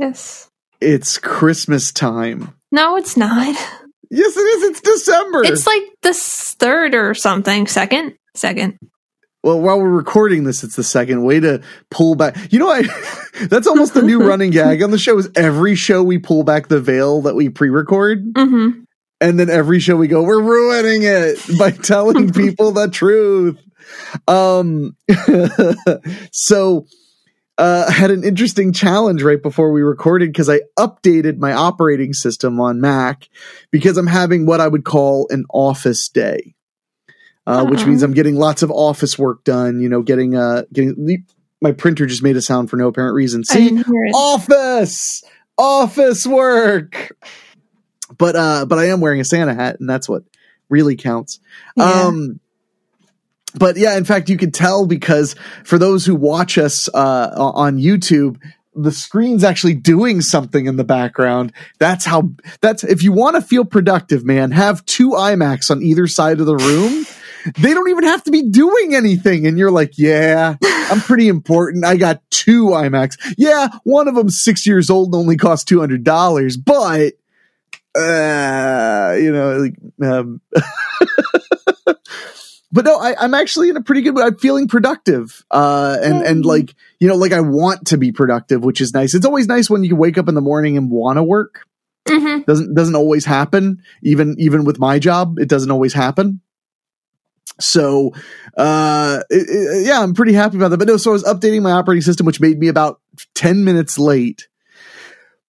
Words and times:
Yes. 0.00 0.48
it's 0.80 1.18
Christmas 1.18 1.92
time. 1.92 2.54
No, 2.72 2.96
it's 2.96 3.16
not. 3.16 3.54
Yes, 4.10 4.36
it 4.36 4.40
is. 4.40 4.62
It's 4.70 4.80
December. 4.80 5.44
It's 5.44 5.66
like 5.66 5.82
the 6.02 6.12
third 6.14 6.94
or 6.94 7.14
something. 7.14 7.66
Second? 7.68 8.14
Second. 8.34 8.78
well, 9.44 9.60
while 9.60 9.78
we're 9.80 9.88
recording 9.90 10.44
this, 10.44 10.64
it's 10.64 10.74
the 10.76 10.82
second 10.82 11.22
way 11.22 11.38
to 11.40 11.62
pull 11.90 12.14
back. 12.14 12.36
You 12.52 12.58
know, 12.60 12.70
I 12.70 12.82
that's 13.42 13.66
almost 13.66 13.94
the 13.94 14.02
new 14.02 14.20
running 14.26 14.50
gag 14.50 14.82
on 14.82 14.90
the 14.90 14.98
show. 14.98 15.18
Is 15.18 15.28
every 15.36 15.74
show 15.74 16.02
we 16.02 16.18
pull 16.18 16.42
back 16.44 16.68
the 16.68 16.80
veil 16.80 17.22
that 17.22 17.34
we 17.36 17.48
pre-record, 17.50 18.34
Mm-hmm. 18.34 18.80
and 19.20 19.38
then 19.38 19.50
every 19.50 19.80
show 19.80 19.96
we 19.96 20.08
go, 20.08 20.22
we're 20.22 20.42
ruining 20.42 21.02
it 21.02 21.38
by 21.58 21.70
telling 21.72 22.32
people 22.32 22.72
the 22.72 22.88
truth. 22.88 23.58
Um, 24.28 24.96
so 26.32 26.86
uh, 27.60 27.84
I 27.88 27.92
had 28.02 28.10
an 28.10 28.24
interesting 28.24 28.72
challenge 28.72 29.22
right 29.22 29.40
before 29.42 29.70
we 29.72 29.82
recorded 29.82 30.30
because 30.32 30.48
I 30.48 30.60
updated 30.78 31.36
my 31.38 31.52
operating 31.52 32.12
system 32.12 32.58
on 32.60 32.80
Mac 32.80 33.28
because 33.70 33.96
I'm 33.98 34.06
having 34.06 34.46
what 34.46 34.60
I 34.60 34.66
would 34.68 34.84
call 34.84 35.26
an 35.30 35.44
office 35.52 36.08
day, 36.08 36.54
uh, 37.46 37.64
which 37.66 37.84
means 37.86 38.02
I'm 38.02 38.14
getting 38.14 38.36
lots 38.36 38.62
of 38.62 38.70
office 38.70 39.18
work 39.18 39.44
done. 39.44 39.80
You 39.80 39.88
know, 39.88 40.02
getting 40.02 40.34
uh, 40.34 40.62
getting 40.72 41.26
my 41.60 41.72
printer 41.72 42.06
just 42.06 42.22
made 42.22 42.36
a 42.36 42.42
sound 42.42 42.70
for 42.70 42.76
no 42.76 42.88
apparent 42.88 43.14
reason. 43.14 43.44
See, 43.44 43.64
didn't 43.68 43.86
hear 43.86 44.04
it. 44.06 44.14
office 44.14 45.22
office 45.58 46.26
work 46.26 47.14
but 48.16 48.34
uh 48.34 48.64
but 48.64 48.78
i 48.78 48.86
am 48.86 49.02
wearing 49.02 49.20
a 49.20 49.24
santa 49.26 49.52
hat 49.54 49.78
and 49.78 49.86
that's 49.90 50.08
what 50.08 50.22
really 50.70 50.96
counts 50.96 51.38
Yeah. 51.76 52.06
um 52.06 52.40
but 53.58 53.76
yeah 53.76 53.96
in 53.96 54.04
fact 54.04 54.28
you 54.28 54.36
can 54.36 54.50
tell 54.50 54.86
because 54.86 55.34
for 55.64 55.78
those 55.78 56.06
who 56.06 56.14
watch 56.14 56.58
us 56.58 56.88
uh 56.94 57.30
on 57.36 57.78
youtube 57.78 58.36
the 58.74 58.92
screen's 58.92 59.44
actually 59.44 59.74
doing 59.74 60.20
something 60.20 60.66
in 60.66 60.76
the 60.76 60.84
background. 60.84 61.52
That's 61.78 62.04
how 62.04 62.30
that's 62.60 62.84
if 62.84 63.02
you 63.02 63.12
want 63.12 63.36
to 63.36 63.42
feel 63.42 63.64
productive 63.64 64.24
man 64.24 64.50
have 64.52 64.84
two 64.86 65.10
imacs 65.10 65.70
on 65.70 65.82
either 65.82 66.06
side 66.06 66.40
of 66.40 66.46
the 66.46 66.56
room 66.56 67.06
they 67.58 67.72
don't 67.72 67.88
even 67.88 68.04
have 68.04 68.22
to 68.24 68.30
be 68.30 68.42
doing 68.50 68.94
anything. 68.94 69.46
And 69.46 69.58
you're 69.58 69.70
like 69.70 69.98
yeah 69.98 70.56
i'm 70.62 71.00
pretty 71.00 71.28
important. 71.28 71.84
I 71.84 71.96
got 71.96 72.22
two 72.30 72.66
imacs 72.66 73.16
yeah 73.36 73.68
one 73.84 74.08
of 74.08 74.14
them's 74.14 74.40
six 74.40 74.66
years 74.66 74.90
old 74.90 75.08
and 75.08 75.16
only 75.16 75.36
cost 75.36 75.68
$200 75.68 76.56
but 76.64 77.14
uh 78.00 79.16
you 79.16 79.32
know 79.32 79.58
like 79.58 79.74
um 80.08 80.40
but 82.72 82.84
no 82.84 82.96
I, 82.98 83.14
i'm 83.18 83.34
actually 83.34 83.68
in 83.68 83.76
a 83.76 83.82
pretty 83.82 84.02
good 84.02 84.18
i'm 84.18 84.36
feeling 84.38 84.68
productive 84.68 85.44
uh 85.50 85.96
and 86.02 86.22
and 86.24 86.44
like 86.44 86.74
you 87.00 87.08
know 87.08 87.16
like 87.16 87.32
i 87.32 87.40
want 87.40 87.88
to 87.88 87.98
be 87.98 88.12
productive 88.12 88.62
which 88.64 88.80
is 88.80 88.94
nice. 88.94 89.14
It's 89.14 89.26
always 89.26 89.46
nice 89.48 89.68
when 89.68 89.82
you 89.84 89.96
wake 89.96 90.18
up 90.18 90.28
in 90.28 90.34
the 90.34 90.40
morning 90.40 90.76
and 90.76 90.90
want 90.90 91.16
to 91.16 91.22
work. 91.22 91.66
Mm-hmm. 92.08 92.42
doesn't 92.46 92.74
doesn't 92.74 92.94
always 92.96 93.24
happen. 93.24 93.82
Even 94.02 94.36
even 94.38 94.64
with 94.64 94.78
my 94.78 94.98
job 94.98 95.38
it 95.38 95.48
doesn't 95.48 95.70
always 95.70 95.92
happen. 95.92 96.40
So 97.60 98.12
uh 98.56 99.20
it- 99.30 99.48
it- 99.48 99.86
yeah 99.86 100.02
i'm 100.02 100.14
pretty 100.14 100.32
happy 100.32 100.56
about 100.56 100.68
that. 100.70 100.78
But 100.78 100.88
no 100.88 100.96
so 100.96 101.10
i 101.10 101.12
was 101.12 101.24
updating 101.24 101.62
my 101.62 101.72
operating 101.72 102.02
system 102.02 102.24
which 102.26 102.40
made 102.40 102.58
me 102.58 102.68
about 102.68 103.00
10 103.34 103.64
minutes 103.64 103.98
late. 103.98 104.48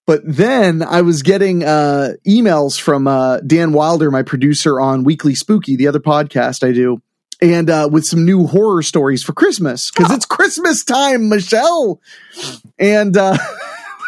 But 0.06 0.20
then 0.24 0.82
i 0.82 1.00
was 1.02 1.22
getting 1.22 1.62
uh 1.64 2.10
emails 2.26 2.78
from 2.80 3.06
uh 3.06 3.38
dan 3.40 3.72
wilder 3.72 4.10
my 4.10 4.22
producer 4.22 4.80
on 4.80 5.04
weekly 5.04 5.34
spooky 5.34 5.76
the 5.76 5.86
other 5.88 6.00
podcast 6.00 6.66
i 6.68 6.72
do 6.72 7.00
and 7.42 7.68
uh 7.68 7.88
with 7.92 8.04
some 8.06 8.24
new 8.24 8.46
horror 8.46 8.82
stories 8.82 9.22
for 9.22 9.32
christmas 9.34 9.90
because 9.90 10.10
Oh. 10.10 10.14
it's 10.14 10.24
christmas 10.26 10.84
time 10.84 11.28
michelle 11.28 12.00
and 12.78 13.14
uh 13.16 13.36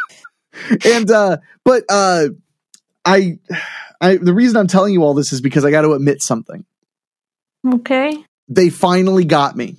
and 0.86 1.10
uh 1.10 1.36
but 1.64 1.82
uh 1.90 2.28
i 3.04 3.38
i 4.00 4.16
the 4.16 4.32
reason 4.32 4.56
i'm 4.56 4.68
telling 4.68 4.94
you 4.94 5.02
all 5.02 5.12
this 5.14 5.32
is 5.32 5.40
because 5.42 5.64
i 5.64 5.70
got 5.70 5.82
to 5.82 5.92
admit 5.92 6.22
something 6.22 6.64
Okay. 7.66 8.24
they 8.48 8.70
finally 8.70 9.24
got 9.24 9.56
me 9.56 9.76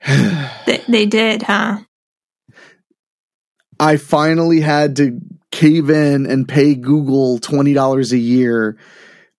They, 0.66 0.82
they 0.88 1.06
did, 1.06 1.42
huh? 1.42 1.78
i 3.78 3.96
finally 3.98 4.60
had 4.60 4.96
to 4.96 5.20
cave 5.52 5.90
in 5.90 6.26
and 6.26 6.48
pay 6.48 6.74
google 6.74 7.38
$20 7.38 8.12
a 8.12 8.18
year 8.18 8.76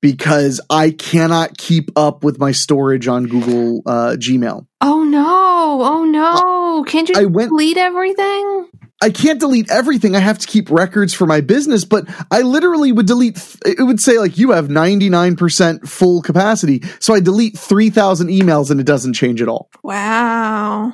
because 0.01 0.61
i 0.69 0.91
cannot 0.91 1.57
keep 1.57 1.89
up 1.95 2.23
with 2.23 2.39
my 2.39 2.51
storage 2.51 3.07
on 3.07 3.25
google 3.25 3.81
uh, 3.85 4.15
gmail 4.17 4.65
Oh 4.79 5.03
no. 5.03 5.79
Oh 5.81 6.05
no. 6.05 6.83
Can't 6.83 7.09
you 7.09 7.15
I 7.17 7.25
went- 7.25 7.49
delete 7.49 7.77
everything? 7.77 8.67
I 9.01 9.09
can't 9.09 9.39
delete 9.39 9.69
everything. 9.71 10.15
I 10.15 10.19
have 10.19 10.37
to 10.39 10.45
keep 10.47 10.69
records 10.69 11.13
for 11.15 11.25
my 11.25 11.41
business, 11.41 11.83
but 11.83 12.07
I 12.31 12.41
literally 12.41 12.91
would 12.91 13.05
delete, 13.07 13.37
it 13.65 13.81
would 13.83 13.99
say 13.99 14.19
like 14.19 14.37
you 14.37 14.51
have 14.51 14.67
99% 14.67 15.87
full 15.87 16.21
capacity. 16.21 16.83
So 16.99 17.13
I 17.15 17.19
delete 17.19 17.57
3,000 17.57 18.27
emails 18.27 18.69
and 18.71 18.79
it 18.79 18.85
doesn't 18.85 19.13
change 19.13 19.41
at 19.41 19.47
all. 19.49 19.69
Wow. 19.83 20.93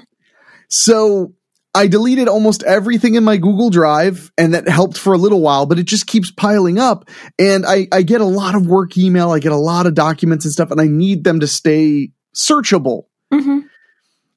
So 0.69 1.33
I 1.75 1.87
deleted 1.87 2.27
almost 2.27 2.61
everything 2.63 3.15
in 3.15 3.23
my 3.23 3.37
Google 3.37 3.69
Drive 3.71 4.31
and 4.37 4.53
that 4.53 4.67
helped 4.67 4.97
for 4.97 5.13
a 5.13 5.17
little 5.17 5.41
while, 5.41 5.65
but 5.65 5.79
it 5.79 5.83
just 5.83 6.05
keeps 6.05 6.29
piling 6.31 6.77
up. 6.77 7.09
And 7.39 7.65
I, 7.65 7.87
I 7.91 8.03
get 8.03 8.21
a 8.21 8.25
lot 8.25 8.53
of 8.53 8.67
work 8.67 8.95
email. 8.97 9.31
I 9.31 9.39
get 9.39 9.51
a 9.51 9.57
lot 9.57 9.87
of 9.87 9.95
documents 9.95 10.45
and 10.45 10.51
stuff 10.51 10.69
and 10.69 10.79
I 10.79 10.85
need 10.85 11.23
them 11.23 11.39
to 11.39 11.47
stay 11.47 12.11
searchable. 12.35 13.05
Mm-hmm. 13.33 13.59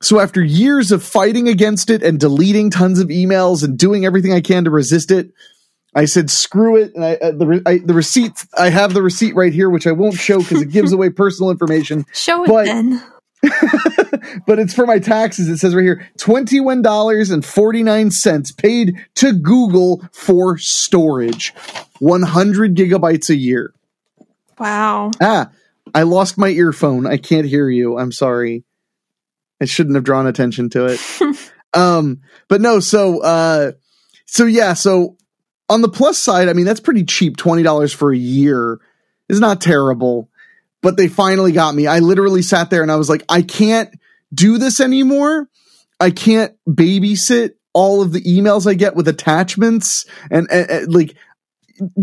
So 0.02 0.20
after 0.20 0.42
years 0.42 0.92
of 0.92 1.02
fighting 1.02 1.48
against 1.48 1.90
it 1.90 2.02
and 2.02 2.18
deleting 2.18 2.70
tons 2.70 3.00
of 3.00 3.08
emails 3.08 3.62
and 3.62 3.78
doing 3.78 4.06
everything 4.06 4.32
I 4.32 4.40
can 4.40 4.64
to 4.64 4.70
resist 4.70 5.10
it, 5.10 5.30
I 5.94 6.04
said 6.04 6.30
screw 6.30 6.76
it. 6.76 6.94
And 6.94 7.04
I, 7.04 7.14
uh, 7.14 7.32
the 7.32 7.46
re- 7.46 7.62
I, 7.66 7.78
the 7.78 7.94
receipt 7.94 8.32
I 8.56 8.68
have 8.68 8.92
the 8.92 9.02
receipt 9.02 9.34
right 9.34 9.52
here, 9.52 9.70
which 9.70 9.86
I 9.86 9.92
won't 9.92 10.14
show 10.14 10.38
because 10.38 10.60
it 10.62 10.70
gives 10.70 10.92
away 10.94 11.10
personal 11.10 11.50
information. 11.50 12.04
Show 12.12 12.44
it 12.44 12.48
But- 12.48 12.66
then. 12.66 13.02
but 14.46 14.58
it's 14.58 14.74
for 14.74 14.86
my 14.86 14.98
taxes. 14.98 15.48
It 15.48 15.58
says 15.58 15.74
right 15.74 15.82
here 15.82 16.08
twenty 16.18 16.60
one 16.60 16.82
dollars 16.82 17.30
and 17.30 17.44
forty 17.44 17.82
nine 17.82 18.10
cents 18.10 18.52
paid 18.52 18.96
to 19.16 19.32
Google 19.32 20.02
for 20.12 20.58
storage, 20.58 21.54
one 21.98 22.22
hundred 22.22 22.74
gigabytes 22.74 23.30
a 23.30 23.36
year. 23.36 23.72
Wow. 24.58 25.10
Ah, 25.20 25.50
I 25.94 26.02
lost 26.02 26.38
my 26.38 26.48
earphone. 26.48 27.06
I 27.06 27.16
can't 27.18 27.46
hear 27.46 27.68
you. 27.68 27.98
I'm 27.98 28.12
sorry. 28.12 28.64
I 29.60 29.64
shouldn't 29.64 29.96
have 29.96 30.04
drawn 30.04 30.26
attention 30.26 30.70
to 30.70 30.86
it. 30.86 31.52
um, 31.74 32.20
but 32.48 32.60
no, 32.60 32.80
so 32.80 33.22
uh 33.22 33.72
so 34.26 34.46
yeah, 34.46 34.74
so 34.74 35.16
on 35.68 35.82
the 35.82 35.88
plus 35.88 36.18
side, 36.18 36.48
I 36.48 36.52
mean 36.52 36.66
that's 36.66 36.80
pretty 36.80 37.04
cheap. 37.04 37.36
Twenty 37.36 37.62
dollars 37.62 37.92
for 37.92 38.12
a 38.12 38.16
year 38.16 38.80
is 39.28 39.40
not 39.40 39.60
terrible. 39.60 40.30
But 40.86 40.96
they 40.96 41.08
finally 41.08 41.50
got 41.50 41.74
me. 41.74 41.88
I 41.88 41.98
literally 41.98 42.42
sat 42.42 42.70
there 42.70 42.80
and 42.80 42.92
I 42.92 42.94
was 42.94 43.08
like, 43.08 43.24
I 43.28 43.42
can't 43.42 43.90
do 44.32 44.56
this 44.56 44.78
anymore. 44.78 45.48
I 45.98 46.12
can't 46.12 46.54
babysit 46.64 47.54
all 47.74 48.02
of 48.02 48.12
the 48.12 48.20
emails 48.20 48.68
I 48.70 48.74
get 48.74 48.94
with 48.94 49.08
attachments 49.08 50.06
and, 50.30 50.46
and, 50.48 50.70
and, 50.70 50.94
like 50.94 51.16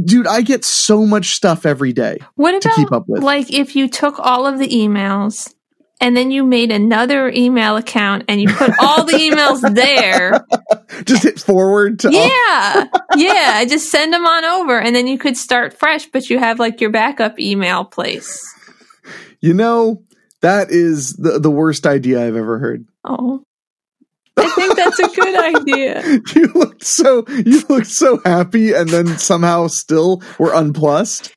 dude, 0.03 0.27
I 0.27 0.41
get 0.41 0.65
so 0.65 1.05
much 1.05 1.27
stuff 1.27 1.65
every 1.65 1.93
day 1.93 2.17
What 2.35 2.61
to 2.61 2.67
about 2.67 2.75
keep 2.75 2.91
up 2.91 3.05
with. 3.07 3.23
like 3.23 3.53
if 3.53 3.73
you 3.77 3.87
took 3.87 4.19
all 4.19 4.45
of 4.45 4.59
the 4.59 4.67
emails 4.67 5.53
and 6.01 6.17
then 6.17 6.31
you 6.31 6.43
made 6.43 6.69
another 6.69 7.29
email 7.29 7.77
account 7.77 8.25
and 8.27 8.41
you 8.41 8.49
put 8.49 8.71
all 8.81 9.05
the 9.05 9.13
emails 9.13 9.61
there? 9.75 10.45
Just 11.05 11.23
hit 11.23 11.39
forward 11.39 11.99
to 11.99 12.11
Yeah. 12.11 12.87
Yeah. 13.15 13.53
I 13.55 13.65
just 13.65 13.89
send 13.89 14.11
them 14.11 14.25
on 14.25 14.43
over 14.43 14.77
and 14.77 14.93
then 14.93 15.07
you 15.07 15.17
could 15.17 15.37
start 15.37 15.73
fresh, 15.73 16.07
but 16.07 16.29
you 16.29 16.37
have 16.37 16.59
like 16.59 16.81
your 16.81 16.89
backup 16.89 17.39
email 17.39 17.85
place. 17.85 18.43
You 19.43 19.53
know, 19.53 20.01
that 20.39 20.71
is 20.71 21.15
the, 21.15 21.37
the 21.37 21.51
worst 21.51 21.85
idea 21.85 22.25
I've 22.25 22.37
ever 22.37 22.59
heard. 22.59 22.87
Oh. 23.03 23.43
I 24.37 24.49
think 24.51 24.77
that's 24.77 24.99
a 24.99 25.09
good 25.09 25.35
idea. 25.37 26.21
You 26.35 26.47
looked 26.55 26.85
so 26.85 27.25
you 27.27 27.61
looked 27.67 27.87
so 27.87 28.21
happy 28.23 28.71
and 28.71 28.87
then 28.89 29.17
somehow 29.17 29.67
still 29.67 30.23
were 30.39 30.55
unplussed. 30.55 31.35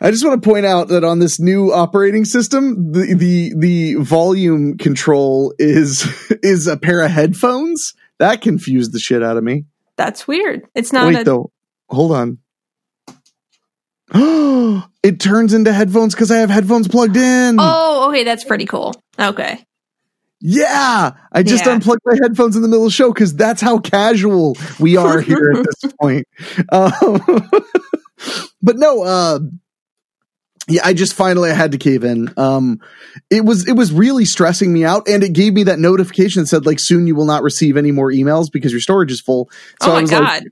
I 0.00 0.10
just 0.10 0.24
want 0.24 0.42
to 0.42 0.48
point 0.48 0.64
out 0.64 0.88
that 0.88 1.04
on 1.04 1.18
this 1.18 1.38
new 1.38 1.70
operating 1.70 2.24
system, 2.24 2.92
the 2.92 3.14
the 3.14 3.52
the 3.58 3.94
volume 4.02 4.78
control 4.78 5.54
is 5.58 6.06
is 6.42 6.66
a 6.66 6.78
pair 6.78 7.02
of 7.02 7.10
headphones 7.10 7.92
That 8.18 8.40
confused 8.40 8.94
the 8.94 8.98
shit 8.98 9.22
out 9.22 9.36
of 9.36 9.44
me. 9.44 9.66
That's 9.96 10.26
weird. 10.26 10.62
It's 10.74 10.94
not 10.94 11.08
Wait 11.08 11.20
a 11.20 11.24
though, 11.24 11.52
hold 11.90 12.12
on. 12.12 12.38
it 15.02 15.20
turns 15.20 15.52
into 15.54 15.72
headphones 15.72 16.14
because 16.14 16.30
I 16.30 16.38
have 16.38 16.50
headphones 16.50 16.88
plugged 16.88 17.16
in. 17.16 17.56
Oh, 17.58 18.08
okay, 18.10 18.24
that's 18.24 18.44
pretty 18.44 18.66
cool. 18.66 18.94
Okay. 19.18 19.62
Yeah, 20.40 21.12
I 21.32 21.42
just 21.42 21.64
Yeah. 21.64 21.72
unplugged 21.72 22.02
my 22.04 22.14
headphones 22.22 22.56
in 22.56 22.62
the 22.62 22.68
middle 22.68 22.84
of 22.84 22.90
the 22.90 22.94
show 22.94 23.12
because 23.12 23.34
that's 23.34 23.60
how 23.62 23.78
casual 23.78 24.56
we 24.78 24.96
are 24.96 25.20
here 25.20 25.54
at 25.56 25.64
this 25.64 25.92
point. 26.00 26.26
Um, 26.70 26.92
but 28.62 28.76
no, 28.76 29.02
uh, 29.02 29.38
yeah, 30.68 30.82
I 30.84 30.92
just 30.94 31.14
finally 31.14 31.50
I 31.50 31.54
had 31.54 31.72
to 31.72 31.78
cave 31.78 32.04
in. 32.04 32.32
Um, 32.36 32.80
it 33.30 33.44
was 33.44 33.66
it 33.66 33.72
was 33.72 33.92
really 33.92 34.24
stressing 34.26 34.72
me 34.72 34.84
out, 34.84 35.08
and 35.08 35.22
it 35.24 35.32
gave 35.32 35.54
me 35.54 35.62
that 35.64 35.78
notification 35.78 36.42
that 36.42 36.48
said 36.48 36.66
like 36.66 36.80
soon 36.80 37.06
you 37.06 37.14
will 37.14 37.24
not 37.24 37.42
receive 37.42 37.76
any 37.76 37.90
more 37.92 38.10
emails 38.12 38.50
because 38.52 38.72
your 38.72 38.80
storage 38.80 39.10
is 39.12 39.20
full. 39.20 39.48
So 39.82 39.90
oh 39.90 39.92
I 39.92 39.94
my 39.94 40.00
was 40.02 40.10
god. 40.10 40.22
like, 40.22 40.42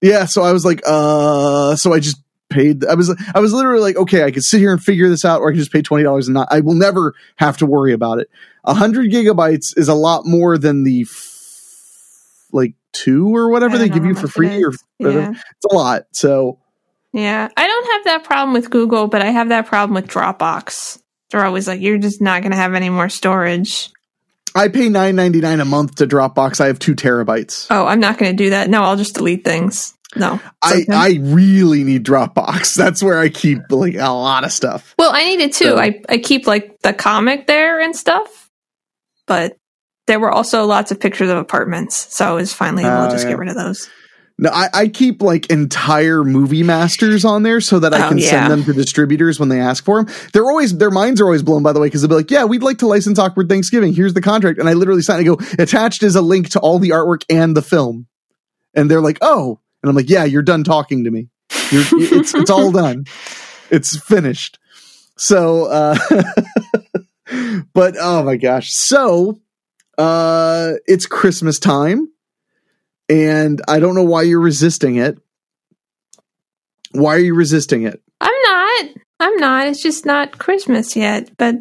yeah, 0.00 0.24
so 0.26 0.42
I 0.42 0.52
was 0.52 0.64
like, 0.64 0.80
uh, 0.86 1.76
so 1.76 1.92
I 1.92 1.98
just 2.00 2.16
paid. 2.54 2.84
I 2.86 2.94
was 2.94 3.14
I 3.34 3.40
was 3.40 3.52
literally 3.52 3.80
like, 3.82 3.96
okay, 3.96 4.24
I 4.24 4.30
could 4.30 4.42
sit 4.44 4.58
here 4.60 4.72
and 4.72 4.82
figure 4.82 5.08
this 5.08 5.24
out, 5.24 5.40
or 5.40 5.48
I 5.48 5.52
can 5.52 5.58
just 5.58 5.72
pay 5.72 5.82
twenty 5.82 6.04
dollars 6.04 6.28
and 6.28 6.34
not. 6.34 6.48
I 6.50 6.60
will 6.60 6.74
never 6.74 7.14
have 7.36 7.58
to 7.58 7.66
worry 7.66 7.92
about 7.92 8.20
it. 8.20 8.30
A 8.64 8.72
hundred 8.72 9.10
gigabytes 9.10 9.76
is 9.76 9.88
a 9.88 9.94
lot 9.94 10.24
more 10.24 10.56
than 10.56 10.84
the 10.84 11.02
f- 11.02 12.46
like 12.52 12.74
two 12.92 13.34
or 13.36 13.50
whatever 13.50 13.76
they 13.76 13.88
give 13.88 14.04
you 14.04 14.14
for 14.14 14.28
free 14.28 14.64
or 14.64 14.72
Yeah. 14.98 15.30
It's 15.30 15.64
a 15.70 15.74
lot. 15.74 16.04
So 16.12 16.58
Yeah. 17.12 17.48
I 17.56 17.66
don't 17.66 17.90
have 17.92 18.04
that 18.04 18.24
problem 18.24 18.54
with 18.54 18.70
Google, 18.70 19.08
but 19.08 19.20
I 19.20 19.30
have 19.30 19.48
that 19.48 19.66
problem 19.66 19.94
with 19.94 20.06
Dropbox. 20.06 21.00
They're 21.30 21.44
always 21.44 21.66
like, 21.66 21.80
you're 21.80 21.98
just 21.98 22.22
not 22.22 22.42
going 22.42 22.52
to 22.52 22.56
have 22.56 22.74
any 22.74 22.90
more 22.90 23.08
storage. 23.08 23.90
I 24.54 24.68
pay 24.68 24.88
nine 24.88 25.16
ninety 25.16 25.40
nine 25.40 25.58
a 25.58 25.64
month 25.64 25.96
to 25.96 26.06
Dropbox. 26.06 26.60
I 26.60 26.68
have 26.68 26.78
two 26.78 26.94
terabytes. 26.94 27.66
Oh, 27.70 27.86
I'm 27.86 27.98
not 27.98 28.18
going 28.18 28.30
to 28.36 28.44
do 28.44 28.50
that. 28.50 28.70
No, 28.70 28.84
I'll 28.84 28.96
just 28.96 29.16
delete 29.16 29.44
things. 29.44 29.93
No. 30.16 30.40
I, 30.62 30.82
okay. 30.82 30.92
I 30.92 31.18
really 31.20 31.84
need 31.84 32.04
Dropbox. 32.04 32.74
That's 32.76 33.02
where 33.02 33.18
I 33.18 33.28
keep 33.28 33.60
like 33.70 33.94
a 33.94 34.10
lot 34.12 34.44
of 34.44 34.52
stuff. 34.52 34.94
well, 34.98 35.10
I 35.12 35.24
need 35.24 35.40
it 35.40 35.52
too. 35.52 35.64
So- 35.70 35.78
I, 35.78 36.00
I 36.08 36.18
keep 36.18 36.46
like 36.46 36.80
the 36.82 36.92
comic 36.92 37.46
there 37.46 37.80
and 37.80 37.94
stuff, 37.96 38.50
but 39.26 39.56
there 40.06 40.20
were 40.20 40.30
also 40.30 40.64
lots 40.66 40.90
of 40.90 41.00
pictures 41.00 41.30
of 41.30 41.38
apartments. 41.38 42.14
So 42.14 42.26
I 42.26 42.32
was 42.32 42.52
finally 42.52 42.84
able 42.84 43.06
to 43.06 43.10
just 43.12 43.24
yeah. 43.24 43.30
get 43.30 43.38
rid 43.38 43.48
of 43.48 43.56
those. 43.56 43.88
No, 44.36 44.50
I, 44.50 44.68
I 44.74 44.88
keep 44.88 45.22
like 45.22 45.46
entire 45.48 46.24
movie 46.24 46.64
masters 46.64 47.24
on 47.24 47.44
there 47.44 47.60
so 47.60 47.78
that 47.78 47.94
I 47.94 48.04
Oh, 48.04 48.08
can 48.08 48.18
yeah. 48.18 48.30
send 48.30 48.50
them 48.50 48.64
to 48.64 48.72
distributors 48.72 49.38
when 49.38 49.48
they 49.48 49.60
ask 49.60 49.84
for 49.84 50.02
them. 50.02 50.12
They're 50.32 50.44
always 50.44 50.76
their 50.76 50.90
minds 50.90 51.20
are 51.20 51.24
always 51.24 51.44
blown 51.44 51.62
by 51.62 51.72
the 51.72 51.78
way 51.78 51.86
because 51.86 52.02
they'll 52.02 52.08
be 52.08 52.16
like, 52.16 52.32
"Yeah, 52.32 52.42
we'd 52.44 52.64
like 52.64 52.78
to 52.78 52.88
license 52.88 53.20
Awkward 53.20 53.48
Thanksgiving. 53.48 53.94
Here's 53.94 54.12
the 54.12 54.20
contract." 54.20 54.58
And 54.58 54.68
I 54.68 54.72
literally 54.72 55.02
sign 55.02 55.18
and 55.24 55.38
go, 55.38 55.38
"Attached 55.58 56.02
is 56.02 56.16
a 56.16 56.20
link 56.20 56.48
to 56.50 56.58
all 56.60 56.80
the 56.80 56.90
artwork 56.90 57.22
and 57.30 57.56
the 57.56 57.62
film." 57.62 58.08
And 58.74 58.90
they're 58.90 59.00
like, 59.00 59.18
"Oh," 59.22 59.60
and 59.84 59.90
I'm 59.90 59.96
like, 59.96 60.08
"Yeah, 60.08 60.24
you're 60.24 60.42
done 60.42 60.64
talking 60.64 61.04
to 61.04 61.10
me. 61.10 61.28
You're, 61.70 61.84
it's 61.92 62.34
it's 62.34 62.50
all 62.50 62.72
done. 62.82 63.04
It's 63.70 63.98
finished." 63.98 64.58
So, 65.16 65.66
uh, 65.66 65.96
but 67.74 67.94
oh 68.00 68.22
my 68.24 68.36
gosh, 68.36 68.72
so 68.72 69.40
uh, 69.98 70.72
it's 70.86 71.06
Christmas 71.06 71.58
time 71.58 72.08
and 73.08 73.60
I 73.68 73.80
don't 73.80 73.94
know 73.94 74.04
why 74.04 74.22
you're 74.22 74.40
resisting 74.40 74.96
it. 74.96 75.18
Why 76.92 77.16
are 77.16 77.20
you 77.20 77.34
resisting 77.34 77.84
it? 77.84 78.00
I'm 78.20 78.42
not. 78.46 78.84
I'm 79.20 79.36
not. 79.36 79.68
It's 79.68 79.82
just 79.82 80.06
not 80.06 80.38
Christmas 80.38 80.96
yet. 80.96 81.30
But 81.36 81.56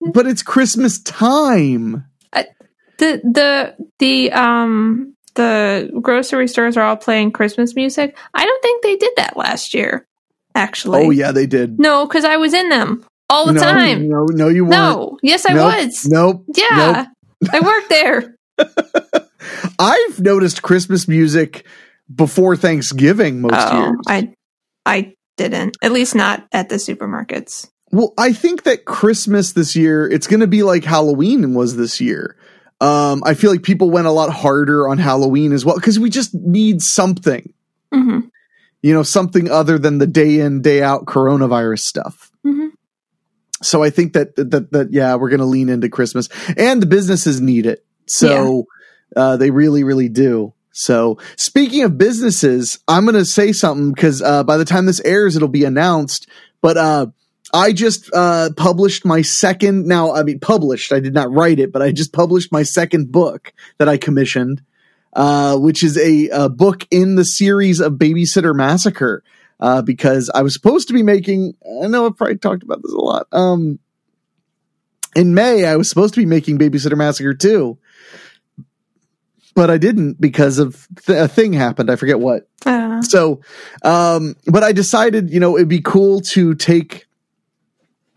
But 0.00 0.26
it's 0.26 0.42
Christmas 0.42 1.00
time. 1.02 2.04
the 2.32 2.50
the 2.98 3.76
the 3.98 4.32
um 4.32 5.14
the 5.34 5.90
grocery 6.00 6.48
stores 6.48 6.76
are 6.76 6.84
all 6.84 6.96
playing 6.96 7.32
Christmas 7.32 7.74
music. 7.74 8.16
I 8.34 8.44
don't 8.44 8.62
think 8.62 8.82
they 8.82 8.96
did 8.96 9.12
that 9.16 9.36
last 9.36 9.74
year. 9.74 10.06
Actually, 10.54 11.06
Oh 11.06 11.10
yeah, 11.10 11.32
they 11.32 11.46
did. 11.46 11.78
no, 11.78 12.06
because 12.06 12.24
I 12.24 12.36
was 12.36 12.52
in 12.52 12.68
them 12.68 13.04
all 13.30 13.46
the 13.46 13.52
no, 13.52 13.60
time. 13.60 14.08
No, 14.08 14.26
no, 14.30 14.48
you 14.48 14.64
weren't. 14.64 14.72
No, 14.72 15.18
yes, 15.22 15.46
I 15.48 15.54
Nope, 15.54 15.74
was. 15.74 16.06
Nope. 16.06 16.44
Yeah, 16.54 17.06
I 17.50 17.60
worked 17.60 17.88
there. 17.88 18.36
I've 19.78 20.20
noticed 20.20 20.60
Christmas 20.60 21.08
music 21.08 21.66
before 22.14 22.54
Thanksgiving 22.56 23.40
most 23.40 23.54
oh, 23.56 23.78
years. 23.80 23.96
I 24.06 24.34
I 24.84 25.14
didn't. 25.38 25.78
At 25.82 25.92
least 25.92 26.14
not 26.14 26.46
at 26.52 26.68
the 26.68 26.76
supermarkets. 26.76 27.68
Well, 27.90 28.14
I 28.18 28.32
think 28.32 28.62
that 28.62 28.84
Christmas 28.84 29.52
this 29.52 29.76
year, 29.76 30.08
it's 30.08 30.26
going 30.26 30.40
to 30.40 30.46
be 30.46 30.62
like 30.62 30.84
Halloween 30.84 31.54
was 31.54 31.76
this 31.76 32.00
year. 32.00 32.36
Um, 32.82 33.22
I 33.24 33.34
feel 33.34 33.52
like 33.52 33.62
people 33.62 33.90
went 33.90 34.08
a 34.08 34.10
lot 34.10 34.30
harder 34.30 34.88
on 34.88 34.98
Halloween 34.98 35.52
as 35.52 35.64
well 35.64 35.76
because 35.76 36.00
we 36.00 36.10
just 36.10 36.34
need 36.34 36.82
something, 36.82 37.52
hmm 37.92 38.20
you 38.82 38.92
know, 38.92 39.04
something 39.04 39.48
other 39.48 39.78
than 39.78 39.98
the 39.98 40.08
day 40.08 40.40
in, 40.40 40.60
day 40.60 40.82
out 40.82 41.04
coronavirus 41.04 41.78
stuff. 41.80 42.32
hmm 42.42 42.68
So 43.62 43.84
I 43.84 43.90
think 43.90 44.14
that 44.14 44.34
that 44.36 44.72
that 44.72 44.92
yeah, 44.92 45.14
we're 45.14 45.30
going 45.30 45.40
to 45.40 45.46
lean 45.46 45.68
into 45.68 45.88
Christmas, 45.88 46.28
and 46.56 46.82
the 46.82 46.86
businesses 46.86 47.40
need 47.40 47.66
it. 47.66 47.84
So 48.08 48.66
uh, 49.14 49.36
they 49.36 49.50
really, 49.50 49.84
really 49.84 50.08
do. 50.08 50.52
So 50.72 51.18
speaking 51.36 51.84
of 51.84 51.98
businesses, 51.98 52.80
I'm 52.88 53.04
going 53.04 53.14
to 53.14 53.24
say 53.24 53.52
something 53.52 53.92
because 53.92 54.22
uh, 54.22 54.42
by 54.42 54.56
the 54.56 54.64
time 54.64 54.86
this 54.86 55.00
airs, 55.04 55.36
it'll 55.36 55.48
be 55.48 55.64
announced. 55.64 56.28
But 56.60 56.76
uh, 56.76 57.06
I 57.52 57.72
just 57.72 58.10
uh, 58.14 58.50
published 58.56 59.04
my 59.04 59.22
second. 59.22 59.86
Now, 59.86 60.14
I 60.14 60.22
mean, 60.22 60.40
published. 60.40 60.92
I 60.92 61.00
did 61.00 61.14
not 61.14 61.30
write 61.32 61.58
it, 61.58 61.72
but 61.72 61.82
I 61.82 61.92
just 61.92 62.12
published 62.12 62.52
my 62.52 62.62
second 62.62 63.12
book 63.12 63.52
that 63.78 63.88
I 63.88 63.96
commissioned, 63.96 64.62
uh, 65.12 65.56
which 65.58 65.82
is 65.82 65.98
a, 65.98 66.28
a 66.28 66.48
book 66.48 66.86
in 66.90 67.16
the 67.16 67.24
series 67.24 67.80
of 67.80 67.94
Babysitter 67.94 68.54
Massacre. 68.54 69.22
Uh, 69.60 69.80
because 69.80 70.28
I 70.34 70.42
was 70.42 70.54
supposed 70.54 70.88
to 70.88 70.94
be 70.94 71.04
making. 71.04 71.54
I 71.84 71.86
know 71.86 72.06
I've 72.06 72.16
probably 72.16 72.36
talked 72.36 72.64
about 72.64 72.82
this 72.82 72.92
a 72.92 72.96
lot. 72.96 73.28
Um, 73.30 73.78
in 75.14 75.34
May, 75.34 75.66
I 75.66 75.76
was 75.76 75.88
supposed 75.88 76.14
to 76.14 76.20
be 76.20 76.26
making 76.26 76.58
Babysitter 76.58 76.96
Massacre 76.96 77.34
too, 77.34 77.78
but 79.54 79.70
I 79.70 79.78
didn't 79.78 80.20
because 80.20 80.58
of 80.58 80.88
th- 81.06 81.16
a 81.16 81.28
thing 81.28 81.52
happened. 81.52 81.92
I 81.92 81.96
forget 81.96 82.18
what. 82.18 82.48
I. 82.66 83.02
So, 83.02 83.40
um, 83.84 84.34
but 84.46 84.64
I 84.64 84.72
decided, 84.72 85.30
you 85.30 85.38
know, 85.38 85.56
it'd 85.56 85.68
be 85.68 85.80
cool 85.80 86.22
to 86.32 86.56
take 86.56 87.06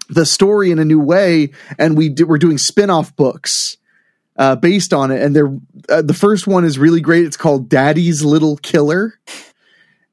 the 0.10 0.26
story 0.26 0.72
in 0.72 0.80
a 0.80 0.86
new 0.86 1.00
way, 1.00 1.52
and 1.78 1.98
we 1.98 2.10
do, 2.10 2.26
we're 2.26 2.38
doing 2.38 2.58
spin-off 2.58 3.16
books 3.16 3.78
uh, 4.38 4.56
based 4.56 4.94
on 4.94 5.12
it. 5.12 5.22
And 5.22 5.36
they're 5.36 5.58
uh, 5.90 6.02
the 6.02 6.14
first 6.14 6.48
one 6.48 6.66
is 6.66 6.78
really 6.78 7.02
great. 7.02 7.26
It's 7.26 7.38
called 7.38 7.70
Daddy's 7.70 8.24
Little 8.24 8.58
Killer. 8.58 9.14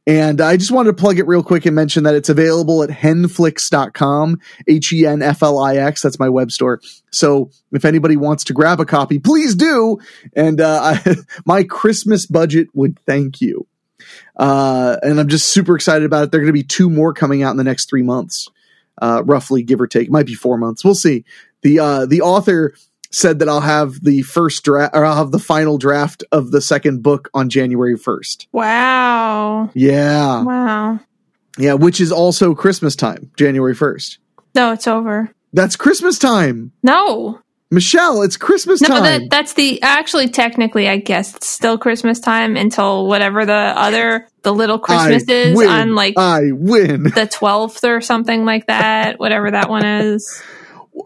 And 0.04 0.40
I 0.40 0.56
just 0.56 0.72
wanted 0.72 0.96
to 0.96 1.00
plug 1.00 1.20
it 1.20 1.28
real 1.28 1.44
quick 1.44 1.64
and 1.64 1.76
mention 1.76 2.04
that 2.04 2.16
it's 2.16 2.28
available 2.28 2.82
at 2.82 2.90
henflix.com, 2.90 4.40
H 4.66 4.92
E 4.92 5.06
N 5.06 5.22
F 5.22 5.44
L 5.44 5.60
I 5.60 5.76
X. 5.76 6.02
That's 6.02 6.18
my 6.18 6.28
web 6.28 6.50
store. 6.50 6.80
So 7.12 7.50
if 7.70 7.84
anybody 7.84 8.16
wants 8.16 8.44
to 8.44 8.52
grab 8.52 8.80
a 8.80 8.84
copy, 8.84 9.20
please 9.20 9.54
do. 9.54 9.98
And 10.34 10.60
uh, 10.60 10.96
I, 11.06 11.16
my 11.46 11.62
Christmas 11.62 12.26
budget 12.26 12.68
would 12.74 12.98
thank 13.06 13.40
you. 13.40 13.68
Uh, 14.36 14.96
and 15.02 15.20
I'm 15.20 15.28
just 15.28 15.52
super 15.52 15.76
excited 15.76 16.04
about 16.04 16.24
it. 16.24 16.32
There 16.32 16.40
are 16.40 16.44
going 16.44 16.52
to 16.54 16.60
be 16.60 16.64
two 16.64 16.90
more 16.90 17.12
coming 17.12 17.44
out 17.44 17.52
in 17.52 17.56
the 17.56 17.64
next 17.64 17.88
three 17.88 18.02
months, 18.02 18.48
uh, 19.02 19.22
roughly, 19.24 19.62
give 19.62 19.80
or 19.80 19.86
take. 19.86 20.06
It 20.06 20.12
might 20.12 20.26
be 20.26 20.34
four 20.34 20.56
months. 20.56 20.84
We'll 20.84 20.94
see. 20.94 21.24
The 21.62 21.80
uh, 21.80 22.06
the 22.06 22.22
author 22.22 22.74
said 23.10 23.40
that 23.40 23.48
I'll 23.48 23.60
have 23.60 24.02
the 24.02 24.22
first 24.22 24.64
draft 24.64 24.94
or 24.94 25.04
I'll 25.04 25.16
have 25.16 25.32
the 25.32 25.38
final 25.38 25.76
draft 25.76 26.24
of 26.32 26.50
the 26.50 26.62
second 26.62 27.02
book 27.02 27.28
on 27.34 27.50
January 27.50 27.94
1st. 27.94 28.46
Wow. 28.52 29.70
Yeah. 29.74 30.42
Wow. 30.42 31.00
Yeah, 31.58 31.74
which 31.74 32.00
is 32.00 32.10
also 32.10 32.54
Christmas 32.54 32.96
time, 32.96 33.30
January 33.36 33.74
1st. 33.74 34.16
No, 34.54 34.72
it's 34.72 34.86
over. 34.86 35.30
That's 35.52 35.76
Christmas 35.76 36.18
time. 36.18 36.72
No. 36.82 37.40
Michelle, 37.72 38.20
it's 38.22 38.36
Christmas 38.36 38.82
No, 38.82 38.88
time. 38.88 39.02
that 39.02 39.22
that's 39.30 39.54
the 39.54 39.80
actually 39.82 40.28
technically 40.28 40.88
I 40.88 40.98
guess 40.98 41.34
it's 41.34 41.48
still 41.48 41.78
Christmas 41.78 42.20
time 42.20 42.56
until 42.56 43.06
whatever 43.08 43.46
the 43.46 43.52
other 43.54 44.28
the 44.42 44.52
little 44.52 44.78
Christmas 44.78 45.24
I 45.28 45.32
is 45.32 45.56
win. 45.56 45.68
on 45.70 45.94
like 45.94 46.14
I 46.18 46.52
win. 46.52 47.04
the 47.04 47.26
twelfth 47.32 47.82
or 47.82 48.00
something 48.02 48.44
like 48.44 48.66
that, 48.66 49.18
whatever 49.18 49.50
that 49.50 49.70
one 49.70 49.84
is. 49.86 50.42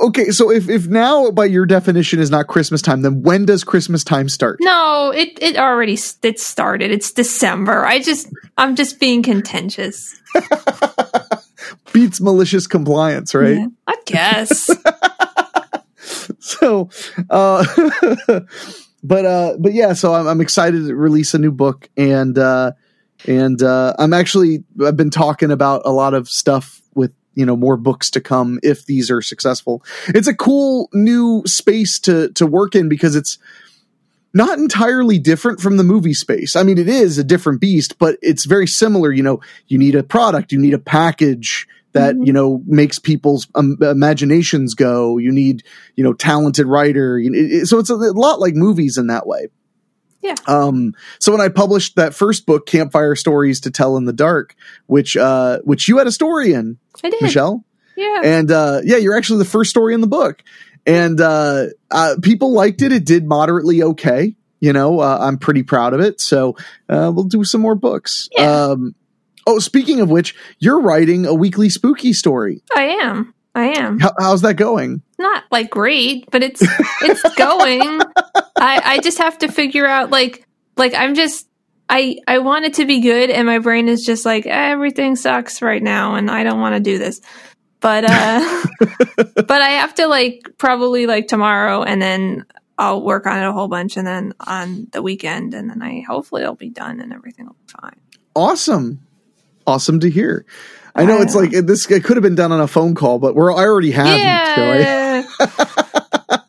Okay, 0.01 0.31
so 0.31 0.51
if 0.51 0.69
if 0.69 0.89
now 0.89 1.31
by 1.31 1.45
your 1.45 1.65
definition 1.65 2.19
is 2.19 2.29
not 2.33 2.49
Christmas 2.49 2.83
time, 2.83 3.03
then 3.03 3.23
when 3.23 3.45
does 3.45 3.63
Christmas 3.63 4.03
time 4.03 4.29
start? 4.29 4.59
No, 4.61 5.13
it 5.15 5.39
it 5.41 5.57
already 5.57 5.97
it 6.25 6.41
started. 6.41 6.91
It's 6.91 7.13
December. 7.13 7.87
I 7.87 8.01
just 8.01 8.29
I'm 8.59 8.75
just 8.75 8.99
being 8.99 9.23
contentious. 9.23 10.21
Beats 11.93 12.21
malicious 12.21 12.67
compliance, 12.67 13.35
right? 13.35 13.59
Yeah, 13.59 13.67
I 13.87 13.97
guess. 14.05 14.69
so 16.38 16.88
uh 17.30 17.64
but 19.02 19.25
uh 19.25 19.56
but 19.59 19.73
yeah 19.73 19.92
so 19.92 20.14
I'm, 20.14 20.26
I'm 20.26 20.40
excited 20.40 20.87
to 20.87 20.95
release 20.95 21.35
a 21.35 21.38
new 21.38 21.52
book 21.52 21.88
and 21.97 22.38
uh 22.38 22.73
and 23.26 23.62
uh 23.62 23.95
i'm 23.99 24.12
actually 24.12 24.64
i've 24.85 24.97
been 24.97 25.11
talking 25.11 25.50
about 25.50 25.83
a 25.85 25.90
lot 25.90 26.14
of 26.14 26.28
stuff 26.28 26.80
with 26.95 27.12
you 27.35 27.47
know 27.47 27.56
more 27.56 27.76
books 27.76 28.11
to 28.11 28.21
come 28.21 28.59
if 28.62 28.85
these 28.87 29.11
are 29.11 29.23
successful 29.23 29.83
it's 30.09 30.28
a 30.28 30.35
cool 30.35 30.88
new 30.92 31.42
space 31.47 31.99
to 32.00 32.30
to 32.33 32.47
work 32.47 32.75
in 32.75 32.88
because 32.88 33.16
it's 33.16 33.38
not 34.37 34.59
entirely 34.59 35.18
different 35.18 35.61
from 35.61 35.78
the 35.78 35.83
movie 35.83 36.12
space. 36.12 36.56
I 36.56 36.62
mean, 36.62 36.76
it 36.76 36.90
is 36.90 37.16
a 37.16 37.25
different 37.25 37.59
beast, 37.59 37.99
but 37.99 38.18
it's 38.21 38.45
very 38.45 38.66
similar. 38.66 39.11
You 39.11 39.23
know, 39.23 39.40
you 39.66 39.78
need 39.78 39.95
a 39.95 40.02
product, 40.02 40.52
you 40.52 40.59
need 40.59 40.75
a 40.75 40.78
package 40.78 41.66
that 41.97 42.15
Mhm. 42.15 42.26
you 42.26 42.33
know 42.33 42.62
makes 42.67 42.99
people's 42.99 43.47
um, 43.55 43.76
imaginations 43.81 44.75
go. 44.75 45.19
You 45.19 45.33
need 45.33 45.62
you 45.97 46.05
know 46.05 46.12
talented 46.12 46.67
writer. 46.67 47.19
You, 47.19 47.33
it, 47.35 47.53
it- 47.62 47.67
so 47.67 47.79
it's 47.79 47.91
a, 47.91 47.95
lot 47.97 48.41
like 48.41 48.55
movies 48.55 48.97
in 48.99 49.09
that 49.09 49.26
way. 49.26 49.49
Yeah. 50.23 50.35
Um. 50.49 50.95
So 51.21 51.31
when 51.33 51.41
I 51.41 51.49
published 51.49 51.97
that 51.97 52.15
first 52.15 52.47
book, 52.47 52.67
Campfire 52.67 53.15
Stories 53.15 53.61
to 53.61 53.71
Tell 53.71 53.97
in 53.97 54.07
the 54.07 54.12
Dark, 54.12 54.55
which 54.87 55.17
uh 55.17 55.59
which 55.65 55.88
you 55.88 55.99
had 55.99 56.07
a 56.07 56.12
story 56.12 56.53
in, 56.53 56.79
I 57.05 57.11
did. 57.11 57.23
Michelle 57.23 57.65
Yeah. 57.97 58.21
and 58.25 58.50
uh, 58.50 58.81
yeah, 58.85 58.97
you're 58.97 59.17
actually 59.17 59.38
the 59.41 59.45
first 59.50 59.71
story 59.71 59.95
in 59.95 60.00
the 60.00 60.07
book, 60.09 60.43
and 60.87 61.21
uh, 61.21 61.67
uh, 61.91 62.17
people 62.23 62.53
liked 62.53 62.83
it. 62.83 62.91
It 62.93 63.05
did 63.05 63.25
moderately 63.25 63.83
okay. 63.83 64.35
You 64.59 64.73
know, 64.73 65.00
uh, 65.00 65.19
I'm 65.21 65.38
pretty 65.38 65.62
proud 65.62 65.93
of 65.95 66.00
it. 66.00 66.21
So 66.21 66.57
uh, 66.88 67.12
we'll 67.15 67.25
do 67.25 67.45
some 67.45 67.61
more 67.61 67.75
books. 67.76 68.29
Yeah. 68.33 68.65
Um, 68.71 68.95
oh, 69.47 69.59
speaking 69.59 70.00
of 70.00 70.11
which, 70.11 70.35
you're 70.59 70.81
writing 70.81 71.26
a 71.26 71.35
weekly 71.35 71.69
spooky 71.71 72.12
story. 72.12 72.62
I 72.75 72.83
am. 73.03 73.35
I 73.55 73.69
am. 73.79 73.99
How, 73.99 74.12
how's 74.19 74.43
that 74.43 74.55
going? 74.55 75.03
Not 75.19 75.45
like 75.50 75.71
great, 75.71 76.31
but 76.31 76.43
it's 76.43 76.61
it's 77.03 77.23
going. 77.37 78.00
I 78.59 78.83
I 78.85 79.00
just 79.03 79.19
have 79.19 79.38
to 79.38 79.49
figure 79.49 79.87
out 79.87 80.11
like 80.11 80.47
like 80.76 80.95
I'm 80.95 81.15
just 81.15 81.49
I 81.88 82.19
I 82.26 82.38
want 82.41 82.67
it 82.67 82.75
to 82.75 82.85
be 82.85 83.00
good 83.00 83.31
and 83.31 83.47
my 83.47 83.59
brain 83.59 83.88
is 83.88 84.05
just 84.05 84.26
like 84.26 84.47
everything 84.47 85.17
sucks 85.17 85.62
right 85.62 85.83
now 85.83 86.17
and 86.17 86.31
I 86.31 86.43
don't 86.45 86.61
want 86.61 86.75
to 86.75 86.81
do 86.81 86.99
this. 86.99 87.23
But 87.81 88.05
uh 88.05 88.62
but 89.35 89.62
I 89.62 89.71
have 89.71 89.95
to 89.95 90.07
like 90.07 90.43
probably 90.59 91.07
like 91.07 91.29
tomorrow 91.29 91.83
and 91.83 92.03
then 92.03 92.45
I'll 92.79 93.03
work 93.03 93.26
on 93.26 93.38
it 93.38 93.47
a 93.47 93.53
whole 93.53 93.69
bunch 93.69 93.97
and 93.97 94.07
then 94.07 94.35
on 94.41 94.88
the 94.93 95.00
weekend 95.00 95.55
and 95.55 95.71
then 95.71 95.81
I 95.81 96.03
hopefully 96.07 96.43
it'll 96.43 96.57
be 96.57 96.69
done 96.69 97.00
and 97.00 97.12
everything 97.12 97.47
will 97.47 97.55
be 97.55 97.73
fine. 97.81 98.00
Awesome, 98.35 99.06
awesome 99.67 100.01
to 100.01 100.11
hear. 100.11 100.45
I 100.95 101.05
know 101.05 101.21
it's 101.21 101.35
Wow. 101.35 101.43
like 101.43 101.51
this. 101.51 101.91
It 101.91 102.05
could 102.05 102.17
have 102.17 102.23
been 102.23 102.35
done 102.37 102.53
on 102.53 102.61
a 102.61 102.67
phone 102.67 102.95
call, 102.95 103.19
but 103.19 103.35
we're 103.35 103.53
I 103.53 103.65
already 103.65 103.91
have 103.91 104.07
you, 104.07 104.65
yeah. 104.83 105.23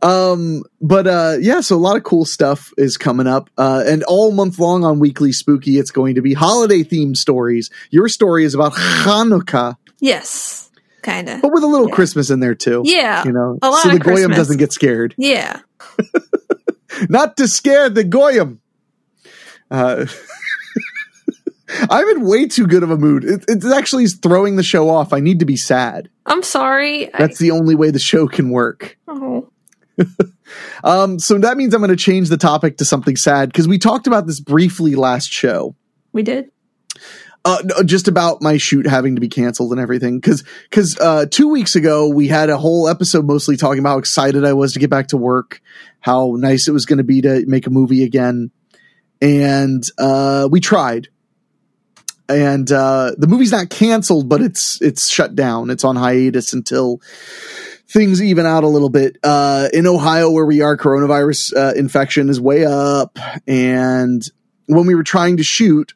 Um, 0.00 0.62
but 0.80 1.06
uh, 1.08 1.36
yeah, 1.40 1.60
so 1.60 1.74
a 1.74 1.78
lot 1.78 1.96
of 1.96 2.04
cool 2.04 2.24
stuff 2.24 2.72
is 2.76 2.96
coming 2.96 3.26
up, 3.26 3.50
uh, 3.58 3.82
and 3.86 4.04
all 4.04 4.30
month 4.30 4.58
long 4.60 4.84
on 4.84 5.00
Weekly 5.00 5.32
Spooky, 5.32 5.76
it's 5.78 5.90
going 5.90 6.14
to 6.16 6.22
be 6.22 6.34
holiday 6.34 6.84
themed 6.84 7.16
stories. 7.16 7.70
Your 7.90 8.08
story 8.08 8.44
is 8.44 8.54
about 8.54 8.74
Hanukkah, 8.74 9.76
yes. 9.98 10.70
Kind 11.02 11.28
of. 11.28 11.40
but 11.42 11.52
with 11.52 11.64
a 11.64 11.66
little 11.66 11.88
Yeah. 11.88 11.94
Christmas 11.94 12.30
in 12.30 12.38
there 12.40 12.54
too. 12.54 12.82
Yeah. 12.84 13.24
you 13.24 13.32
know, 13.32 13.58
a 13.62 13.70
lot 13.70 13.82
so 13.82 13.88
the 13.88 13.98
goyim 13.98 14.30
doesn't 14.30 14.58
get 14.58 14.72
scared. 14.72 15.14
Yeah. 15.18 15.60
Not 17.08 17.36
to 17.38 17.48
scare 17.48 17.88
the 17.88 18.04
goyim. 18.04 18.60
Uh, 19.70 20.06
I'm 21.90 22.08
in 22.16 22.24
way 22.26 22.46
too 22.46 22.66
good 22.66 22.82
of 22.82 22.90
a 22.90 22.96
mood. 22.96 23.24
It, 23.24 23.44
it's 23.48 23.66
actually 23.66 24.06
throwing 24.06 24.56
the 24.56 24.62
show 24.62 24.88
off. 24.88 25.12
I 25.12 25.20
need 25.20 25.38
to 25.40 25.44
be 25.44 25.56
sad. 25.56 26.08
I'm 26.26 26.42
sorry. 26.42 27.12
I- 27.12 27.18
That's 27.18 27.38
the 27.38 27.50
only 27.50 27.74
way 27.74 27.90
the 27.90 27.98
show 27.98 28.26
can 28.26 28.50
work. 28.50 28.96
oh. 29.08 29.50
Um, 30.82 31.18
so 31.18 31.36
that 31.38 31.56
means 31.58 31.74
I'm 31.74 31.80
going 31.80 31.90
to 31.90 31.96
change 31.96 32.30
the 32.30 32.36
topic 32.38 32.78
to 32.78 32.84
something 32.84 33.16
sad 33.16 33.50
because 33.50 33.68
we 33.68 33.76
talked 33.78 34.06
about 34.06 34.26
this 34.26 34.40
briefly 34.40 34.94
last 34.94 35.28
show. 35.30 35.76
We 36.12 36.22
did? 36.22 36.50
Uh, 37.44 37.58
no, 37.64 37.82
just 37.82 38.08
about 38.08 38.40
my 38.40 38.56
shoot 38.56 38.86
having 38.86 39.14
to 39.16 39.20
be 39.20 39.28
canceled 39.28 39.72
and 39.72 39.80
everything. 39.80 40.18
Because 40.20 40.44
because 40.70 40.98
uh, 41.00 41.26
two 41.30 41.48
weeks 41.48 41.76
ago 41.76 42.08
we 42.08 42.28
had 42.28 42.48
a 42.48 42.56
whole 42.56 42.88
episode 42.88 43.26
mostly 43.26 43.56
talking 43.58 43.80
about 43.80 43.90
how 43.90 43.98
excited 43.98 44.44
I 44.44 44.54
was 44.54 44.72
to 44.72 44.78
get 44.78 44.88
back 44.88 45.08
to 45.08 45.16
work, 45.18 45.60
how 46.00 46.34
nice 46.38 46.66
it 46.66 46.72
was 46.72 46.86
going 46.86 46.98
to 46.98 47.04
be 47.04 47.20
to 47.22 47.44
make 47.46 47.66
a 47.66 47.70
movie 47.70 48.02
again, 48.04 48.50
and 49.20 49.82
uh, 49.98 50.48
we 50.50 50.60
tried. 50.60 51.08
And 52.28 52.70
uh, 52.70 53.12
the 53.16 53.26
movie's 53.26 53.52
not 53.52 53.70
canceled, 53.70 54.28
but 54.28 54.42
it's 54.42 54.80
it's 54.82 55.08
shut 55.08 55.34
down. 55.34 55.70
It's 55.70 55.84
on 55.84 55.96
hiatus 55.96 56.52
until 56.52 57.00
things 57.88 58.22
even 58.22 58.44
out 58.44 58.64
a 58.64 58.68
little 58.68 58.90
bit. 58.90 59.16
Uh, 59.22 59.68
in 59.72 59.86
Ohio, 59.86 60.30
where 60.30 60.44
we 60.44 60.60
are, 60.60 60.76
coronavirus 60.76 61.56
uh, 61.56 61.72
infection 61.74 62.28
is 62.28 62.40
way 62.40 62.66
up, 62.66 63.18
and 63.46 64.22
when 64.66 64.86
we 64.86 64.94
were 64.94 65.02
trying 65.02 65.38
to 65.38 65.42
shoot, 65.42 65.94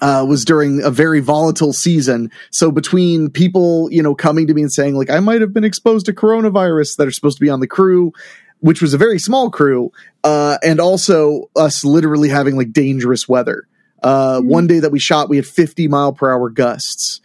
uh, 0.00 0.24
was 0.28 0.44
during 0.44 0.82
a 0.82 0.90
very 0.90 1.20
volatile 1.20 1.72
season. 1.72 2.30
So 2.50 2.70
between 2.70 3.30
people, 3.30 3.88
you 3.90 4.02
know, 4.02 4.14
coming 4.14 4.46
to 4.46 4.54
me 4.54 4.62
and 4.62 4.72
saying 4.72 4.94
like, 4.94 5.10
I 5.10 5.20
might 5.20 5.40
have 5.40 5.52
been 5.52 5.64
exposed 5.64 6.06
to 6.06 6.12
coronavirus 6.12 6.96
that 6.96 7.06
are 7.06 7.12
supposed 7.12 7.38
to 7.38 7.44
be 7.44 7.50
on 7.50 7.60
the 7.60 7.66
crew, 7.66 8.12
which 8.60 8.82
was 8.82 8.94
a 8.94 8.98
very 8.98 9.18
small 9.18 9.50
crew, 9.50 9.92
uh, 10.24 10.58
and 10.62 10.80
also 10.80 11.50
us 11.56 11.84
literally 11.84 12.28
having 12.28 12.56
like 12.56 12.72
dangerous 12.72 13.28
weather. 13.28 13.66
Uh, 14.02 14.40
Mhm. 14.40 14.44
one 14.46 14.66
day 14.66 14.78
that 14.80 14.92
we 14.92 14.98
shot, 14.98 15.28
we 15.28 15.36
had 15.36 15.46
50 15.46 15.88
mile 15.88 16.12
per 16.12 16.30
hour 16.32 16.50
gusts. 16.50 17.20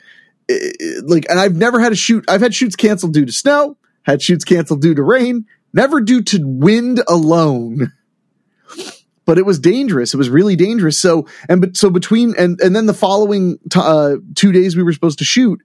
I- 0.50 0.72
I- 0.82 0.88
like, 1.06 1.26
and 1.30 1.40
I've 1.40 1.56
never 1.56 1.80
had 1.80 1.92
a 1.92 1.96
shoot. 1.96 2.26
I've 2.28 2.42
had 2.42 2.54
shoots 2.54 2.76
canceled 2.76 3.14
due 3.14 3.26
to 3.26 3.32
snow, 3.32 3.78
had 4.04 4.22
shoots 4.22 4.44
canceled 4.44 4.82
due 4.82 4.96
to 4.96 5.04
rain, 5.04 5.46
never 5.74 6.02
due 6.02 6.22
to 6.24 6.40
wind 6.44 7.02
alone 7.08 7.92
but 9.26 9.38
it 9.38 9.46
was 9.46 9.60
dangerous. 9.60 10.14
It 10.14 10.18
was 10.18 10.30
really 10.30 10.56
dangerous. 10.56 10.98
So 11.00 11.28
and 11.48 11.62
but 11.62 11.78
so 11.78 11.90
between 11.90 12.34
and 12.38 12.60
and 12.62 12.76
then 12.76 12.86
the 12.88 12.94
following 12.94 13.58
t- 13.70 13.80
uh, 13.82 14.16
two 14.36 14.52
days 14.52 14.76
we 14.76 14.84
were 14.84 14.92
supposed 14.94 15.20
to 15.20 15.26
shoot, 15.26 15.62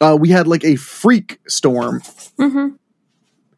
uh, 0.00 0.16
we 0.20 0.28
had 0.28 0.46
like 0.46 0.64
a 0.64 0.76
freak 0.76 1.40
storm. 1.48 2.00
Mm-hmm. 2.38 2.68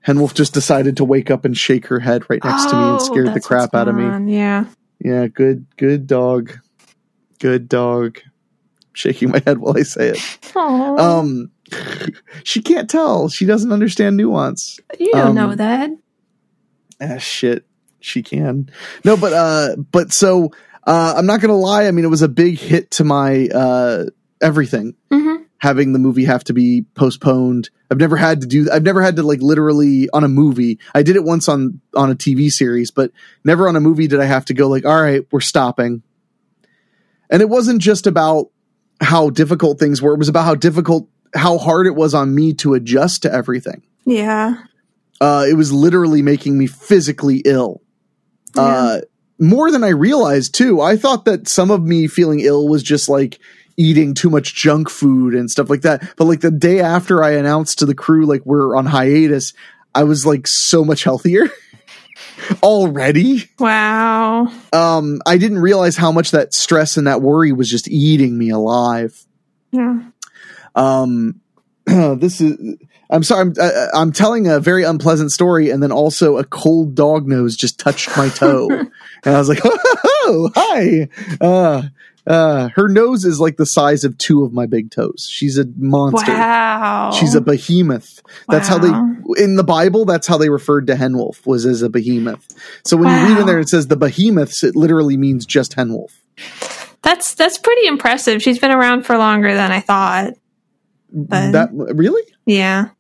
Henwolf 0.07 0.33
just 0.35 0.55
decided 0.55 0.97
to 0.99 1.05
wake 1.05 1.31
up 1.31 1.45
and 1.45 1.57
shake 1.57 1.87
her 1.89 1.99
head 1.99 2.25
right 2.31 2.43
next 2.43 2.67
to 2.71 2.77
me 2.77 2.83
and 2.83 3.03
scared 3.03 3.35
the 3.35 3.41
crap 3.41 3.75
out 3.75 3.89
of 3.89 3.95
me. 3.97 4.35
Yeah. 4.35 4.65
Yeah, 5.03 5.27
good, 5.27 5.67
good 5.77 6.07
dog, 6.07 6.53
good 7.41 7.69
dog. 7.69 8.19
Shaking 8.93 9.31
my 9.31 9.43
head 9.47 9.59
while 9.59 9.77
I 9.77 9.83
say 9.83 10.11
it. 10.11 10.39
Oh, 10.57 10.99
Um, 10.99 11.51
she 12.45 12.61
can't 12.61 12.91
tell. 12.91 13.29
She 13.29 13.47
doesn't 13.47 13.73
understand 13.73 14.17
nuance. 14.17 14.79
you 14.99 15.13
don't 15.13 15.29
um, 15.29 15.35
know 15.37 15.55
that. 15.55 15.91
ah, 17.01 17.19
shit 17.19 17.65
she 18.03 18.23
can 18.23 18.71
no 19.05 19.15
but 19.15 19.35
uh 19.35 19.77
but 19.93 20.11
so 20.11 20.51
uh 20.87 21.13
i'm 21.19 21.27
not 21.27 21.39
gonna 21.43 21.55
lie 21.55 21.85
i 21.87 21.91
mean 21.91 22.03
it 22.03 22.09
was 22.09 22.23
a 22.23 22.29
big 22.29 22.59
hit 22.59 22.91
to 22.91 23.05
my 23.05 23.47
uh 23.55 24.05
everything 24.41 24.95
Mm-hmm. 25.13 25.43
having 25.59 25.93
the 25.93 25.99
movie 25.99 26.25
have 26.25 26.43
to 26.45 26.55
be 26.55 26.87
postponed 26.95 27.69
i've 27.91 27.99
never 27.99 28.17
had 28.17 28.41
to 28.41 28.47
do 28.47 28.71
i've 28.73 28.85
never 28.85 29.03
had 29.03 29.17
to 29.17 29.23
like 29.23 29.43
literally 29.43 30.09
on 30.15 30.25
a 30.25 30.29
movie 30.29 30.79
i 30.95 31.03
did 31.03 31.15
it 31.17 31.25
once 31.25 31.47
on 31.47 31.79
on 31.95 32.11
a 32.11 32.15
tv 32.15 32.49
series 32.51 32.91
but 32.91 33.13
never 33.45 33.69
on 33.69 33.77
a 33.77 33.81
movie 33.81 34.07
did 34.09 34.19
i 34.19 34.25
have 34.25 34.47
to 34.47 34.55
go 34.55 34.67
like 34.67 34.87
all 34.87 34.99
right 34.99 35.27
we're 35.31 35.41
stopping 35.41 36.03
and 37.31 37.41
it 37.43 37.49
wasn't 37.49 37.81
just 37.81 38.07
about 38.07 38.51
how 39.01 39.31
difficult 39.31 39.79
things 39.79 40.03
were 40.03 40.13
it 40.15 40.19
was 40.19 40.29
about 40.29 40.45
how 40.45 40.55
difficult 40.55 41.09
how 41.35 41.57
hard 41.59 41.87
it 41.87 41.95
was 41.95 42.13
on 42.15 42.35
me 42.35 42.53
to 42.53 42.75
adjust 42.75 43.23
to 43.23 43.33
everything 43.33 43.83
Yeah. 44.05 44.55
uh, 45.21 45.47
it 45.49 45.55
was 45.55 45.73
literally 45.73 46.23
making 46.23 46.59
me 46.59 46.67
physically 46.67 47.43
ill. 47.45 47.81
Uh, 48.57 49.01
more 49.39 49.71
than 49.71 49.85
I 49.85 49.91
realized 49.91 50.55
too. 50.55 50.81
I 50.81 50.97
thought 50.97 51.25
that 51.27 51.47
some 51.49 51.71
of 51.71 51.83
me 51.83 52.09
feeling 52.09 52.41
ill 52.41 52.69
was 52.69 52.83
just 52.83 53.09
like 53.09 53.39
eating 53.77 54.13
too 54.13 54.29
much 54.29 54.55
junk 54.55 54.91
food 54.91 55.35
and 55.35 55.51
stuff 55.51 55.71
like 55.71 55.83
that. 55.83 56.03
But 56.17 56.25
like 56.27 56.41
the 56.41 56.51
day 56.51 56.81
after 56.81 57.23
I 57.23 57.31
announced 57.33 57.79
to 57.79 57.87
the 57.87 57.95
crew, 57.95 58.27
like 58.27 58.45
we're 58.45 58.77
on 58.77 58.87
hiatus, 58.87 59.55
I 59.95 60.05
was 60.05 60.27
like 60.27 60.47
so 60.47 60.85
much 60.85 61.05
healthier 61.05 61.49
already. 62.63 63.49
Wow. 63.59 64.53
Um, 64.73 65.21
I 65.27 65.39
didn't 65.39 65.59
realize 65.61 65.97
how 65.97 66.13
much 66.13 66.31
that 66.33 66.55
stress 66.55 66.97
and 66.97 67.07
that 67.07 67.23
worry 67.23 67.53
was 67.53 67.69
just 67.69 67.89
eating 67.89 68.37
me 68.37 68.51
alive. 68.51 69.25
Yeah. 69.73 70.03
um 70.75 71.41
this 71.87 72.41
is 72.41 72.77
i'm 73.11 73.23
sorry 73.23 73.43
I'm, 73.43 73.55
I, 73.61 73.89
I'm 73.95 74.13
telling 74.13 74.47
a 74.49 74.61
very 74.61 74.85
unpleasant 74.85 75.33
story 75.33 75.71
and 75.71 75.83
then 75.83 75.93
also 75.93 76.39
a 76.39 76.45
cold 76.45 76.95
dog 76.95 77.27
nose 77.27 77.57
just 77.57 77.79
touched 77.79 78.17
my 78.17 78.29
toe. 78.29 78.69
And 79.23 79.35
i 79.35 79.39
was 79.39 79.51
like 79.51 79.61
oh 79.65 80.51
hi. 80.55 81.09
Uh 81.43 81.83
uh 82.27 82.69
her 82.75 82.89
nose 82.89 83.25
is 83.27 83.39
like 83.39 83.59
the 83.59 83.67
size 83.67 84.03
of 84.05 84.17
two 84.17 84.45
of 84.45 84.53
my 84.53 84.65
big 84.65 84.91
toes. 84.91 85.29
She's 85.31 85.59
a 85.59 85.67
monster. 85.77 86.33
Wow. 86.33 87.11
she's 87.13 87.35
a 87.35 87.41
behemoth. 87.43 88.23
That's 88.49 88.69
how 88.69 88.79
they 88.79 89.43
in 89.43 89.57
the 89.57 89.65
bible 89.65 90.07
that's 90.07 90.27
how 90.27 90.39
they 90.39 90.49
referred 90.49 90.87
to 90.87 90.95
henwolf 90.95 91.47
was 91.47 91.67
as 91.67 91.83
a 91.83 91.91
behemoth. 91.91 92.47
So 92.87 92.97
when 92.97 93.09
you 93.09 93.29
read 93.29 93.41
in 93.41 93.47
there 93.47 93.59
it 93.61 93.69
says 93.69 93.89
the 93.89 93.97
behemoths 93.97 94.65
it 94.65 94.75
literally 94.75 95.19
means 95.19 95.45
just 95.45 95.77
henwolf. 95.77 96.13
That's 97.03 97.35
that's 97.35 97.59
pretty 97.59 97.87
impressive. 97.89 98.43
She's 98.43 98.59
been 98.59 98.71
around 98.71 99.03
for 99.05 99.19
longer 99.19 99.53
than 99.55 99.71
I 99.71 99.81
thought. 99.81 100.35
But- 101.13 101.53
that 101.53 101.69
really? 101.73 102.23
Yeah. 102.47 102.91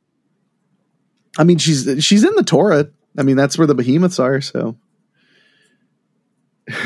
I 1.38 1.44
mean, 1.44 1.58
she's 1.58 2.04
she's 2.04 2.25
in 2.25 2.34
the 2.34 2.42
Torah. 2.42 2.88
I 3.16 3.22
mean, 3.22 3.37
that's 3.37 3.58
where 3.58 3.66
the 3.66 3.75
behemoths 3.75 4.18
are. 4.18 4.40
So, 4.40 4.76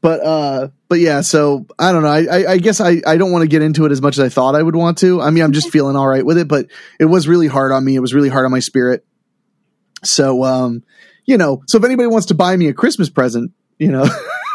but 0.00 0.20
uh, 0.24 0.68
but 0.88 0.98
yeah. 0.98 1.20
So 1.22 1.66
I 1.78 1.92
don't 1.92 2.02
know. 2.02 2.08
I 2.08 2.24
I, 2.24 2.52
I 2.52 2.58
guess 2.58 2.80
I 2.80 3.00
I 3.06 3.16
don't 3.16 3.32
want 3.32 3.42
to 3.42 3.48
get 3.48 3.62
into 3.62 3.84
it 3.86 3.92
as 3.92 4.02
much 4.02 4.18
as 4.18 4.24
I 4.24 4.28
thought 4.28 4.54
I 4.54 4.62
would 4.62 4.76
want 4.76 4.98
to. 4.98 5.20
I 5.20 5.30
mean, 5.30 5.42
I'm 5.42 5.52
just 5.52 5.70
feeling 5.70 5.96
all 5.96 6.06
right 6.06 6.24
with 6.24 6.38
it, 6.38 6.48
but 6.48 6.66
it 7.00 7.06
was 7.06 7.28
really 7.28 7.48
hard 7.48 7.72
on 7.72 7.84
me. 7.84 7.94
It 7.94 8.00
was 8.00 8.14
really 8.14 8.28
hard 8.28 8.44
on 8.44 8.50
my 8.50 8.60
spirit. 8.60 9.04
So 10.04 10.44
um, 10.44 10.84
you 11.24 11.36
know, 11.36 11.62
so 11.66 11.78
if 11.78 11.84
anybody 11.84 12.08
wants 12.08 12.26
to 12.26 12.34
buy 12.34 12.56
me 12.56 12.68
a 12.68 12.74
Christmas 12.74 13.10
present, 13.10 13.52
you 13.78 13.88
know, 13.88 14.06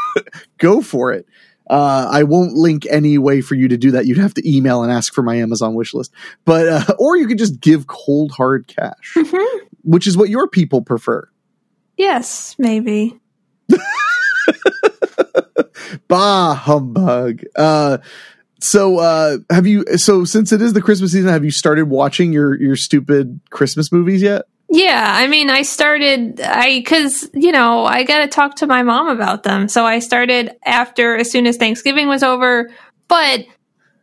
go 0.57 0.81
for 0.81 1.11
it. 1.13 1.25
Uh, 1.69 2.07
I 2.11 2.23
won't 2.23 2.53
link 2.53 2.85
any 2.89 3.17
way 3.17 3.39
for 3.41 3.55
you 3.55 3.67
to 3.69 3.77
do 3.77 3.91
that. 3.91 4.05
You'd 4.05 4.17
have 4.17 4.33
to 4.33 4.49
email 4.49 4.83
and 4.83 4.91
ask 4.91 5.13
for 5.13 5.21
my 5.23 5.35
Amazon 5.35 5.73
wish 5.75 5.93
list, 5.93 6.11
but 6.45 6.67
uh, 6.67 6.93
or 6.99 7.15
you 7.17 7.25
could 7.27 7.37
just 7.37 7.59
give 7.61 7.87
cold 7.87 8.31
hard 8.31 8.67
cash, 8.67 9.13
Mhm. 9.15 9.45
which 9.83 10.05
is 10.07 10.17
what 10.17 10.29
your 10.29 10.47
people 10.47 10.81
prefer. 10.81 11.27
Yes, 11.97 12.55
maybe. 12.57 13.17
Bah 16.07 16.53
humbug. 16.53 17.43
Uh, 17.55 17.97
so 18.59 18.99
uh, 18.99 19.37
have 19.49 19.67
you? 19.67 19.85
So 19.97 20.23
since 20.25 20.51
it 20.51 20.61
is 20.61 20.73
the 20.73 20.81
Christmas 20.81 21.11
season, 21.11 21.29
have 21.29 21.43
you 21.45 21.51
started 21.51 21.89
watching 21.89 22.33
your 22.33 22.59
your 22.59 22.75
stupid 22.75 23.39
Christmas 23.49 23.91
movies 23.91 24.21
yet? 24.21 24.43
Yeah, 24.75 25.05
I 25.07 25.27
mean, 25.27 25.51
I 25.51 25.61
started 25.61 26.41
I 26.41 26.81
cuz 26.81 27.29
you 27.35 27.51
know, 27.51 27.85
I 27.85 28.01
got 28.03 28.19
to 28.19 28.27
talk 28.27 28.55
to 28.55 28.65
my 28.65 28.81
mom 28.81 29.07
about 29.07 29.43
them. 29.43 29.67
So 29.67 29.85
I 29.85 29.99
started 29.99 30.55
after 30.65 31.15
as 31.15 31.31
soon 31.31 31.45
as 31.45 31.57
Thanksgiving 31.57 32.07
was 32.07 32.23
over, 32.23 32.71
but 33.07 33.45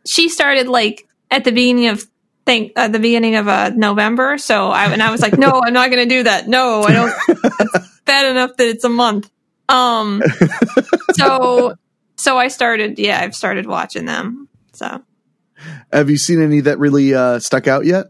she 0.07 0.29
started 0.29 0.69
like 0.69 1.05
at 1.29 1.43
the 1.43 1.51
beginning 1.51 1.87
of 1.87 2.05
think 2.45 2.71
uh, 2.77 2.87
the 2.87 2.99
beginning 2.99 3.35
of 3.35 3.49
uh, 3.49 3.71
November. 3.75 4.37
So 4.37 4.69
I 4.69 4.85
and 4.85 5.03
I 5.03 5.11
was 5.11 5.19
like, 5.21 5.37
"No, 5.37 5.61
I'm 5.65 5.73
not 5.73 5.91
going 5.91 6.07
to 6.07 6.15
do 6.15 6.23
that. 6.23 6.47
No, 6.47 6.83
I 6.83 6.93
don't 6.93 7.13
it's 7.27 7.99
bad 8.05 8.31
enough 8.31 8.55
that 8.55 8.67
it's 8.67 8.85
a 8.85 8.89
month." 8.89 9.29
Um 9.67 10.23
so 11.15 11.75
so 12.15 12.37
I 12.37 12.47
started 12.47 12.97
yeah, 12.97 13.19
I've 13.19 13.35
started 13.35 13.65
watching 13.67 14.05
them. 14.05 14.47
So 14.71 15.03
Have 15.91 16.09
you 16.09 16.17
seen 16.17 16.41
any 16.41 16.61
that 16.61 16.79
really 16.79 17.13
uh, 17.13 17.39
stuck 17.39 17.67
out 17.67 17.83
yet? 17.85 18.05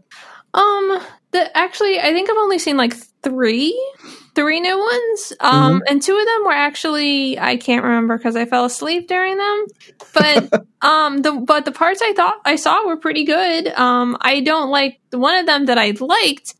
Um, 0.54 1.00
the 1.32 1.56
actually, 1.56 1.98
I 1.98 2.12
think 2.12 2.30
I've 2.30 2.36
only 2.36 2.58
seen 2.58 2.76
like 2.76 2.94
three, 3.22 3.78
three 4.34 4.60
new 4.60 4.78
ones. 4.78 5.32
Um, 5.40 5.82
and 5.88 6.00
two 6.00 6.16
of 6.16 6.24
them 6.24 6.44
were 6.44 6.52
actually 6.52 7.38
I 7.38 7.56
can't 7.56 7.84
remember 7.84 8.16
because 8.16 8.36
I 8.36 8.44
fell 8.44 8.64
asleep 8.64 9.08
during 9.08 9.36
them. 9.36 9.66
But 10.14 10.66
um, 10.82 11.22
the 11.22 11.32
but 11.32 11.64
the 11.64 11.72
parts 11.72 12.00
I 12.02 12.12
thought 12.12 12.40
I 12.44 12.56
saw 12.56 12.86
were 12.86 12.96
pretty 12.96 13.24
good. 13.24 13.68
Um, 13.68 14.16
I 14.20 14.40
don't 14.40 14.70
like 14.70 15.00
one 15.10 15.36
of 15.36 15.46
them 15.46 15.66
that 15.66 15.78
I 15.78 15.90
liked. 15.98 16.54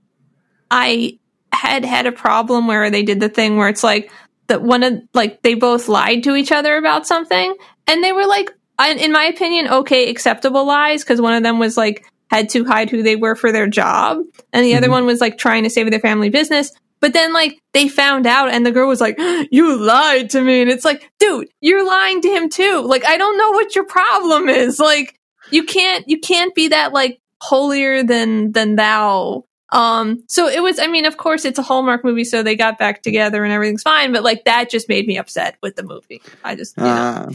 I 0.71 1.19
had 1.53 1.85
had 1.85 2.07
a 2.07 2.13
problem 2.13 2.67
where 2.67 2.91
they 2.91 3.03
did 3.03 3.21
the 3.21 3.29
thing 3.29 3.57
where 3.57 3.69
it's 3.69 3.85
like 3.85 4.11
that 4.47 4.63
one 4.63 4.83
of 4.83 5.03
like 5.15 5.43
they 5.43 5.55
both 5.55 5.89
lied 5.89 6.25
to 6.25 6.35
each 6.35 6.53
other 6.53 6.77
about 6.77 7.07
something, 7.07 7.55
and 7.87 8.03
they 8.03 8.13
were 8.13 8.27
like, 8.27 8.51
in 8.81 9.13
my 9.13 9.25
opinion, 9.25 9.69
okay, 9.69 10.09
acceptable 10.09 10.65
lies 10.65 11.05
because 11.05 11.21
one 11.21 11.35
of 11.35 11.43
them 11.43 11.59
was 11.59 11.77
like 11.77 12.07
had 12.33 12.49
to 12.51 12.65
hide 12.65 12.91
who 12.91 13.03
they 13.03 13.15
were 13.17 13.37
for 13.37 13.53
their 13.53 13.69
job, 13.69 14.19
and 14.53 14.65
the 14.65 14.75
other 14.75 14.89
Mhm. 14.89 14.93
one 14.93 15.07
was 15.07 15.21
like 15.21 15.39
trying 15.39 15.63
to 15.65 15.71
save 15.71 15.89
their 15.91 16.01
family 16.01 16.31
business. 16.31 16.73
But 17.01 17.13
then, 17.15 17.33
like, 17.33 17.59
they 17.75 17.89
found 17.89 18.27
out, 18.29 18.51
and 18.53 18.65
the 18.65 18.71
girl 18.71 18.87
was 18.89 19.01
like, 19.01 19.19
You 19.51 19.77
lied 19.77 20.31
to 20.31 20.41
me. 20.41 20.63
And 20.63 20.71
it's 20.71 20.85
like, 20.85 21.11
dude, 21.19 21.49
you're 21.61 21.85
lying 21.87 22.21
to 22.23 22.29
him 22.29 22.49
too. 22.49 22.83
Like, 22.87 23.05
I 23.05 23.17
don't 23.19 23.37
know 23.37 23.51
what 23.51 23.75
your 23.75 23.85
problem 23.85 24.49
is. 24.49 24.79
Like, 24.79 25.19
you 25.51 25.65
can't, 25.65 26.09
you 26.09 26.21
can't 26.21 26.55
be 26.55 26.69
that, 26.69 26.93
like, 26.93 27.19
holier 27.41 28.05
than, 28.05 28.53
than 28.53 28.77
thou. 28.77 29.45
Um, 29.73 30.23
so 30.29 30.47
it 30.47 30.63
was, 30.63 30.79
I 30.79 30.87
mean, 30.87 31.05
of 31.05 31.17
course, 31.17 31.45
it's 31.45 31.59
a 31.59 31.63
Hallmark 31.63 32.05
movie, 32.05 32.23
so 32.25 32.43
they 32.45 32.55
got 32.55 32.79
back 32.79 33.03
together 33.03 33.43
and 33.43 33.53
everything's 33.53 33.83
fine. 33.83 34.13
But, 34.13 34.23
like, 34.23 34.45
that 34.45 34.71
just 34.71 34.89
made 34.89 35.09
me 35.09 35.19
upset 35.19 35.57
with 35.61 35.75
the 35.75 35.83
movie. 35.83 36.23
I 36.45 36.55
just, 36.55 36.77
you 36.79 36.85
know, 36.85 36.91
Uh, 36.91 37.27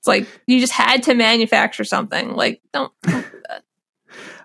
it's 0.00 0.06
like, 0.06 0.26
you 0.46 0.60
just 0.60 0.72
had 0.74 1.02
to 1.04 1.14
manufacture 1.14 1.84
something. 1.84 2.34
Like, 2.36 2.60
don't, 2.74 2.92
don't. 3.04 3.24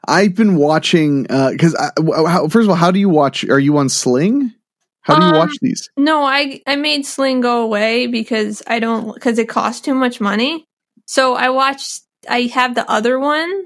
I've 0.10 0.36
been 0.36 0.56
watching 0.56 1.24
because 1.24 1.76
how, 1.78 2.48
first 2.48 2.66
of 2.66 2.70
all, 2.70 2.76
how 2.76 2.92
do 2.92 3.00
you 3.00 3.10
watch? 3.10 3.44
Are 3.46 3.60
you 3.60 3.78
on 3.78 3.90
Sling? 3.90 4.54
How 5.02 5.16
do 5.20 5.26
you 5.26 5.32
Um, 5.32 5.38
watch 5.38 5.56
these? 5.62 5.90
No, 5.98 6.24
I 6.24 6.62
I 6.68 6.76
made 6.76 7.06
Sling 7.06 7.42
go 7.42 7.62
away 7.64 8.08
because 8.08 8.62
I 8.68 8.80
don't 8.80 9.14
because 9.14 9.40
it 9.40 9.48
costs 9.48 9.82
too 9.82 9.94
much 9.94 10.20
money. 10.20 10.66
So 11.06 11.36
I 11.36 11.50
watched. 11.50 12.02
I 12.30 12.42
have 12.54 12.76
the 12.76 12.90
other 12.92 13.18
one 13.20 13.66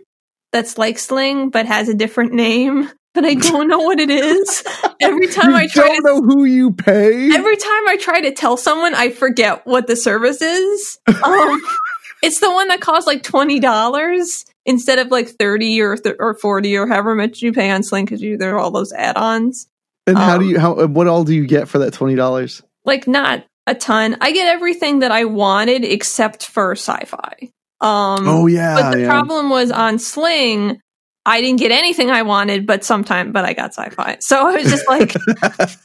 that's 0.52 0.78
like 0.78 1.00
Sling 1.00 1.50
but 1.50 1.66
has 1.66 1.90
a 1.90 1.94
different 1.96 2.34
name, 2.34 2.90
but 3.16 3.26
I 3.26 3.34
don't 3.34 3.68
know 3.68 3.80
what 3.80 4.00
it 4.00 4.10
is. 4.12 4.64
Every 5.02 5.28
time 5.38 5.52
you 5.52 5.58
I 5.58 5.68
try 5.68 5.88
don't 5.88 5.96
to 5.98 6.02
know 6.04 6.22
who 6.22 6.46
you 6.46 6.72
pay. 6.72 7.32
every 7.34 7.58
time 7.58 7.88
I 7.88 7.98
try 8.00 8.22
to 8.22 8.32
tell 8.32 8.56
someone, 8.58 8.94
I 8.94 9.10
forget 9.10 9.66
what 9.66 9.88
the 9.88 9.96
service 9.96 10.42
is. 10.42 11.00
Um, 11.08 11.62
it's 12.24 12.40
the 12.40 12.52
one 12.52 12.68
that 12.68 12.80
costs 12.82 13.08
like 13.08 13.24
twenty 13.24 13.60
dollars 13.60 14.46
instead 14.66 15.00
of 15.00 15.08
like 15.10 15.30
thirty 15.30 15.82
or 15.82 15.98
th- 15.98 16.16
or 16.20 16.36
forty 16.36 16.76
or 16.76 16.88
however 16.88 17.16
much 17.16 17.42
you 17.42 17.54
pay 17.54 17.72
on 17.72 17.84
Sling 17.84 18.06
because 18.06 18.22
you 18.22 18.38
there 18.38 18.56
are 18.56 18.60
all 18.60 18.72
those 18.72 18.94
add-ons. 18.94 19.68
and 20.08 20.18
how 20.18 20.38
do 20.38 20.46
um, 20.46 20.50
you? 20.52 20.60
How 20.60 20.86
what 20.88 21.08
all 21.08 21.24
do 21.24 21.34
you 21.34 21.46
get 21.46 21.68
for 21.68 21.80
that 21.80 21.94
twenty 21.94 22.16
dollars? 22.16 22.62
like 22.86 23.08
not 23.08 23.46
a 23.68 23.76
ton. 23.76 24.18
I 24.22 24.32
get 24.32 24.48
everything 24.48 25.00
that 25.00 25.12
I 25.12 25.26
wanted 25.26 25.84
except 25.84 26.46
for 26.46 26.74
sci-fi. 26.74 27.50
Um, 27.82 28.28
Oh 28.28 28.48
yeah, 28.48 28.76
but 28.76 28.92
the 28.92 29.02
yeah. 29.02 29.08
problem 29.08 29.50
was 29.50 29.72
on 29.72 30.00
Sling. 30.00 30.80
I 31.26 31.40
didn't 31.40 31.60
get 31.60 31.72
anything 31.72 32.12
I 32.12 32.24
wanted, 32.24 32.68
but 32.68 32.84
sometime, 32.84 33.32
but 33.32 33.46
I 33.46 33.54
got 33.54 33.74
sci-fi. 33.74 34.18
So 34.20 34.46
I 34.46 34.56
was 34.56 34.70
just 34.70 34.88
like, 34.90 35.14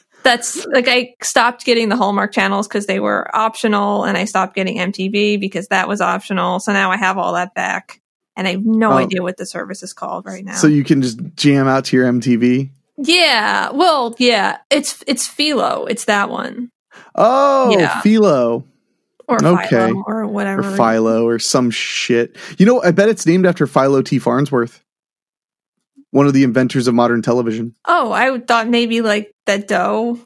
that's 0.24 0.66
like 0.66 0.88
I 0.88 1.14
stopped 1.22 1.64
getting 1.64 1.88
the 1.88 1.96
Hallmark 1.96 2.32
channels 2.32 2.66
because 2.66 2.86
they 2.86 2.98
were 2.98 3.34
optional, 3.34 4.04
and 4.04 4.16
I 4.16 4.24
stopped 4.24 4.56
getting 4.56 4.78
MTV 4.78 5.38
because 5.38 5.68
that 5.68 5.86
was 5.86 6.00
optional. 6.00 6.58
So 6.58 6.72
now 6.72 6.90
I 6.90 6.96
have 6.96 7.18
all 7.18 7.34
that 7.34 7.54
back, 7.54 8.00
and 8.38 8.48
I 8.48 8.52
have 8.52 8.64
no 8.64 8.92
Oh. 8.92 8.96
idea 8.96 9.22
what 9.22 9.36
the 9.36 9.44
service 9.44 9.82
is 9.82 9.92
called 9.92 10.24
right 10.24 10.44
now. 10.44 10.54
so 10.54 10.66
you 10.66 10.84
can 10.84 11.02
just 11.02 11.18
jam 11.36 11.68
out 11.68 11.84
to 11.86 11.96
your 11.96 12.06
MTV. 12.06 12.70
yeah, 12.96 13.70
well, 13.72 14.14
yeah, 14.18 14.58
it's 14.70 15.04
it's 15.06 15.26
Philo. 15.26 15.84
It's 15.84 16.06
that 16.06 16.30
one 16.30 16.70
Oh, 17.14 17.70
Yeah. 17.78 18.00
Philo 18.00 18.64
or 19.28 19.44
Okay. 19.44 19.68
Philo 19.68 20.02
or 20.06 20.20
or 20.22 20.26
whatever. 20.26 20.62
Philo 20.76 21.26
or 21.26 21.38
some 21.38 21.70
shit. 21.70 22.36
You 22.58 22.64
know, 22.66 22.82
I 22.82 22.92
bet 22.92 23.08
it's 23.10 23.26
named 23.26 23.44
after 23.46 23.66
Philo 23.66 24.00
T. 24.02 24.18
Farnsworth, 24.18 24.80
one 26.12 26.26
of 26.26 26.32
the 26.32 26.44
inventors 26.44 26.88
of 26.88 26.94
modern 26.94 27.20
television. 27.22 27.74
Oh, 27.84 28.10
I 28.12 28.38
thought 28.40 28.68
maybe 28.68 29.00
like 29.02 29.30
the 29.46 29.58
dough. 29.58 30.18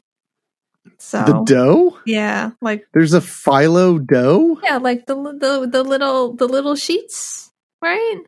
So 0.97 1.23
The 1.23 1.43
dough? 1.43 1.97
yeah, 2.05 2.51
like 2.61 2.85
There's 2.93 3.13
a 3.13 3.21
Philo 3.21 3.99
dough? 3.99 4.59
yeah, 4.63 4.77
like 4.77 5.05
the 5.05 5.15
the 5.15 5.67
the 5.69 5.83
little 5.83 6.33
the 6.35 6.47
little 6.47 6.75
sheets, 6.75 7.51
right? 7.83 8.21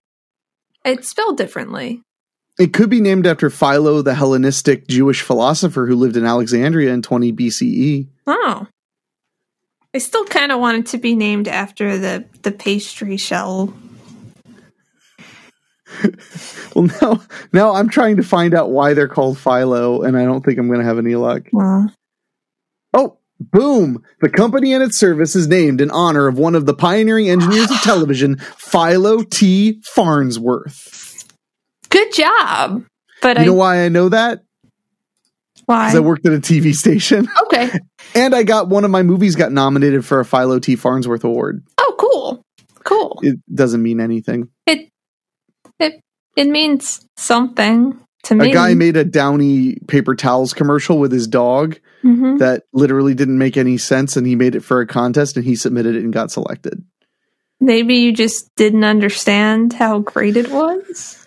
It's 0.83 1.09
spelled 1.09 1.37
differently. 1.37 2.01
It 2.59 2.73
could 2.73 2.89
be 2.89 3.01
named 3.01 3.25
after 3.25 3.49
Philo, 3.49 4.01
the 4.01 4.13
Hellenistic 4.13 4.87
Jewish 4.87 5.21
philosopher 5.21 5.87
who 5.87 5.95
lived 5.95 6.15
in 6.15 6.25
Alexandria 6.25 6.93
in 6.93 7.01
20 7.01 7.33
BCE. 7.33 8.07
Oh, 8.27 8.67
I 9.93 9.97
still 9.97 10.25
kind 10.25 10.51
of 10.51 10.59
want 10.59 10.77
it 10.77 10.85
to 10.87 10.97
be 10.97 11.15
named 11.15 11.47
after 11.47 11.97
the 11.97 12.25
the 12.43 12.51
pastry 12.51 13.17
shell. 13.17 13.73
Well, 16.75 16.89
now, 17.01 17.21
now 17.53 17.73
I'm 17.75 17.87
trying 17.87 18.17
to 18.17 18.23
find 18.23 18.53
out 18.53 18.69
why 18.69 18.93
they're 18.93 19.07
called 19.07 19.37
Philo, 19.37 20.01
and 20.01 20.17
I 20.17 20.25
don't 20.25 20.43
think 20.43 20.59
I'm 20.59 20.67
going 20.67 20.81
to 20.81 20.85
have 20.85 20.97
any 20.97 21.15
luck. 21.15 21.43
Well, 21.53 21.89
boom! 23.51 24.01
The 24.21 24.29
company 24.29 24.73
and 24.73 24.83
its 24.83 24.97
service 24.97 25.35
is 25.35 25.47
named 25.47 25.81
in 25.81 25.91
honor 25.91 26.27
of 26.27 26.37
one 26.37 26.55
of 26.55 26.65
the 26.65 26.73
pioneering 26.73 27.29
engineers 27.29 27.69
of 27.71 27.77
television, 27.81 28.37
Philo 28.57 29.23
T. 29.23 29.81
Farnsworth. 29.83 31.25
good 31.89 32.13
job. 32.13 32.83
But 33.21 33.37
You 33.37 33.43
I 33.43 33.45
know 33.45 33.53
why 33.53 33.85
I 33.85 33.89
know 33.89 34.09
that? 34.09 34.41
why? 35.65 35.87
Because 35.87 35.95
I 35.95 35.99
worked 36.01 36.25
at 36.27 36.33
a 36.33 36.37
TV 36.39 36.73
station, 36.75 37.27
okay. 37.45 37.71
and 38.13 38.35
I 38.35 38.43
got 38.43 38.67
one 38.69 38.85
of 38.85 38.91
my 38.91 39.01
movies 39.03 39.35
got 39.35 39.51
nominated 39.51 40.05
for 40.05 40.19
a 40.19 40.25
Philo 40.25 40.59
T. 40.59 40.75
Farnsworth 40.75 41.23
Award. 41.23 41.63
Oh, 41.77 41.95
cool, 41.97 42.45
cool. 42.83 43.19
It 43.23 43.39
doesn't 43.53 43.81
mean 43.81 43.99
anything. 43.99 44.49
It 44.67 44.89
it 45.79 46.01
it 46.35 46.47
means 46.47 47.05
something 47.17 47.99
to 48.23 48.35
me. 48.35 48.51
A 48.51 48.53
guy 48.53 48.73
made 48.75 48.95
a 48.97 49.03
Downy 49.05 49.77
paper 49.87 50.13
towels 50.15 50.53
commercial 50.53 50.99
with 50.99 51.11
his 51.11 51.27
dog 51.27 51.79
Mhm. 52.05 52.37
that 52.39 52.63
literally 52.71 53.15
didn't 53.15 53.37
make 53.39 53.57
any 53.57 53.77
sense, 53.77 54.15
and 54.15 54.27
he 54.27 54.35
made 54.35 54.53
it 54.55 54.61
for 54.63 54.79
a 54.79 54.85
contest, 54.87 55.35
and 55.37 55.45
he 55.45 55.55
submitted 55.55 55.95
it 55.95 56.03
and 56.03 56.13
got 56.13 56.31
selected. 56.31 56.83
Maybe 57.59 57.95
you 57.95 58.11
just 58.13 58.53
didn't 58.55 58.83
understand 58.83 59.73
how 59.73 59.99
great 59.99 60.37
it 60.37 60.51
was. 60.51 61.25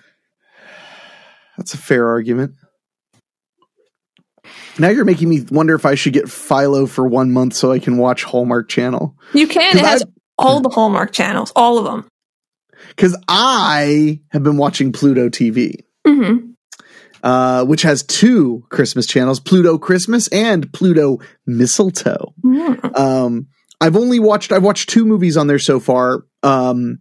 That's 1.56 1.74
a 1.74 1.78
fair 1.78 2.08
argument. 2.08 2.52
Now 4.78 4.88
you're 4.90 5.04
making 5.04 5.28
me 5.28 5.44
wonder 5.50 5.74
if 5.74 5.84
I 5.84 5.96
should 5.96 6.12
get 6.12 6.30
Philo 6.30 6.86
for 6.86 7.06
one 7.08 7.32
month 7.32 7.54
so 7.54 7.72
I 7.72 7.80
can 7.80 7.98
watch 7.98 8.22
Hallmark 8.22 8.68
Channel. 8.68 9.16
You 9.34 9.48
can. 9.48 9.76
It 9.76 9.84
has 9.84 10.02
I- 10.02 10.06
all 10.38 10.60
the 10.60 10.68
Hallmark 10.68 11.12
channels, 11.12 11.52
all 11.56 11.78
of 11.78 11.84
them. 11.84 12.06
Because 12.90 13.16
I 13.26 14.20
have 14.30 14.44
been 14.44 14.56
watching 14.56 14.92
Pluto 14.92 15.28
TV, 15.28 15.80
hmm 16.06 16.47
uh, 17.22 17.64
which 17.64 17.83
has 17.83 18.02
two 18.02 18.64
Christmas 18.70 19.07
channels 19.07 19.40
Pluto 19.40 19.78
Christmas 19.78 20.28
and 20.28 20.72
Pluto 20.72 21.18
Mistletoe. 21.46 22.35
Um, 22.94 23.46
I've 23.81 23.96
only 23.96 24.18
watched, 24.18 24.52
I've 24.52 24.62
watched 24.64 24.88
two 24.88 25.04
movies 25.04 25.37
on 25.37 25.46
there 25.46 25.59
so 25.59 25.78
far. 25.81 26.24
Um, 26.42 26.98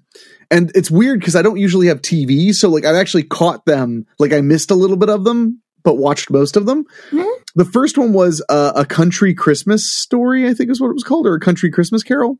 and 0.49 0.71
it's 0.75 0.89
weird 0.91 1.19
because 1.19 1.35
I 1.35 1.41
don't 1.41 1.57
usually 1.57 1.87
have 1.87 2.01
TV. 2.01 2.53
So, 2.53 2.69
like, 2.69 2.85
I've 2.85 2.95
actually 2.95 3.23
caught 3.23 3.65
them. 3.65 4.05
Like, 4.19 4.31
I 4.33 4.41
missed 4.41 4.71
a 4.71 4.75
little 4.75 4.95
bit 4.97 5.09
of 5.09 5.23
them, 5.23 5.61
but 5.83 5.95
watched 5.97 6.29
most 6.29 6.55
of 6.55 6.65
them. 6.65 6.85
Mhm. 7.11 7.29
The 7.55 7.65
first 7.65 7.97
one 7.97 8.13
was 8.13 8.43
uh, 8.49 8.71
a 8.75 8.85
country 8.85 9.33
Christmas 9.33 9.91
story, 9.91 10.47
I 10.47 10.53
think 10.53 10.69
is 10.69 10.79
what 10.79 10.89
it 10.89 10.93
was 10.93 11.03
called, 11.03 11.25
or 11.27 11.33
a 11.35 11.39
country 11.39 11.69
Christmas 11.71 12.03
carol. 12.03 12.39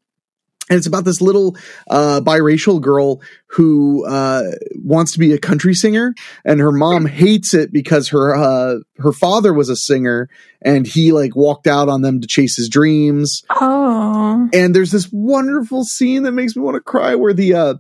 And 0.70 0.78
it's 0.78 0.88
about 0.88 1.06
this 1.06 1.22
little 1.22 1.56
uh, 1.90 2.20
biracial 2.22 2.82
girl 2.82 3.22
who 3.48 4.06
uh, 4.06 4.44
wants 4.76 5.14
to 5.14 5.20
be 5.20 5.32
a 5.32 5.38
country 5.38 5.74
singer, 5.74 6.14
and 6.44 6.60
her 6.60 6.74
mom 6.74 7.06
hates 7.06 7.54
it 7.54 7.72
because 7.72 8.10
her 8.10 8.36
uh, 8.36 8.80
her 8.98 9.14
father 9.14 9.54
was 9.54 9.70
a 9.70 9.78
singer, 9.78 10.30
and 10.62 10.86
he 10.86 11.14
like 11.14 11.36
walked 11.36 11.68
out 11.68 11.88
on 11.88 12.02
them 12.02 12.20
to 12.20 12.28
chase 12.28 12.58
his 12.58 12.68
dreams. 12.68 13.44
Oh. 13.50 14.50
And 14.54 14.76
there's 14.76 14.92
this 14.92 15.10
wonderful 15.12 15.86
scene 15.86 16.24
that 16.24 16.34
makes 16.34 16.56
me 16.56 16.62
want 16.62 16.76
to 16.76 16.82
cry, 16.82 17.16
where 17.16 17.34
the 17.34 17.54
uh, 17.54 17.76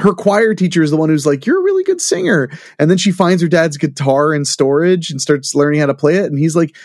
her 0.00 0.12
choir 0.12 0.54
teacher 0.54 0.82
is 0.82 0.90
the 0.90 0.98
one 0.98 1.08
who's 1.08 1.26
like, 1.26 1.46
"You're 1.46 1.60
a 1.60 1.64
really 1.64 1.84
good 1.84 2.02
singer," 2.02 2.50
and 2.78 2.90
then 2.90 2.98
she 2.98 3.10
finds 3.10 3.40
her 3.40 3.48
dad's 3.48 3.78
guitar 3.78 4.34
in 4.34 4.44
storage 4.44 5.10
and 5.10 5.18
starts 5.18 5.54
learning 5.54 5.80
how 5.80 5.86
to 5.86 5.94
play 5.94 6.16
it, 6.16 6.26
and 6.26 6.38
he's 6.38 6.56
like. 6.56 6.76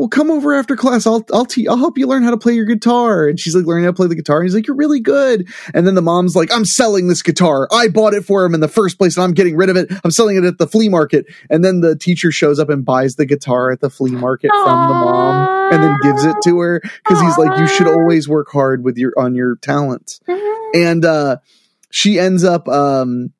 Well, 0.00 0.08
come 0.08 0.30
over 0.30 0.54
after 0.54 0.76
class. 0.76 1.06
I'll 1.06 1.22
I'll 1.30 1.44
te- 1.44 1.68
I'll 1.68 1.76
help 1.76 1.98
you 1.98 2.06
learn 2.06 2.22
how 2.22 2.30
to 2.30 2.38
play 2.38 2.54
your 2.54 2.64
guitar. 2.64 3.28
And 3.28 3.38
she's 3.38 3.54
like 3.54 3.66
learning 3.66 3.84
how 3.84 3.90
to 3.90 3.94
play 3.94 4.06
the 4.06 4.14
guitar. 4.14 4.38
And 4.38 4.46
he's 4.46 4.54
like, 4.54 4.66
"You're 4.66 4.74
really 4.74 4.98
good." 4.98 5.46
And 5.74 5.86
then 5.86 5.94
the 5.94 6.00
mom's 6.00 6.34
like, 6.34 6.50
"I'm 6.50 6.64
selling 6.64 7.08
this 7.08 7.20
guitar. 7.20 7.68
I 7.70 7.88
bought 7.88 8.14
it 8.14 8.24
for 8.24 8.42
him 8.42 8.54
in 8.54 8.60
the 8.60 8.68
first 8.68 8.96
place, 8.96 9.18
and 9.18 9.24
I'm 9.24 9.34
getting 9.34 9.58
rid 9.58 9.68
of 9.68 9.76
it. 9.76 9.92
I'm 10.02 10.10
selling 10.10 10.38
it 10.38 10.44
at 10.44 10.56
the 10.56 10.66
flea 10.66 10.88
market." 10.88 11.26
And 11.50 11.62
then 11.62 11.80
the 11.80 11.96
teacher 11.96 12.32
shows 12.32 12.58
up 12.58 12.70
and 12.70 12.82
buys 12.82 13.16
the 13.16 13.26
guitar 13.26 13.70
at 13.72 13.82
the 13.82 13.90
flea 13.90 14.12
market 14.12 14.50
from 14.52 14.88
the 14.88 14.94
mom, 14.94 15.70
and 15.74 15.82
then 15.82 15.98
gives 16.02 16.24
it 16.24 16.36
to 16.44 16.58
her 16.60 16.80
because 16.80 17.20
he's 17.20 17.36
like, 17.36 17.58
"You 17.58 17.66
should 17.66 17.86
always 17.86 18.26
work 18.26 18.50
hard 18.50 18.82
with 18.82 18.96
your 18.96 19.12
on 19.18 19.34
your 19.34 19.56
talents." 19.56 20.18
and 20.74 21.04
uh 21.04 21.36
she 21.90 22.18
ends 22.18 22.42
up 22.42 22.68
um 22.68 23.34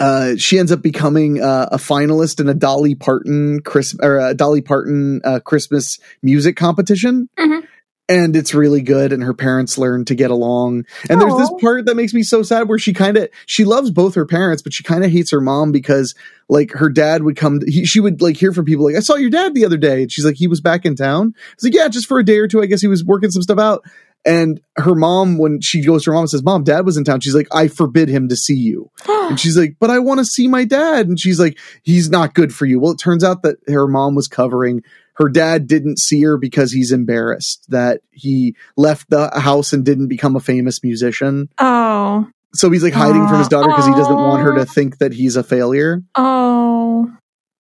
uh 0.00 0.36
she 0.36 0.58
ends 0.58 0.72
up 0.72 0.82
becoming 0.82 1.42
uh, 1.42 1.68
a 1.70 1.76
finalist 1.76 2.40
in 2.40 2.48
a 2.48 2.54
Dolly 2.54 2.94
Parton 2.94 3.60
Chris 3.60 3.94
or 4.00 4.18
a 4.18 4.34
Dolly 4.34 4.62
Parton 4.62 5.20
uh, 5.24 5.40
Christmas 5.40 5.98
music 6.22 6.56
competition. 6.56 7.28
Mhm. 7.38 7.66
And 8.08 8.36
it's 8.36 8.52
really 8.52 8.82
good, 8.82 9.12
and 9.12 9.22
her 9.22 9.32
parents 9.32 9.78
learn 9.78 10.04
to 10.06 10.14
get 10.14 10.30
along. 10.30 10.84
And 11.08 11.20
there's 11.20 11.36
this 11.36 11.50
part 11.60 11.86
that 11.86 11.94
makes 11.94 12.12
me 12.12 12.22
so 12.24 12.42
sad 12.42 12.68
where 12.68 12.78
she 12.78 12.92
kind 12.92 13.16
of 13.16 13.28
she 13.46 13.64
loves 13.64 13.90
both 13.90 14.16
her 14.16 14.26
parents, 14.26 14.60
but 14.60 14.74
she 14.74 14.82
kind 14.82 15.04
of 15.04 15.10
hates 15.10 15.30
her 15.30 15.40
mom 15.40 15.72
because 15.72 16.14
like 16.48 16.72
her 16.72 16.90
dad 16.90 17.22
would 17.22 17.36
come. 17.36 17.60
He, 17.66 17.86
she 17.86 18.00
would 18.00 18.20
like 18.20 18.36
hear 18.36 18.52
from 18.52 18.64
people 18.64 18.84
like, 18.84 18.96
"I 18.96 19.00
saw 19.00 19.14
your 19.14 19.30
dad 19.30 19.54
the 19.54 19.64
other 19.64 19.78
day," 19.78 20.02
and 20.02 20.12
she's 20.12 20.24
like, 20.24 20.36
"He 20.36 20.48
was 20.48 20.60
back 20.60 20.84
in 20.84 20.96
town." 20.96 21.32
I 21.36 21.54
was 21.54 21.64
like, 21.64 21.74
"Yeah, 21.74 21.88
just 21.88 22.06
for 22.06 22.18
a 22.18 22.24
day 22.24 22.38
or 22.38 22.48
two. 22.48 22.60
I 22.60 22.66
guess 22.66 22.82
he 22.82 22.88
was 22.88 23.04
working 23.04 23.30
some 23.30 23.42
stuff 23.42 23.60
out." 23.60 23.84
And 24.24 24.60
her 24.76 24.94
mom, 24.94 25.36
when 25.38 25.60
she 25.60 25.84
goes 25.84 26.04
to 26.04 26.10
her 26.10 26.14
mom 26.14 26.22
and 26.22 26.30
says, 26.30 26.44
Mom, 26.44 26.62
dad 26.62 26.86
was 26.86 26.96
in 26.96 27.02
town, 27.04 27.20
she's 27.20 27.34
like, 27.34 27.48
I 27.52 27.66
forbid 27.68 28.08
him 28.08 28.28
to 28.28 28.36
see 28.36 28.54
you. 28.56 28.90
And 29.08 29.38
she's 29.40 29.56
like, 29.56 29.76
But 29.80 29.90
I 29.90 29.98
want 29.98 30.18
to 30.18 30.24
see 30.24 30.46
my 30.48 30.64
dad. 30.64 31.08
And 31.08 31.18
she's 31.18 31.40
like, 31.40 31.58
He's 31.82 32.10
not 32.10 32.34
good 32.34 32.54
for 32.54 32.66
you. 32.66 32.78
Well, 32.78 32.92
it 32.92 32.98
turns 32.98 33.24
out 33.24 33.42
that 33.42 33.56
her 33.68 33.86
mom 33.88 34.14
was 34.14 34.28
covering. 34.28 34.82
Her 35.14 35.28
dad 35.28 35.66
didn't 35.66 35.98
see 35.98 36.22
her 36.22 36.36
because 36.38 36.72
he's 36.72 36.90
embarrassed 36.92 37.64
that 37.68 38.00
he 38.10 38.56
left 38.76 39.10
the 39.10 39.30
house 39.34 39.72
and 39.72 39.84
didn't 39.84 40.08
become 40.08 40.36
a 40.36 40.40
famous 40.40 40.82
musician. 40.82 41.48
oh. 41.58 42.28
So 42.54 42.70
he's 42.70 42.82
like 42.82 42.92
hiding 42.92 43.26
from 43.28 43.38
his 43.38 43.48
daughter 43.48 43.68
because 43.68 43.86
he 43.86 43.92
doesn't 43.94 44.14
want 44.14 44.42
her 44.42 44.56
to 44.56 44.66
think 44.66 44.98
that 44.98 45.14
he's 45.14 45.36
a 45.36 45.42
failure. 45.42 46.02
Oh. 46.14 47.10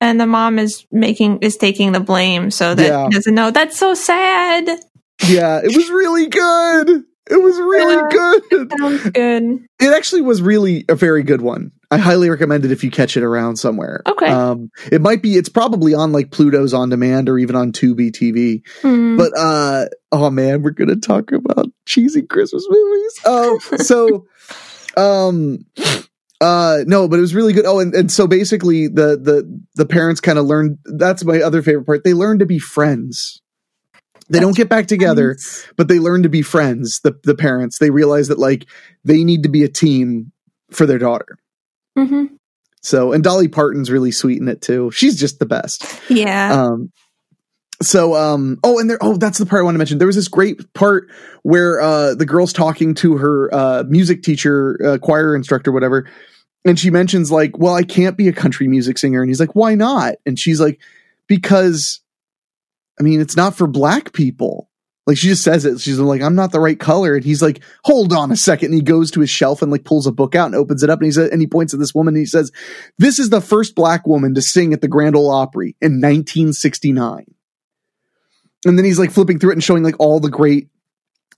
And 0.02 0.20
the 0.20 0.26
mom 0.26 0.60
is 0.60 0.86
making 0.92 1.40
is 1.40 1.56
taking 1.56 1.94
the 1.94 2.02
blame 2.02 2.52
so 2.52 2.76
that 2.76 2.86
Yeah. 2.86 3.06
he 3.08 3.12
doesn't 3.16 3.34
know. 3.34 3.52
That's 3.52 3.78
so 3.80 3.94
sad. 3.94 4.68
Yeah, 5.28 5.60
it 5.64 5.76
was 5.76 5.90
really 5.90 6.28
good. 6.28 7.04
It 7.30 7.42
was 7.42 7.58
really 7.58 7.96
Yeah. 7.96 8.40
good. 8.50 8.72
Sounds 8.78 9.10
good. 9.12 9.66
It 9.80 9.94
actually 9.96 10.22
was 10.22 10.42
really 10.42 10.84
a 10.90 10.96
very 10.96 11.24
good 11.24 11.42
one. 11.42 11.72
I 11.92 11.98
highly 11.98 12.30
recommend 12.30 12.66
it 12.66 12.72
if 12.72 12.84
you 12.84 12.92
catch 12.92 13.16
it 13.18 13.24
around 13.24 13.58
somewhere. 13.58 14.02
Okay. 14.08 14.28
Um, 14.28 14.70
it 14.92 15.02
might 15.02 15.22
be, 15.22 15.36
it's 15.36 15.50
probably 15.50 15.94
on 15.94 16.12
like 16.14 16.32
Pluto's 16.32 16.74
on 16.74 16.90
demand 16.90 17.30
or 17.30 17.38
even 17.38 17.56
on 17.56 17.72
Tubi 17.74 18.12
TV. 18.12 18.62
Hmm. 18.82 19.18
But, 19.18 19.32
uh, 19.38 19.86
oh 20.12 20.30
man, 20.30 20.62
we're 20.62 20.72
going 20.72 20.88
to 20.90 20.96
talk 20.96 21.32
about 21.32 21.68
cheesy 21.86 22.22
Christmas 22.24 22.66
movies. 22.70 23.20
Um, 23.26 23.60
so, 23.78 24.26
um, 24.98 25.66
uh, 26.40 26.80
no, 26.88 27.08
but 27.08 27.18
it 27.18 27.22
was 27.22 27.36
really 27.36 27.54
good. 27.54 27.66
Oh, 27.66 27.80
and, 27.80 27.94
and 27.94 28.12
so 28.12 28.26
basically 28.26 28.88
the, 28.88 29.18
the, 29.22 29.62
the 29.76 29.86
parents 29.86 30.22
kind 30.22 30.40
of 30.40 30.46
learned, 30.46 30.80
that's 30.86 31.24
my 31.24 31.42
other 31.42 31.62
favorite 31.62 31.86
part. 31.86 32.04
They 32.04 32.14
learned 32.14 32.40
to 32.40 32.46
be 32.46 32.58
friends. 32.60 33.42
They 34.32 34.40
don't 34.40 34.56
get 34.56 34.70
back 34.70 34.88
together 34.88 35.38
but 35.78 35.88
they 35.88 36.00
learn 36.00 36.24
to 36.24 36.30
be 36.30 36.42
friends 36.42 37.00
the 37.04 37.20
the 37.24 37.36
parents. 37.36 37.80
They 37.80 37.90
realize 37.90 38.30
that 38.30 38.40
like 38.40 38.66
they 39.04 39.24
need 39.24 39.44
to 39.44 39.50
be 39.50 39.64
a 39.64 39.70
team 39.70 40.32
for 40.72 40.86
their 40.86 41.00
daughter. 41.00 41.38
Hmm 41.98 42.26
so 42.82 43.14
and 43.14 43.24
dolly 43.24 43.48
parton's 43.48 43.92
really 43.92 44.12
sweet 44.12 44.42
in 44.42 44.48
it 44.48 44.62
too. 44.62 44.92
She's 44.92 45.20
just 45.20 45.40
the 45.40 45.46
best. 45.46 45.86
Yeah. 46.10 46.64
um 46.64 46.92
so 47.82 48.16
um 48.16 48.60
oh 48.64 48.80
and 48.80 48.90
there 48.90 48.98
oh 49.02 49.18
that's 49.18 49.38
the 49.38 49.46
part 49.46 49.62
i 49.62 49.64
want 49.64 49.76
to 49.76 49.80
mention. 49.80 49.98
There 49.98 50.08
was 50.08 50.16
this 50.16 50.28
great 50.28 50.74
part 50.74 51.10
where 51.44 51.80
uh 51.80 52.16
the 52.16 52.26
girl's 52.26 52.54
talking 52.54 52.96
to 52.96 53.18
her 53.18 53.54
uh 53.54 53.84
music 53.88 54.24
teacher 54.24 54.80
uh, 54.84 54.98
choir 54.98 55.36
instructor 55.36 55.72
whatever 55.72 56.08
and 56.66 56.80
she 56.80 56.92
mentions 56.92 57.32
like 57.32 57.58
well 57.58 57.74
i 57.74 57.84
can't 57.84 58.18
be 58.18 58.28
a 58.28 58.34
country 58.34 58.68
music 58.68 58.98
singer. 58.98 59.22
And 59.22 59.30
he's 59.30 59.40
like 59.40 59.56
why 59.56 59.76
not? 59.76 60.16
And 60.26 60.38
she's 60.38 60.60
like 60.60 60.80
because 61.28 62.02
i 63.02 63.04
mean 63.04 63.20
it's 63.20 63.36
not 63.36 63.56
for 63.56 63.66
black 63.66 64.14
people. 64.14 64.70
Like 65.08 65.18
she 65.18 65.30
just 65.30 65.44
says 65.44 65.66
it. 65.66 65.82
She's 65.82 65.98
like 65.98 66.22
i'm 66.22 66.36
not 66.36 66.52
the 66.52 66.60
right 66.60 66.80
color. 66.80 67.16
And 67.16 67.26
he's 67.26 67.42
like 67.42 67.64
hold 67.84 68.14
on 68.14 68.32
a 68.32 68.38
second. 68.38 68.68
And 68.68 68.76
he 68.76 68.82
goes 68.82 69.10
to 69.12 69.20
his 69.20 69.32
shelf 69.32 69.64
and 69.64 69.72
like 69.72 69.84
pulls 69.84 70.06
a 70.06 70.12
book 70.12 70.36
out 70.36 70.46
and 70.46 70.56
opens 70.56 70.84
it 70.84 70.92
up 70.92 71.00
and 71.00 71.06
he 71.08 71.12
says 71.12 71.32
and 71.32 71.42
he 71.42 71.48
points 71.48 71.74
at 71.74 71.80
this 71.80 71.96
woman 71.96 72.14
and 72.14 72.22
he 72.22 72.28
says 72.28 72.52
this 73.00 73.18
is 73.18 73.32
the 73.32 73.42
first 73.42 73.74
black 73.74 74.06
woman 74.06 74.36
to 74.36 74.42
sing 74.42 74.72
at 74.74 74.82
the 74.82 74.88
grand 74.88 75.16
ole 75.16 75.32
opry 75.32 75.76
in 75.82 75.94
1969 75.94 77.26
and 78.66 78.78
then 78.78 78.86
he's 78.86 79.00
like 79.00 79.12
flipping 79.12 79.40
through 79.40 79.52
it 79.52 79.56
and 79.56 79.64
showing 79.64 79.84
like 79.84 80.00
all 80.00 80.20
the 80.20 80.30
great 80.30 80.70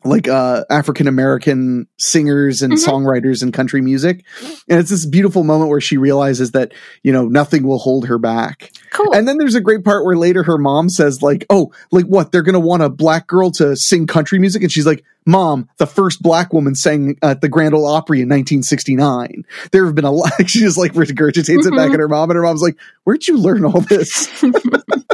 like 0.06 0.28
uh 0.28 0.64
African 0.70 1.08
American 1.08 1.88
singers 1.98 2.62
and 2.62 2.74
Mhm. 2.74 2.86
songwriters 2.86 3.42
in 3.42 3.52
country 3.52 3.82
music. 3.82 4.24
And 4.68 4.80
it's 4.80 4.90
this 4.90 5.06
beautiful 5.06 5.44
moment 5.44 5.70
where 5.70 5.80
she 5.82 5.98
realizes 5.98 6.52
that, 6.52 6.74
you 7.04 7.12
know, 7.14 7.26
nothing 7.28 7.64
will 7.64 7.80
hold 7.80 8.08
her 8.08 8.18
back. 8.18 8.72
cool. 8.92 9.14
And 9.14 9.28
then 9.28 9.38
there's 9.38 9.56
a 9.56 9.62
great 9.62 9.84
part 9.84 10.06
where 10.06 10.16
later 10.16 10.44
her 10.44 10.58
mom 10.58 10.88
says 10.90 11.22
like, 11.22 11.46
"Oh, 11.50 11.72
like 11.92 12.06
what? 12.06 12.32
They're 12.32 12.44
going 12.44 12.54
to 12.54 12.60
want 12.60 12.84
a 12.84 12.90
black 12.90 13.28
girl 13.28 13.50
to 13.52 13.76
sing 13.76 14.06
country 14.08 14.38
music?" 14.40 14.62
And 14.62 14.72
she's 14.72 14.86
like, 14.86 15.04
"Mom, 15.26 15.68
the 15.78 15.88
first 15.88 16.22
black 16.22 16.54
woman 16.54 16.76
sang 16.76 17.18
at 17.24 17.42
the 17.42 17.50
Grand 17.50 17.74
Ole 17.74 17.88
Opry 17.88 18.22
in 18.22 18.28
1969. 18.30 19.46
There 19.72 19.86
have 19.86 19.96
been 19.96 20.06
a 20.06 20.12
lot." 20.12 20.32
She 20.48 20.60
just 20.60 20.78
like 20.78 20.94
regurgitates 20.94 21.66
it 21.66 21.76
back 21.76 21.90
Mhm. 21.90 21.94
at 21.96 22.00
her 22.02 22.08
mom, 22.08 22.30
and 22.30 22.38
her 22.38 22.44
mom's 22.44 22.62
like, 22.62 22.76
"Where'd 23.04 23.28
you 23.28 23.38
learn 23.38 23.66
all 23.66 23.82
this?" 23.82 24.30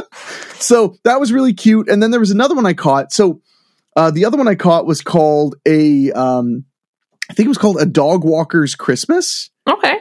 so 0.58 0.96
that 1.04 1.20
was 1.20 1.32
really 1.32 1.52
cute. 1.54 1.88
And 1.88 2.02
then 2.02 2.10
there 2.10 2.20
was 2.20 2.30
another 2.30 2.54
one 2.54 2.66
I 2.66 2.74
caught. 2.74 3.12
So 3.12 3.40
uh, 3.96 4.10
the 4.10 4.24
other 4.24 4.36
one 4.38 4.48
I 4.48 4.54
caught 4.54 4.86
was 4.86 5.00
called 5.00 5.56
a, 5.66 6.10
um, 6.12 6.64
I 7.30 7.34
think 7.34 7.46
it 7.46 7.48
was 7.48 7.58
called 7.58 7.80
a 7.80 7.86
Dog 7.86 8.24
Walker's 8.24 8.74
Christmas 8.74 9.50
okay. 9.68 9.98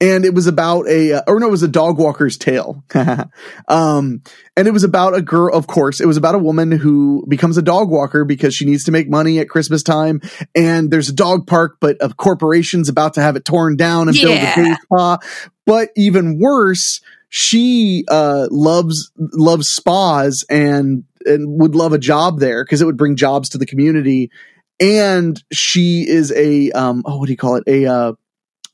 and 0.00 0.24
it 0.24 0.34
was 0.34 0.46
about 0.46 0.88
a 0.88 1.12
uh, 1.14 1.22
or 1.26 1.38
no 1.38 1.48
it 1.48 1.50
was 1.50 1.62
a 1.62 1.68
dog 1.68 1.98
walker's 1.98 2.36
tale 2.38 2.82
um 3.68 4.22
and 4.56 4.66
it 4.68 4.72
was 4.72 4.84
about 4.84 5.14
a 5.14 5.20
girl 5.22 5.54
of 5.54 5.66
course 5.66 6.00
it 6.00 6.06
was 6.06 6.16
about 6.16 6.34
a 6.34 6.38
woman 6.38 6.70
who 6.72 7.24
becomes 7.28 7.56
a 7.58 7.62
dog 7.62 7.90
walker 7.90 8.24
because 8.24 8.54
she 8.54 8.64
needs 8.64 8.84
to 8.84 8.90
make 8.90 9.08
money 9.08 9.38
at 9.38 9.48
christmas 9.48 9.82
time 9.82 10.20
and 10.54 10.90
there's 10.90 11.08
a 11.08 11.14
dog 11.14 11.46
park 11.46 11.76
but 11.80 11.96
a 12.00 12.08
corporation's 12.14 12.88
about 12.88 13.14
to 13.14 13.20
have 13.20 13.36
it 13.36 13.44
torn 13.44 13.76
down 13.76 14.08
and 14.08 14.16
build 14.16 14.38
a 14.38 14.40
Yeah. 14.40 14.56
day 14.56 14.74
spa 14.82 15.18
but 15.66 15.90
even 15.96 16.38
worse 16.40 17.00
she 17.34 18.04
uh 18.10 18.46
loves 18.50 19.10
loves 19.16 19.68
spas 19.68 20.44
and 20.50 21.04
and 21.24 21.58
would 21.60 21.74
love 21.74 21.94
a 21.94 21.98
job 21.98 22.40
there 22.40 22.62
because 22.62 22.82
it 22.82 22.84
would 22.84 22.98
bring 22.98 23.16
jobs 23.16 23.48
to 23.48 23.56
the 23.56 23.64
community 23.64 24.30
and 24.78 25.42
she 25.50 26.04
is 26.06 26.30
a 26.32 26.70
um 26.72 27.02
oh 27.06 27.16
what 27.16 27.26
do 27.26 27.32
you 27.32 27.38
call 27.38 27.56
it 27.56 27.64
a 27.66 27.86
uh 27.86 28.12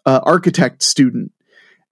uh, 0.06 0.20
architect 0.22 0.82
student, 0.82 1.30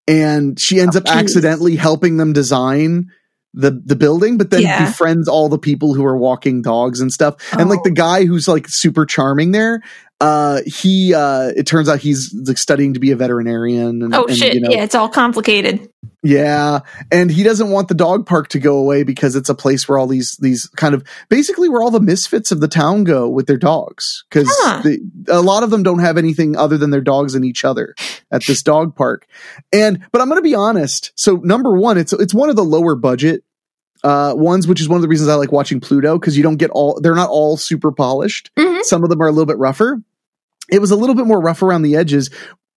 and 0.09 0.59
she 0.59 0.81
ends 0.81 0.97
Oh, 0.97 1.01
up 1.01 1.05
geez. 1.05 1.15
accidentally 1.15 1.77
helping 1.77 2.17
them 2.17 2.33
design 2.33 3.11
the 3.53 3.71
the 3.85 3.95
building, 3.97 4.39
but 4.39 4.51
then 4.51 4.63
Yeah. 4.63 4.87
befriends 4.87 5.29
all 5.29 5.49
the 5.51 5.59
people 5.59 5.93
who 5.93 6.05
are 6.05 6.17
walking 6.17 6.63
dogs 6.63 7.01
and 7.01 7.13
stuff. 7.13 7.35
And 7.53 7.69
like 7.69 7.81
Oh. 7.81 7.85
the 7.85 7.91
guy 7.91 8.25
who's 8.25 8.49
like 8.49 8.65
super 8.69 9.05
charming 9.05 9.53
there, 9.53 9.83
uh, 10.21 10.61
he 10.67 11.13
uh, 11.15 11.51
it 11.57 11.67
turns 11.67 11.89
out 11.89 11.99
he's 11.99 12.33
like 12.47 12.59
studying 12.59 12.95
to 12.95 13.01
be 13.01 13.11
a 13.11 13.17
veterinarian. 13.17 14.03
And, 14.03 14.15
Oh 14.15 14.25
and, 14.27 14.37
shit. 14.37 14.55
you 14.55 14.61
know, 14.61 14.71
yeah, 14.71 14.83
it's 14.85 14.95
all 14.95 15.09
complicated. 15.09 15.89
yeah, 16.23 16.81
and 17.11 17.31
he 17.31 17.43
doesn't 17.43 17.71
want 17.71 17.89
the 17.89 17.95
dog 17.95 18.27
park 18.27 18.49
to 18.49 18.59
go 18.59 18.79
away 18.79 19.03
because 19.03 19.37
it's 19.37 19.49
a 19.49 19.55
place 19.55 19.89
where 19.89 19.99
all 19.99 20.07
these 20.07 20.37
these 20.41 20.67
kind 20.77 20.95
of 20.95 21.05
basically 21.29 21.69
where 21.69 21.83
all 21.83 21.91
the 21.91 22.01
misfits 22.01 22.51
of 22.53 22.61
the 22.61 22.69
town 22.69 23.05
go 23.05 23.29
with 23.29 23.47
their 23.47 23.59
dogs 23.59 24.25
because 24.31 24.49
Huh. 24.51 24.83
a 25.29 25.43
lot 25.43 25.63
of 25.63 25.71
them 25.71 25.83
don't 25.83 25.99
have 25.99 26.17
anything 26.17 26.57
other 26.57 26.79
than 26.79 26.91
their 26.91 27.01
dogs 27.03 27.35
and 27.35 27.45
each 27.45 27.65
other 27.65 27.95
at 28.31 28.45
this 28.47 28.63
dog 28.63 28.95
park. 28.97 29.27
And 29.73 30.07
but 30.13 30.21
I'm 30.23 30.31
to 30.31 30.43
be 30.43 30.55
honest. 30.55 31.13
So 31.17 31.37
number 31.37 31.73
one, 31.77 31.99
it's 31.99 32.13
it's 32.13 32.35
one 32.35 32.49
of 32.51 32.57
the 32.57 32.65
lower 32.65 32.95
budget 32.95 33.43
uh 34.05 34.35
ones 34.37 34.67
which 34.69 34.81
is 34.81 34.89
one 34.89 34.97
of 34.97 35.03
the 35.03 35.09
reasons 35.09 35.29
I 35.29 35.35
like 35.35 35.53
watching 35.53 35.81
Pluto 35.81 36.19
because 36.19 36.37
you 36.37 36.43
don't 36.43 36.57
get 36.57 36.71
all 36.71 37.01
they're 37.01 37.15
not 37.15 37.31
all 37.31 37.57
super 37.57 37.93
polished. 37.93 38.51
Mhm. 38.59 38.83
Some 38.85 39.03
of 39.05 39.11
them 39.11 39.21
are 39.23 39.29
a 39.29 39.33
little 39.33 39.47
bit 39.47 39.59
rougher. 39.59 40.01
It 40.71 40.81
was 40.81 40.91
a 40.91 40.97
little 40.97 41.15
bit 41.15 41.27
more 41.27 41.41
rough 41.41 41.63
around 41.63 41.83
the 41.83 41.97
edges 41.97 42.31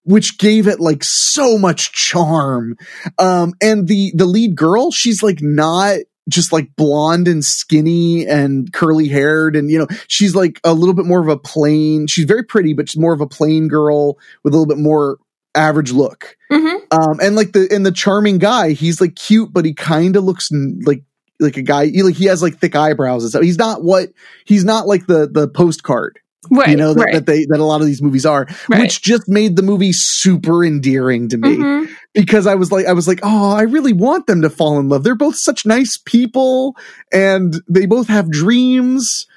which 0.04 0.38
gave 0.40 0.66
it 0.68 0.80
like 0.80 1.04
so 1.04 1.58
much 1.58 1.92
charm. 1.92 2.76
Um, 3.20 3.54
and 3.62 3.88
the 3.88 4.12
the 4.16 4.26
lead 4.26 4.56
girl, 4.56 4.92
she's 4.92 5.22
like 5.22 5.40
not 5.42 5.98
just 6.30 6.52
like 6.54 6.70
blonde 6.76 7.28
and 7.28 7.44
skinny 7.44 8.26
and 8.28 8.72
curly 8.72 9.08
haired 9.08 9.56
and 9.56 9.70
you 9.72 9.78
know 9.80 9.88
she's 10.08 10.36
like 10.36 10.60
a 10.64 10.74
little 10.74 10.94
bit 10.94 11.06
more 11.08 11.20
of 11.22 11.28
a 11.28 11.36
plain 11.38 12.06
she's 12.06 12.26
very 12.26 12.44
pretty 12.44 12.74
but 12.74 12.88
she's 12.88 13.00
more 13.02 13.14
of 13.14 13.22
a 13.22 13.26
plain 13.26 13.68
girl 13.68 14.16
with 14.44 14.54
a 14.54 14.58
little 14.58 14.68
bit 14.68 14.78
more 14.78 15.18
average 15.56 15.92
look 15.92 16.38
hmm 16.52 16.76
um 16.92 17.20
and 17.20 17.36
like 17.36 17.52
the 17.54 17.68
and 17.72 17.84
the 17.84 17.92
charming 17.92 18.38
guy 18.38 18.74
he's 18.74 19.02
like 19.02 19.16
cute 19.16 19.52
but 19.52 19.66
he 19.66 19.74
kind 19.74 20.16
of 20.16 20.24
looks 20.24 20.52
n- 20.54 20.80
like 20.86 21.02
like 21.40 21.58
a 21.58 21.62
guy 21.62 21.88
he, 21.88 22.04
like 22.04 22.16
he 22.16 22.26
has 22.26 22.42
like 22.42 22.58
thick 22.58 22.76
eyebrows 22.76 23.24
and 23.24 23.30
stuff 23.30 23.42
he's 23.44 23.58
not 23.58 23.84
what 23.84 24.10
he's 24.46 24.66
not 24.66 24.88
like 24.88 25.08
the 25.08 25.28
the 25.32 25.48
postcard 25.48 26.20
Right. 26.52 26.70
you 26.70 26.78
know 26.78 26.94
that, 26.94 27.02
right. 27.04 27.14
that 27.16 27.26
they 27.26 27.46
that 27.50 27.60
a 27.60 27.64
lot 27.66 27.82
of 27.82 27.88
these 27.88 28.02
movies 28.02 28.26
are 28.26 28.48
Right. 28.70 28.82
which 28.82 29.02
just 29.02 29.28
made 29.28 29.56
the 29.56 29.62
movie 29.62 29.92
super 29.94 30.64
endearing 30.64 31.28
to 31.30 31.38
me 31.38 31.58
Mhm. 31.58 31.90
because 32.14 32.48
I 32.48 32.56
was 32.56 32.72
like, 32.72 32.86
I 32.88 32.94
was 32.94 33.08
like, 33.10 33.20
oh, 33.24 33.52
I 33.52 33.64
really 33.64 33.92
want 33.94 34.26
them 34.26 34.42
to 34.44 34.50
fall 34.50 34.80
in 34.80 34.88
love. 34.90 35.04
They're 35.04 35.16
both 35.16 35.36
such 35.38 35.66
nice 35.66 35.98
people, 36.06 36.76
and 37.12 37.62
they 37.70 37.86
both 37.86 38.08
have 38.08 38.32
dreams. 38.32 39.28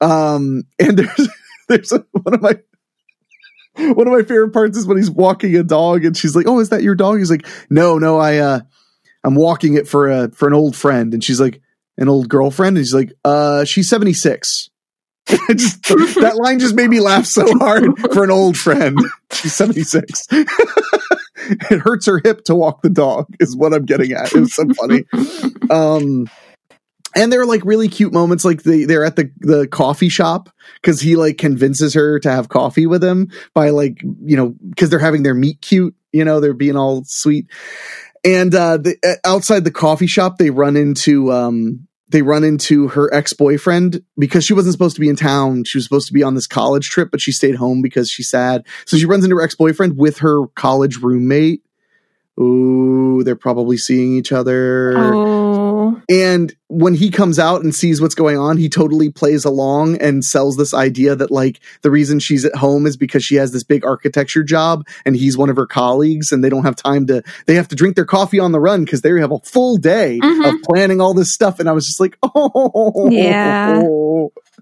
Um, 0.00 0.64
and 0.80 0.98
there's 0.98 1.28
there's 1.68 1.92
a, 1.92 2.04
one 2.12 2.34
of 2.34 2.42
my 2.42 2.58
one 3.94 4.06
of 4.08 4.12
my 4.12 4.22
favorite 4.22 4.52
parts 4.52 4.76
is 4.76 4.86
when 4.86 4.96
he's 4.96 5.10
walking 5.10 5.54
a 5.56 5.62
dog, 5.62 6.04
and 6.04 6.16
she's 6.16 6.34
like, 6.34 6.48
"Oh, 6.48 6.58
is 6.58 6.70
that 6.70 6.82
your 6.82 6.96
dog?" 6.96 7.18
He's 7.18 7.30
like, 7.30 7.46
"No, 7.70 7.98
no, 7.98 8.18
I 8.18 8.38
uh, 8.38 8.60
I'm 9.24 9.34
walking 9.34 9.74
it 9.74 9.88
for 9.88 10.08
a 10.08 10.30
for 10.30 10.48
an 10.48 10.54
old 10.54 10.76
friend," 10.76 11.14
and 11.14 11.22
she's 11.22 11.40
like, 11.40 11.60
"An 11.96 12.08
old 12.08 12.28
girlfriend?" 12.28 12.76
And 12.76 12.78
he's 12.78 12.94
like, 12.94 13.12
"Uh, 13.24 13.64
she's 13.64 13.88
76." 13.88 14.70
Just, 15.50 15.82
that 15.82 16.36
line 16.36 16.58
just 16.58 16.74
made 16.74 16.88
me 16.88 17.00
laugh 17.00 17.26
so 17.26 17.44
hard 17.58 17.98
for 18.14 18.24
an 18.24 18.30
old 18.30 18.56
friend. 18.56 18.98
She's 19.30 19.54
76. 19.54 20.26
it 20.30 21.80
hurts 21.80 22.06
her 22.06 22.22
hip 22.24 22.44
to 22.44 22.54
walk 22.54 22.80
the 22.80 22.88
dog, 22.88 23.26
is 23.38 23.54
what 23.54 23.74
I'm 23.74 23.84
getting 23.84 24.12
at. 24.12 24.32
It 24.32 24.40
was 24.40 24.54
so 24.54 24.64
funny. 24.70 25.04
Um, 25.68 26.30
and 27.14 27.30
there 27.30 27.42
are 27.42 27.46
like 27.46 27.64
really 27.64 27.88
cute 27.88 28.12
moments, 28.12 28.44
like 28.44 28.62
they, 28.62 28.84
they're 28.84 29.04
at 29.04 29.16
the, 29.16 29.30
the 29.40 29.66
coffee 29.66 30.08
shop 30.08 30.48
because 30.80 31.00
he 31.00 31.16
like 31.16 31.36
convinces 31.36 31.92
her 31.92 32.18
to 32.20 32.30
have 32.30 32.48
coffee 32.48 32.86
with 32.86 33.04
him 33.04 33.30
by 33.54 33.70
like, 33.70 34.00
you 34.02 34.36
know, 34.36 34.54
because 34.70 34.88
they're 34.88 34.98
having 34.98 35.24
their 35.24 35.34
meet 35.34 35.60
cute, 35.60 35.94
you 36.12 36.24
know, 36.24 36.40
they're 36.40 36.54
being 36.54 36.76
all 36.76 37.04
sweet. 37.04 37.48
And 38.24 38.54
uh, 38.54 38.78
the, 38.78 38.96
uh, 39.04 39.14
outside 39.28 39.64
the 39.64 39.70
coffee 39.70 40.06
shop, 40.06 40.38
they 40.38 40.50
run 40.50 40.76
into 40.76 41.32
um, 41.32 41.88
they 42.10 42.22
run 42.22 42.44
into 42.44 42.88
her 42.88 43.12
ex 43.12 43.32
boyfriend 43.32 44.02
because 44.18 44.44
she 44.44 44.54
wasn't 44.54 44.72
supposed 44.72 44.96
to 44.96 45.00
be 45.00 45.08
in 45.08 45.16
town. 45.16 45.64
She 45.64 45.78
was 45.78 45.84
supposed 45.84 46.06
to 46.08 46.12
be 46.12 46.22
on 46.22 46.34
this 46.34 46.46
college 46.46 46.88
trip, 46.88 47.10
but 47.10 47.20
she 47.20 47.32
stayed 47.32 47.56
home 47.56 47.82
because 47.82 48.10
she's 48.10 48.30
sad. 48.30 48.66
So 48.86 48.96
she 48.96 49.06
runs 49.06 49.24
into 49.24 49.36
her 49.36 49.42
ex 49.42 49.54
boyfriend 49.54 49.98
with 49.98 50.18
her 50.18 50.46
college 50.48 50.96
roommate. 50.96 51.62
Ooh, 52.40 53.22
they're 53.24 53.36
probably 53.36 53.76
seeing 53.76 54.16
each 54.16 54.32
other. 54.32 54.94
Oh. 54.96 55.47
And 56.10 56.54
when 56.68 56.94
he 56.94 57.10
comes 57.10 57.38
out 57.38 57.62
and 57.62 57.74
sees 57.74 58.00
what's 58.00 58.14
going 58.14 58.38
on, 58.38 58.56
he 58.56 58.70
totally 58.70 59.10
plays 59.10 59.44
along 59.44 59.98
and 59.98 60.24
sells 60.24 60.56
this 60.56 60.72
idea 60.72 61.14
that 61.14 61.30
like 61.30 61.60
the 61.82 61.90
reason 61.90 62.18
she's 62.18 62.46
at 62.46 62.54
home 62.54 62.86
is 62.86 62.96
because 62.96 63.22
she 63.22 63.34
has 63.34 63.52
this 63.52 63.62
big 63.62 63.84
architecture 63.84 64.42
job 64.42 64.86
and 65.04 65.16
he's 65.16 65.36
one 65.36 65.50
of 65.50 65.56
her 65.56 65.66
colleagues 65.66 66.32
and 66.32 66.42
they 66.42 66.48
don't 66.48 66.64
have 66.64 66.76
time 66.76 67.06
to 67.08 67.22
they 67.46 67.56
have 67.56 67.68
to 67.68 67.76
drink 67.76 67.94
their 67.94 68.06
coffee 68.06 68.38
on 68.38 68.52
the 68.52 68.60
run 68.60 68.84
because 68.84 69.02
they 69.02 69.10
have 69.20 69.32
a 69.32 69.38
full 69.40 69.76
day 69.76 70.18
Mhm. 70.22 70.48
of 70.48 70.62
planning 70.62 71.00
all 71.00 71.12
this 71.12 71.32
stuff. 71.34 71.60
And 71.60 71.68
I 71.68 71.72
was 71.72 71.86
just 71.86 72.00
like, 72.00 72.16
oh 72.22 73.08
Yeah. 73.12 73.82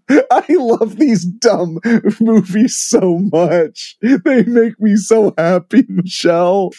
I 0.31 0.45
love 0.51 0.97
these 0.97 1.25
dumb 1.25 1.79
movies 2.21 2.77
so 2.77 3.19
much. 3.19 3.97
They 4.03 4.43
make 4.45 4.81
me 4.81 4.97
so 4.97 5.33
happy, 5.39 5.85
Michelle. 5.89 6.71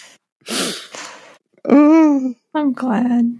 I'm 1.70 2.74
glad. 2.74 3.40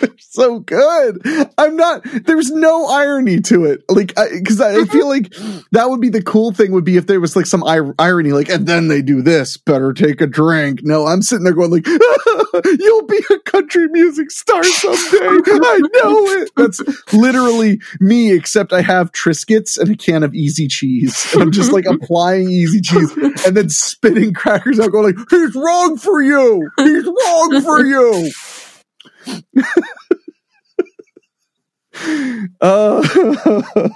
They're 0.10 0.10
so 0.18 0.60
good. 0.60 1.20
I'm 1.58 1.76
not. 1.76 2.02
There's 2.24 2.50
no 2.50 2.86
irony 2.86 3.40
to 3.42 3.64
it. 3.64 3.82
Like, 3.88 4.14
because 4.16 4.60
I, 4.60 4.80
I 4.80 4.84
feel 4.86 5.08
like 5.08 5.32
that 5.72 5.90
would 5.90 6.00
be 6.00 6.08
the 6.08 6.22
cool 6.22 6.52
thing. 6.52 6.72
Would 6.72 6.84
be 6.84 6.96
if 6.96 7.06
there 7.06 7.20
was 7.20 7.36
like 7.36 7.46
some 7.46 7.62
ir- 7.66 7.94
irony, 7.98 8.32
like, 8.32 8.48
and 8.48 8.66
then 8.66 8.88
they 8.88 9.02
do 9.02 9.20
this. 9.20 9.56
Better 9.58 9.92
take 9.92 10.20
a 10.20 10.26
drink. 10.26 10.80
No, 10.82 11.06
I'm 11.06 11.22
sitting 11.22 11.44
there 11.44 11.52
going 11.52 11.70
like, 11.70 11.86
you'll 12.78 13.06
be 13.06 13.20
a 13.30 13.38
country 13.40 13.88
music 13.88 14.30
star 14.30 14.64
someday. 14.64 15.18
I 15.26 15.80
know 15.94 16.26
it. 16.28 16.50
That's 16.56 17.12
literally 17.12 17.80
me. 18.00 18.32
Except 18.32 18.72
I 18.72 18.80
have 18.82 19.12
Triscuits 19.12 19.78
and 19.78 19.90
a 19.90 19.96
can 19.96 20.22
of 20.22 20.34
Easy 20.34 20.66
Cheese, 20.66 21.32
and 21.34 21.42
I'm 21.42 21.52
just 21.52 21.72
like 21.72 21.84
applying 21.84 22.48
Easy 22.48 22.80
Cheese 22.80 23.14
and 23.44 23.56
then 23.56 23.68
spitting 23.68 24.32
crackers 24.32 24.80
out, 24.80 24.92
going 24.92 25.14
like, 25.14 25.28
he's 25.30 25.54
wrong 25.54 25.98
for 25.98 26.22
you. 26.22 26.70
He's 26.78 27.04
wrong 27.04 27.60
for 27.62 27.84
you. 27.84 28.30
Uh, 32.60 33.02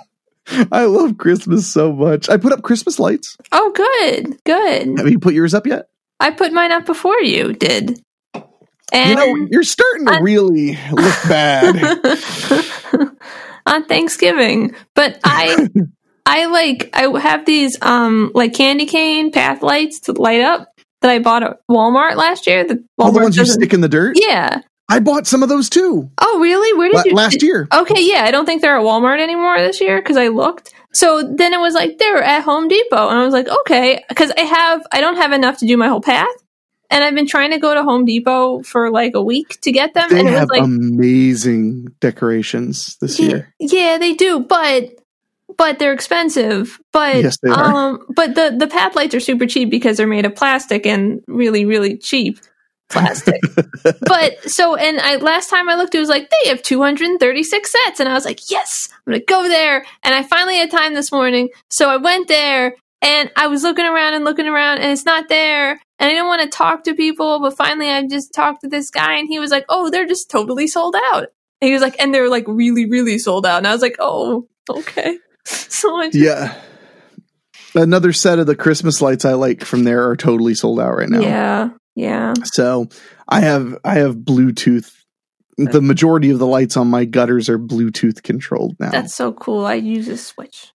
I 0.72 0.84
love 0.84 1.16
Christmas 1.18 1.66
so 1.66 1.92
much. 1.92 2.28
I 2.28 2.36
put 2.36 2.52
up 2.52 2.62
Christmas 2.62 2.98
lights. 2.98 3.36
Oh, 3.52 3.72
good. 3.74 4.36
Good. 4.44 4.98
Have 4.98 5.08
you 5.08 5.18
put 5.18 5.34
yours 5.34 5.54
up 5.54 5.66
yet? 5.66 5.88
I 6.20 6.30
put 6.30 6.52
mine 6.52 6.70
up 6.72 6.84
before 6.86 7.18
you 7.20 7.52
did. 7.54 8.00
And 8.92 9.10
you 9.10 9.16
know, 9.16 9.48
you're 9.50 9.62
starting 9.62 10.06
to 10.06 10.12
I- 10.12 10.18
really 10.20 10.78
look 10.92 11.14
bad. 11.28 11.98
on 13.66 13.86
Thanksgiving. 13.86 14.74
But 14.94 15.18
I 15.24 15.68
I 16.26 16.46
like 16.46 16.90
I 16.92 17.08
have 17.20 17.44
these 17.46 17.76
um 17.82 18.30
like 18.34 18.52
candy 18.54 18.86
cane 18.86 19.32
path 19.32 19.62
lights 19.62 20.00
to 20.00 20.12
light 20.12 20.42
up 20.42 20.68
that 21.00 21.10
I 21.10 21.18
bought 21.18 21.42
at 21.42 21.56
Walmart 21.70 22.16
last 22.16 22.46
year. 22.46 22.64
The 22.64 22.84
All 22.98 23.10
the 23.12 23.20
ones 23.20 23.36
you 23.36 23.42
doesn't- 23.42 23.60
stick 23.60 23.72
in 23.72 23.80
the 23.80 23.88
dirt. 23.88 24.16
Yeah. 24.20 24.60
I 24.94 25.00
bought 25.00 25.26
some 25.26 25.42
of 25.42 25.48
those 25.48 25.68
too 25.68 26.10
Oh, 26.18 26.38
really? 26.40 26.76
Where 26.78 26.88
did 26.88 26.96
la- 26.96 27.02
you 27.06 27.14
last 27.14 27.42
year. 27.42 27.68
Okay, 27.72 28.00
yeah, 28.00 28.22
I 28.24 28.30
don't 28.30 28.46
think 28.46 28.62
they're 28.62 28.76
at 28.78 28.84
Walmart 28.84 29.20
anymore 29.20 29.58
this 29.58 29.80
year 29.80 30.00
because 30.00 30.16
I 30.16 30.28
looked. 30.28 30.72
So 30.92 31.22
then 31.22 31.52
it 31.52 31.58
was 31.60 31.74
like 31.74 31.98
they 31.98 32.10
were 32.10 32.22
at 32.22 32.42
Home 32.44 32.68
Depot, 32.68 33.08
and 33.08 33.18
I 33.18 33.24
was 33.24 33.32
like, 33.34 33.48
okay, 33.48 34.04
because 34.08 34.30
I 34.36 34.42
have 34.42 34.82
I 34.92 35.00
don't 35.00 35.16
have 35.16 35.32
enough 35.32 35.58
to 35.58 35.66
do 35.66 35.76
my 35.76 35.88
whole 35.88 36.00
path, 36.00 36.28
and 36.90 37.02
I've 37.02 37.14
been 37.16 37.26
trying 37.26 37.50
to 37.50 37.58
go 37.58 37.74
to 37.74 37.82
Home 37.82 38.04
Depot 38.04 38.62
for 38.62 38.90
like 38.92 39.14
a 39.14 39.22
week 39.22 39.58
to 39.62 39.72
get 39.72 39.94
them, 39.94 40.08
They 40.10 40.20
and 40.20 40.28
it 40.28 40.30
was 40.32 40.40
have 40.40 40.48
like, 40.50 40.62
amazing 40.62 41.88
decorations 42.00 42.96
this 43.00 43.18
yeah, 43.18 43.26
year. 43.28 43.54
yeah, 43.58 43.98
they 43.98 44.14
do, 44.14 44.40
but 44.40 44.90
but 45.56 45.78
they're 45.78 45.92
expensive. 45.92 46.78
But 46.92 47.22
Yes, 47.22 47.38
they 47.42 47.50
are. 47.50 47.64
um, 47.64 48.06
but 48.14 48.34
the 48.34 48.54
the 48.56 48.66
path 48.68 48.94
lights 48.96 49.14
are 49.14 49.20
super 49.20 49.46
cheap 49.46 49.70
because 49.70 49.96
they're 49.96 50.06
made 50.06 50.26
of 50.26 50.34
plastic 50.36 50.86
and 50.86 51.20
really 51.26 51.64
really 51.64 51.96
cheap 51.98 52.38
plastic. 52.94 53.40
but 54.06 54.50
so 54.50 54.76
and 54.76 54.98
I 55.00 55.16
last 55.16 55.50
time 55.50 55.68
I 55.68 55.74
looked, 55.74 55.94
it 55.94 56.00
was 56.00 56.08
like 56.08 56.30
they 56.30 56.48
have 56.48 56.62
236 56.62 57.72
sets, 57.72 58.00
and 58.00 58.08
I 58.08 58.14
was 58.14 58.24
like, 58.24 58.50
yes, 58.50 58.88
I'm 58.92 59.12
gonna 59.12 59.24
go 59.24 59.48
there. 59.48 59.84
And 60.02 60.14
I 60.14 60.22
finally 60.22 60.56
had 60.56 60.70
time 60.70 60.94
this 60.94 61.12
morning, 61.12 61.50
so 61.70 61.90
I 61.90 61.98
went 61.98 62.28
there, 62.28 62.76
and 63.02 63.30
I 63.36 63.48
was 63.48 63.62
looking 63.62 63.84
around 63.84 64.14
and 64.14 64.24
looking 64.24 64.46
around, 64.46 64.78
and 64.78 64.90
it's 64.90 65.04
not 65.04 65.28
there. 65.28 65.72
And 65.98 66.10
I 66.10 66.14
didn't 66.14 66.26
want 66.26 66.42
to 66.42 66.48
talk 66.48 66.84
to 66.84 66.94
people, 66.94 67.40
but 67.40 67.56
finally 67.56 67.88
I 67.88 68.06
just 68.06 68.32
talked 68.34 68.62
to 68.62 68.68
this 68.68 68.90
guy, 68.90 69.14
and 69.18 69.28
he 69.28 69.38
was 69.38 69.50
like, 69.50 69.66
oh, 69.68 69.90
they're 69.90 70.06
just 70.06 70.30
totally 70.30 70.66
sold 70.66 70.96
out. 71.12 71.28
And 71.60 71.68
he 71.68 71.72
was 71.72 71.82
like, 71.82 71.96
and 72.00 72.12
they're 72.14 72.28
like 72.30 72.44
really, 72.48 72.88
really 72.88 73.18
sold 73.18 73.46
out. 73.46 73.58
And 73.58 73.66
I 73.66 73.72
was 73.72 73.82
like, 73.82 73.96
oh, 73.98 74.48
okay. 74.70 75.18
So 75.46 75.94
I 75.94 76.06
just, 76.06 76.16
Yeah. 76.16 76.58
Another 77.74 78.12
set 78.14 78.38
of 78.38 78.46
the 78.46 78.56
Christmas 78.56 79.02
lights 79.02 79.24
I 79.24 79.34
like 79.34 79.62
from 79.64 79.84
there 79.84 80.08
are 80.08 80.16
totally 80.16 80.54
sold 80.54 80.80
out 80.80 80.96
right 80.96 81.08
now. 81.08 81.20
yeah, 81.20 81.68
yeah. 81.94 82.34
So 82.44 82.88
I 83.28 83.40
have 83.40 83.78
I 83.84 83.94
have 83.96 84.16
Bluetooth. 84.16 84.92
The 85.56 85.80
majority 85.80 86.30
of 86.30 86.40
the 86.40 86.46
lights 86.48 86.76
on 86.76 86.88
my 86.88 87.04
gutters 87.04 87.48
are 87.48 87.58
Bluetooth 87.60 88.24
controlled 88.24 88.74
now. 88.80 88.90
That's 88.90 89.14
so 89.14 89.32
cool. 89.32 89.64
I 89.64 89.74
use 89.74 90.08
a 90.08 90.16
switch. 90.16 90.72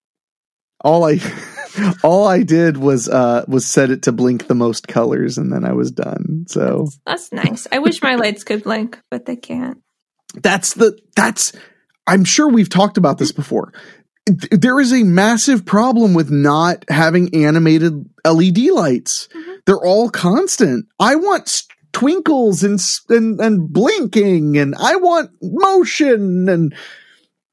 all 0.86 1.04
I 1.04 1.20
all 2.04 2.26
I 2.28 2.44
did 2.44 2.78
was 2.78 3.10
uh 3.10 3.44
was 3.48 3.66
set 3.66 3.92
it 3.92 4.04
to 4.04 4.14
blink 4.14 4.48
the 4.48 4.56
most 4.56 4.88
colors 4.88 5.38
and 5.38 5.52
then 5.52 5.66
I 5.66 5.74
was 5.74 5.92
done. 5.92 6.46
So 6.48 6.88
That's 7.06 7.32
nice. 7.34 7.68
I 7.72 7.80
wish 7.80 8.02
my 8.02 8.16
lights 8.16 8.46
could 8.46 8.64
blink, 8.64 9.00
but 9.12 9.26
they 9.26 9.36
can't. 9.36 9.80
that's 10.36 10.76
the 10.76 10.98
that's 11.16 11.52
I'm 12.08 12.24
sure 12.24 12.48
we've 12.48 12.70
talked 12.70 12.98
about 12.98 13.18
this 13.18 13.34
before. 13.34 13.74
There 14.26 14.80
is 14.80 14.94
a 14.94 15.04
massive 15.04 15.66
problem 15.66 16.14
with 16.14 16.32
not 16.32 16.86
having 16.90 17.34
animated 17.36 18.08
LED 18.26 18.60
lights. 18.72 19.28
They're 19.70 19.78
all 19.78 20.10
constant. 20.10 20.88
I 21.00 21.14
want 21.14 21.62
twinkles 21.94 22.64
and 22.64 22.80
and 23.08 23.40
and 23.40 23.72
blinking 23.72 24.58
and 24.58 24.74
I 24.74 24.96
want 24.96 25.30
motion 25.44 26.50
and 26.50 26.74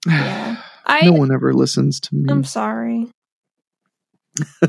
Yeah. 0.07 0.57
I 0.87 1.02
no 1.02 1.12
one 1.12 1.31
ever 1.31 1.52
listens 1.52 2.00
to 2.00 2.14
me. 2.14 2.24
I'm 2.31 2.42
sorry. 2.42 3.11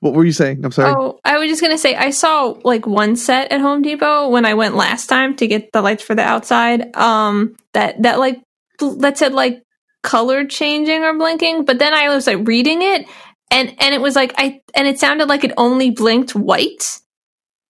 what 0.00 0.14
were 0.14 0.24
you 0.24 0.32
saying? 0.32 0.64
I'm 0.64 0.72
sorry. 0.72 0.92
Oh, 0.92 1.20
I 1.24 1.38
was 1.38 1.48
just 1.48 1.62
gonna 1.62 1.78
say 1.78 1.94
I 1.94 2.10
saw 2.10 2.56
like 2.64 2.84
one 2.84 3.14
set 3.14 3.52
at 3.52 3.60
Home 3.60 3.82
Depot 3.82 4.28
when 4.28 4.44
I 4.44 4.54
went 4.54 4.74
last 4.74 5.06
time 5.06 5.36
to 5.36 5.46
get 5.46 5.70
the 5.70 5.82
lights 5.82 6.02
for 6.02 6.16
the 6.16 6.24
outside. 6.24 6.96
Um, 6.96 7.54
that 7.74 8.02
that 8.02 8.18
like 8.18 8.42
that 8.80 9.18
said 9.18 9.34
like 9.34 9.62
color 10.02 10.46
changing 10.46 11.04
or 11.04 11.16
blinking, 11.16 11.64
but 11.64 11.78
then 11.78 11.94
I 11.94 12.08
was 12.08 12.26
like 12.26 12.48
reading 12.48 12.82
it, 12.82 13.06
and 13.52 13.74
and 13.78 13.94
it 13.94 14.00
was 14.00 14.16
like 14.16 14.34
I 14.38 14.60
and 14.74 14.88
it 14.88 14.98
sounded 14.98 15.28
like 15.28 15.44
it 15.44 15.52
only 15.56 15.90
blinked 15.90 16.34
white, 16.34 16.98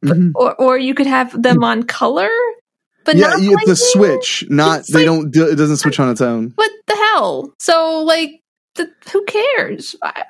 Mhm. 0.05 0.31
or 0.35 0.55
or 0.55 0.79
you 0.79 0.95
could 0.95 1.07
have 1.07 1.41
them 1.43 1.63
on 1.65 1.83
color, 1.83 2.31
but 3.05 3.17
yeah, 3.17 3.35
the 3.37 3.77
switch, 3.77 4.45
not 4.49 4.81
It's 4.81 4.93
they 4.93 5.01
like- 5.01 5.07
don't 5.07 5.31
do 5.31 5.47
it 5.49 5.57
doesn't 5.57 5.77
switch 5.79 6.01
on 6.01 6.09
its 6.11 6.21
own. 6.21 6.53
What 6.55 6.71
the 6.87 6.95
hell? 6.95 7.53
So 7.59 8.03
like, 8.05 8.41
the, 8.77 8.89
who 9.13 9.25
cares? 9.27 9.95
I, 10.03 10.25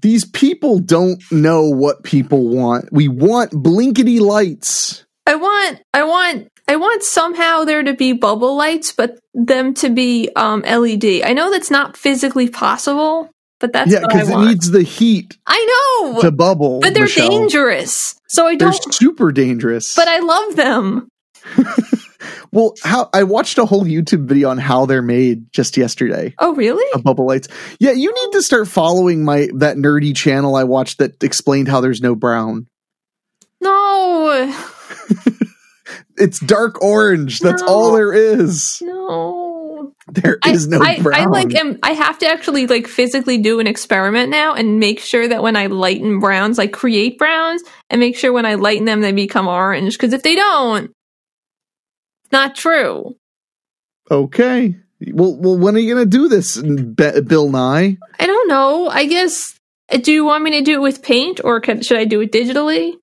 These 0.00 0.24
people 0.24 0.78
don't 0.78 1.20
know 1.30 1.68
what 1.68 2.04
people 2.04 2.48
want. 2.48 2.88
We 2.92 3.08
want 3.08 3.50
blinkety 3.52 4.18
lights. 4.20 5.04
I 5.26 5.34
want, 5.34 5.80
I 5.92 6.04
want, 6.04 6.48
I 6.66 6.76
want 6.76 7.02
somehow 7.02 7.64
there 7.64 7.82
to 7.82 7.92
be 7.94 8.12
bubble 8.14 8.56
lights, 8.56 8.92
but 8.92 9.18
them 9.34 9.74
to 9.74 9.90
be 9.90 10.30
um 10.36 10.62
LED. 10.62 11.22
I 11.22 11.32
know 11.34 11.50
that's 11.50 11.70
not 11.70 11.96
physically 11.98 12.48
possible, 12.48 13.28
but 13.60 13.72
that's 13.72 13.92
yeah, 13.92 14.00
because 14.00 14.28
it 14.28 14.32
want. 14.32 14.48
needs 14.48 14.70
the 14.70 14.82
heat 14.82 15.36
I 15.46 16.02
know, 16.12 16.20
to 16.22 16.30
bubble. 16.32 16.80
but 16.80 16.94
they're 16.94 17.04
Michelle. 17.04 17.28
dangerous. 17.28 18.16
So 18.28 18.46
I 18.46 18.56
don't. 18.56 18.72
They're 18.72 18.92
super 18.92 19.30
dangerous. 19.32 19.94
But 19.94 20.08
I 20.08 20.18
love 20.20 20.56
them. 20.56 21.08
well, 22.52 22.74
how 22.82 23.08
I 23.14 23.22
watched 23.24 23.58
a 23.58 23.64
whole 23.64 23.84
YouTube 23.84 24.26
video 24.26 24.50
on 24.50 24.58
how 24.58 24.86
they're 24.86 25.02
made 25.02 25.52
just 25.52 25.76
yesterday. 25.76 26.34
Oh, 26.38 26.54
really? 26.54 26.84
Of 26.94 27.02
bubble 27.02 27.26
lights. 27.26 27.48
Yeah, 27.78 27.92
you 27.92 28.12
need 28.12 28.32
to 28.32 28.42
start 28.42 28.68
following 28.68 29.24
my 29.24 29.48
that 29.56 29.76
nerdy 29.76 30.14
channel 30.14 30.56
I 30.56 30.64
watched 30.64 30.98
that 30.98 31.22
explained 31.22 31.68
how 31.68 31.80
there's 31.80 32.00
no 32.02 32.14
brown. 32.14 32.66
No, 33.60 34.52
It's 36.16 36.38
dark 36.40 36.82
orange. 36.82 37.38
That's 37.40 37.62
No. 37.62 37.68
all 37.68 37.92
there 37.92 38.12
is. 38.12 38.78
no. 38.82 39.39
There 40.22 40.38
I, 40.42 40.56
no 40.68 40.80
I, 40.80 41.00
brown. 41.00 41.20
I 41.20 41.24
like 41.26 41.54
am. 41.54 41.78
I 41.82 41.92
have 41.92 42.18
to 42.18 42.26
actually 42.26 42.66
like 42.66 42.86
physically 42.88 43.38
do 43.38 43.60
an 43.60 43.66
experiment 43.66 44.30
now 44.30 44.54
and 44.54 44.78
make 44.80 44.98
sure 45.00 45.28
that 45.28 45.42
when 45.42 45.56
I 45.56 45.66
lighten 45.66 46.18
browns, 46.20 46.58
like 46.58 46.72
create 46.72 47.16
browns, 47.18 47.62
and 47.88 48.00
make 48.00 48.16
sure 48.16 48.32
when 48.32 48.46
I 48.46 48.54
lighten 48.56 48.86
them 48.86 49.00
they 49.02 49.12
become 49.12 49.46
orange. 49.46 49.92
Because 49.94 50.12
if 50.12 50.22
they 50.22 50.34
don't, 50.34 50.90
not 52.32 52.54
true. 52.56 53.16
okay. 54.10 54.76
Well, 55.12 55.34
well, 55.36 55.56
when 55.56 55.76
are 55.76 55.78
you 55.78 55.94
going 55.94 56.04
to 56.10 56.18
do 56.18 56.28
this, 56.28 56.60
Bill 56.60 57.48
Nye? 57.48 57.96
I 58.18 58.26
don't 58.26 58.48
know. 58.48 58.88
I 58.88 59.06
guess. 59.06 59.58
uh, 59.90 59.96
Do 59.96 60.12
you 60.12 60.26
want 60.26 60.44
me 60.44 60.50
to 60.52 60.60
do 60.60 60.74
it 60.74 60.82
with 60.82 61.02
paint 61.02 61.40
or 61.42 61.58
can, 61.60 61.80
should 61.82 61.96
I 61.96 62.04
do 62.04 62.20
it 62.20 62.32
digitally? 62.32 62.94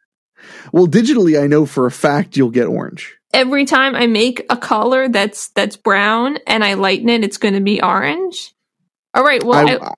Well, 0.71 0.85
digitally, 0.85 1.41
I 1.41 1.47
know 1.47 1.65
for 1.65 1.87
a 1.87 1.91
fact 1.91 2.37
you'll 2.37 2.51
get 2.51 2.67
orange. 2.67 3.15
Every 3.33 3.65
time 3.65 3.95
I 3.95 4.07
make 4.07 4.45
a 4.49 4.57
color 4.57 5.09
that's 5.09 5.49
that's 5.49 5.75
brown 5.75 6.37
and 6.47 6.63
I 6.63 6.75
lighten 6.75 7.09
it, 7.09 7.23
it's 7.23 7.37
going 7.37 7.53
to 7.55 7.61
be 7.61 7.81
orange. 7.81 8.53
All 9.13 9.23
right. 9.23 9.43
Well, 9.43 9.67
I, 9.67 9.93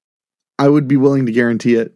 I 0.58 0.68
would 0.68 0.88
be 0.88 0.98
willing 0.98 1.26
to 1.28 1.32
guarantee 1.32 1.76
it. 1.76 1.94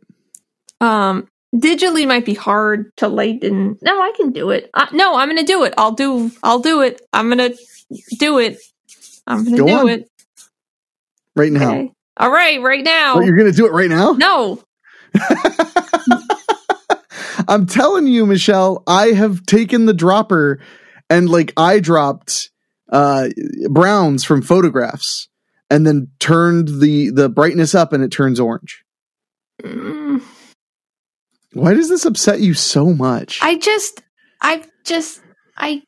Um, 0.80 1.28
digitally 1.56 2.08
might 2.08 2.26
be 2.26 2.34
hard 2.34 2.91
to 2.98 3.08
lighten. 3.08 3.78
No, 3.82 4.02
I 4.02 4.12
can 4.15 4.32
do 4.32 4.52
it. 4.52 4.69
Uh, 4.74 4.88
no, 4.91 5.15
I'm 5.15 5.28
going 5.30 5.39
to 5.39 5.46
do 5.46 5.63
it. 5.63 5.74
I'll 5.78 5.91
do. 5.93 6.32
I'll 6.43 6.60
do 6.60 6.82
it. 6.82 7.02
I'm 7.13 7.30
going 7.30 7.52
to 7.52 7.58
do 8.19 8.39
it. 8.39 8.58
I'm 9.26 9.43
going 9.43 9.56
to 9.56 9.62
Go 9.62 9.67
do 9.67 9.74
on. 9.80 9.89
it. 9.89 10.08
right 11.36 11.52
now. 11.52 11.72
Okay. 11.74 11.91
All 12.17 12.32
right. 12.32 12.62
Right 12.62 12.84
now. 12.84 13.15
What, 13.15 13.26
you're 13.26 13.38
going 13.38 13.52
to 13.52 13.58
do 13.58 13.65
it 13.65 13.72
right 13.72 13.89
now? 13.89 14.12
no. 14.13 14.62
I'm 17.48 17.65
telling 17.65 18.08
you, 18.08 18.26
Michelle, 18.26 18.84
I 18.88 19.08
have 19.08 19.46
taken 19.46 19.86
the 19.86 19.93
dropper 19.93 20.60
and 21.10 21.30
like 21.30 21.54
I 21.58 21.80
dropped 21.80 22.50
uh 22.92 23.30
browns 23.70 24.24
from 24.24 24.42
photographs 24.42 25.30
and 25.70 25.88
then 25.88 26.10
turned 26.20 26.80
the 26.82 27.10
the 27.10 27.30
brightness 27.30 27.74
up 27.74 27.94
and 27.94 28.04
it 28.04 28.12
turns 28.12 28.39
orange. 28.39 28.84
Mm. 29.62 30.22
Why 31.54 31.74
does 31.74 31.89
this 31.89 32.06
upset 32.06 32.42
you 32.42 32.54
so 32.54 32.94
much? 32.94 33.39
I 33.42 33.58
just, 33.58 34.02
I 34.42 34.63
just, 34.86 35.22
I, 35.56 35.84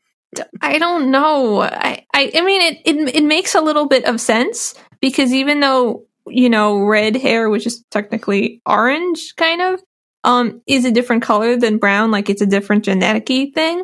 I 0.62 0.78
don't 0.78 1.10
know. 1.10 1.62
I, 1.62 2.06
I, 2.14 2.32
I 2.36 2.42
mean, 2.42 2.62
it, 2.62 2.82
it, 2.86 3.16
it 3.16 3.24
makes 3.24 3.56
a 3.56 3.62
little 3.62 3.88
bit 3.88 4.06
of 4.06 4.22
sense 4.22 4.76
because 5.02 5.34
even 5.34 5.62
though 5.62 6.06
you 6.28 6.50
know 6.50 6.80
red 6.80 7.16
hair, 7.16 7.50
which 7.50 7.66
is 7.66 7.84
technically 7.90 8.62
orange, 8.66 9.34
kind 9.38 9.62
of, 9.62 9.82
um, 10.26 10.62
is 10.66 10.86
a 10.86 10.92
different 10.92 11.22
color 11.22 11.56
than 11.56 11.78
brown, 11.78 12.10
like 12.12 12.30
it's 12.30 12.42
a 12.42 12.48
different 12.48 12.84
genetic 12.84 13.28
thing. 13.28 13.84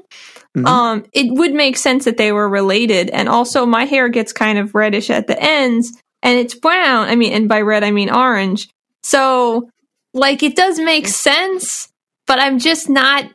Mhm. 0.58 0.68
Um, 0.68 1.06
it 1.14 1.32
would 1.32 1.54
make 1.54 1.78
sense 1.78 2.06
that 2.06 2.18
they 2.18 2.32
were 2.32 2.50
related, 2.50 3.10
and 3.12 3.30
also 3.30 3.66
my 3.66 3.86
hair 3.86 4.10
gets 4.10 4.34
kind 4.34 4.58
of 4.58 4.76
reddish 4.76 5.10
at 5.10 5.28
the 5.28 5.42
ends, 5.42 5.98
and 6.24 6.38
it's 6.38 6.56
brown. 6.56 7.08
I 7.08 7.16
mean, 7.16 7.32
and 7.32 7.48
by 7.48 7.62
red 7.62 7.84
I 7.84 7.92
mean 7.92 8.10
orange. 8.10 8.68
So, 9.04 9.70
like, 10.14 10.44
it 10.44 10.56
does 10.56 10.80
make 10.80 11.08
sense, 11.08 11.90
but 12.28 12.40
I'm 12.40 12.60
just 12.60 12.90
not 12.90 13.26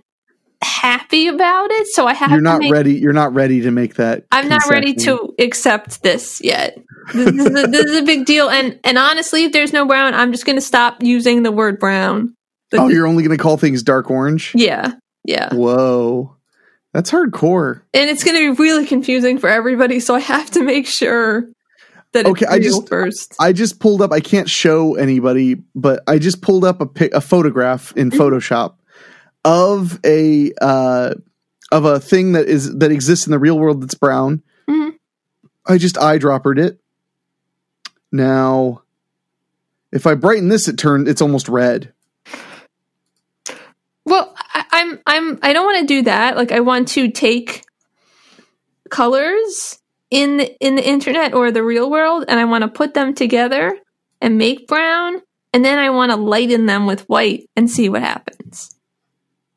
happy 0.63 1.29
about 1.29 1.71
it. 1.71 1.87
So 1.89 2.07
I 2.07 2.15
have 2.15 2.31
you're 2.31 2.41
to 2.41 2.45
not 2.45 2.61
make, 2.61 2.73
ready. 2.73 2.95
You're 2.95 3.13
not 3.13 3.35
ready 3.35 3.63
to 3.63 3.71
make 3.71 3.95
that. 3.95 4.25
I'm 4.33 4.49
not 4.49 4.69
ready 4.69 4.95
to 4.95 5.35
accept 5.39 6.03
this 6.03 6.41
yet. 6.43 6.77
This, 7.15 7.31
this, 7.37 7.47
is 7.47 7.65
a, 7.65 7.67
this 7.69 7.85
is 7.87 7.97
a 7.97 8.03
big 8.03 8.27
deal, 8.27 8.51
and 8.51 8.79
and 8.85 8.99
honestly, 8.99 9.45
if 9.45 9.53
there's 9.53 9.73
no 9.73 9.87
brown, 9.87 10.13
I'm 10.13 10.33
just 10.33 10.45
going 10.45 10.57
to 10.57 10.63
stop 10.63 11.03
using 11.03 11.45
the 11.45 11.53
word 11.53 11.79
brown. 11.79 12.36
Oh, 12.73 12.89
you're 12.89 13.07
only 13.07 13.23
going 13.25 13.37
to 13.37 13.43
call 13.43 13.57
things 13.57 13.83
dark 13.83 14.11
orange. 14.11 14.53
yeah, 14.55 14.93
yeah, 15.25 15.53
Whoa, 15.55 16.35
that's 16.93 17.11
hardcore. 17.11 17.83
and 17.95 18.11
it's 18.11 18.25
going 18.25 18.37
to 18.37 18.55
be 18.55 18.63
really 18.63 18.87
confusing 18.87 19.39
for 19.39 19.49
everybody. 19.49 20.01
So 20.01 20.15
I 20.15 20.21
have 20.21 20.51
to 20.53 20.63
make 20.63 20.87
sure 20.87 21.49
that 22.13 22.27
Okay, 22.27 22.45
it's 22.47 22.53
I 22.53 22.59
just- 22.59 22.89
first. 22.89 23.35
I 23.39 23.53
just 23.53 23.79
pulled 23.81 24.03
up. 24.03 24.13
I 24.13 24.21
can't 24.21 24.49
show 24.49 24.95
anybody, 24.95 25.57
but 25.75 26.03
I 26.07 26.19
just 26.19 26.41
pulled 26.43 26.65
up 26.65 26.81
a 26.81 26.87
pic, 26.87 27.13
a 27.15 27.21
photograph 27.21 27.93
in 27.97 28.11
Mhm. 28.11 28.17
Photoshop 28.19 28.75
of 29.45 30.01
a 30.05 30.53
uh, 30.61 31.15
of 31.73 31.85
a 31.85 32.01
thing 32.01 32.33
that 32.33 32.47
is 32.47 32.77
that 32.79 32.91
exists 32.91 33.27
in 33.27 33.33
the 33.33 33.39
real 33.39 33.59
world 33.59 33.83
that's 33.83 33.95
brown. 33.95 34.43
Mhm. 34.69 34.95
I 35.67 35.79
just 35.79 35.97
eyedroppered 35.97 36.59
it. 36.59 36.81
Now, 38.13 38.83
if 39.93 40.07
I 40.07 40.15
brighten 40.15 40.49
this, 40.49 40.69
it 40.69 40.79
turned. 40.79 41.09
It's 41.09 41.21
almost 41.23 41.49
red. 41.49 41.93
I'm 44.77 45.01
I'm 45.07 45.39
I 45.43 45.53
don't 45.53 45.65
want 45.65 45.81
to 45.81 45.87
do 45.87 46.03
that. 46.03 46.37
Like 46.37 46.53
I 46.53 46.61
want 46.61 46.89
to 46.89 47.11
take 47.11 47.65
colors 48.91 49.79
in 50.11 50.37
the, 50.37 50.57
in 50.65 50.77
the 50.77 50.87
internet 50.87 51.35
or 51.35 51.51
the 51.51 51.65
real 51.65 51.91
world, 51.91 52.25
and 52.29 52.39
I 52.39 52.45
want 52.45 52.63
to 52.63 52.69
put 52.69 52.95
them 52.95 53.15
together 53.15 53.77
and 54.21 54.39
make 54.39 54.69
brown, 54.69 55.23
and 55.53 55.65
then 55.65 55.79
I 55.79 55.91
want 55.91 56.13
to 56.13 56.17
lighten 56.17 56.67
them 56.67 56.87
with 56.87 57.09
white 57.09 57.49
and 57.57 57.71
see 57.71 57.89
what 57.89 58.03
happens. 58.03 58.75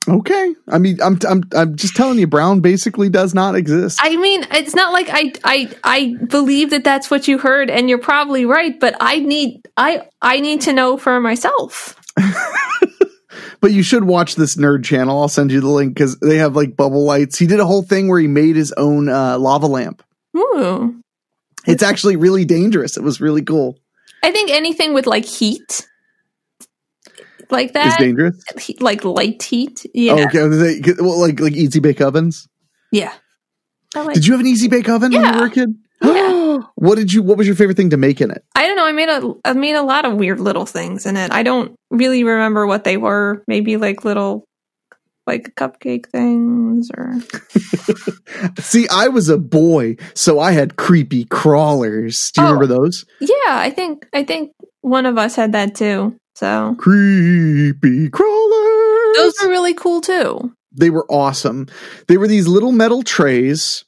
Okay, 0.07 0.55
I 0.67 0.79
mean, 0.79 0.97
I'm 1.01 1.19
I'm 1.27 1.43
I'm 1.53 1.75
just 1.75 1.95
telling 1.95 2.17
you, 2.17 2.25
brown 2.25 2.61
basically 2.61 3.09
does 3.09 3.33
not 3.33 3.55
exist. 3.55 3.99
I 4.01 4.15
mean, 4.15 4.47
it's 4.51 4.73
not 4.73 4.93
like 4.93 5.09
I 5.11 5.33
I 5.43 5.71
I 5.83 6.15
believe 6.27 6.71
that 6.71 6.83
that's 6.83 7.11
what 7.11 7.27
you 7.27 7.37
heard, 7.37 7.69
and 7.69 7.89
you're 7.89 7.99
probably 7.99 8.45
right. 8.45 8.79
But 8.79 8.95
I 9.01 9.19
need 9.19 9.67
I 9.75 10.07
I 10.21 10.39
need 10.39 10.61
to 10.61 10.73
know 10.73 10.97
for 10.97 11.19
myself. 11.19 11.99
But 13.61 13.71
you 13.71 13.83
should 13.83 14.03
watch 14.03 14.35
this 14.35 14.55
nerd 14.55 14.83
channel. 14.83 15.19
I'll 15.21 15.27
send 15.29 15.51
you 15.51 15.61
the 15.61 15.67
link 15.69 15.93
because 15.93 16.19
they 16.19 16.37
have 16.37 16.55
like 16.55 16.75
bubble 16.75 17.03
lights. 17.05 17.37
He 17.37 17.47
did 17.47 17.59
a 17.59 17.65
whole 17.65 17.83
thing 17.83 18.07
where 18.07 18.19
he 18.19 18.27
made 18.27 18.55
his 18.55 18.71
own 18.73 19.09
uh, 19.09 19.37
lava 19.37 19.67
lamp. 19.67 20.03
Ooh, 20.37 21.01
It's 21.67 21.83
actually 21.83 22.15
really 22.15 22.45
dangerous. 22.45 22.97
It 22.97 23.03
was 23.03 23.19
really 23.19 23.41
cool. 23.43 23.77
I 24.23 24.31
think 24.31 24.49
anything 24.51 24.93
with 24.93 25.07
like 25.07 25.25
heat, 25.25 25.87
like 27.49 27.73
that 27.73 27.87
is 27.87 27.95
dangerous. 27.97 28.35
he- 28.61 28.77
like 28.79 29.03
light 29.03 29.41
heat. 29.43 29.85
Yeah, 29.93 30.13
Oh, 30.13 30.23
okay. 30.25 30.47
They- 30.47 30.93
well, 31.01 31.19
like 31.19 31.39
like 31.39 31.53
easy 31.53 31.79
bake 31.79 32.01
ovens. 32.01 32.47
yeah. 32.91 33.13
Like. 33.95 34.13
Did 34.13 34.27
you 34.27 34.33
have 34.33 34.39
an 34.41 34.45
easy 34.47 34.67
bake 34.67 34.87
oven 34.87 35.11
when 35.11 35.33
you 35.33 35.39
were 35.39 35.47
a 35.47 35.49
kid? 35.49 35.69
Yeah. 36.03 36.29
what 36.75 36.95
did 36.95 37.11
you? 37.13 37.21
What 37.23 37.37
was 37.37 37.47
your 37.47 37.55
favorite 37.55 37.77
thing 37.77 37.89
to 37.91 37.97
make 37.97 38.21
in 38.21 38.31
it? 38.31 38.43
I 38.55 38.67
don't 38.67 38.75
know. 38.75 38.85
I 38.85 38.91
made 38.91 39.09
a 39.09 39.33
I 39.45 39.53
made 39.53 39.75
a 39.75 39.83
lot 39.83 40.05
of 40.05 40.15
weird 40.15 40.39
little 40.39 40.65
things 40.65 41.05
in 41.05 41.17
it. 41.17 41.31
I 41.31 41.43
don't 41.43 41.75
really 41.91 42.23
remember 42.23 42.65
what 42.67 42.83
they 42.83 42.97
were. 42.97 43.43
Maybe 43.47 43.77
like 43.77 44.03
little 44.05 44.45
like 45.27 45.53
cupcake 45.55 46.07
things 46.09 46.89
or 46.97 47.13
See, 48.59 48.87
I 48.89 49.07
was 49.09 49.29
a 49.29 49.37
boy, 49.37 49.97
so 50.15 50.39
I 50.39 50.51
had 50.51 50.75
creepy 50.75 51.25
crawlers. 51.25 52.31
Do 52.31 52.41
you 52.41 52.47
Oh. 52.47 52.51
remember 52.53 52.73
those? 52.73 53.05
yeah. 53.19 53.35
I 53.47 53.69
think 53.69 54.07
I 54.13 54.23
think 54.23 54.51
one 54.81 55.05
of 55.05 55.17
us 55.17 55.35
had 55.35 55.51
that 55.51 55.75
too. 55.75 56.15
So 56.35 56.75
Creepy 56.79 58.09
crawlers. 58.09 59.17
those 59.17 59.33
were 59.43 59.49
really 59.49 59.73
cool 59.73 59.99
too. 60.01 60.53
they 60.71 60.89
were 60.89 61.05
awesome. 61.11 61.67
They 62.07 62.17
were 62.17 62.27
these 62.27 62.47
little 62.47 62.71
metal 62.71 63.03
trays 63.03 63.83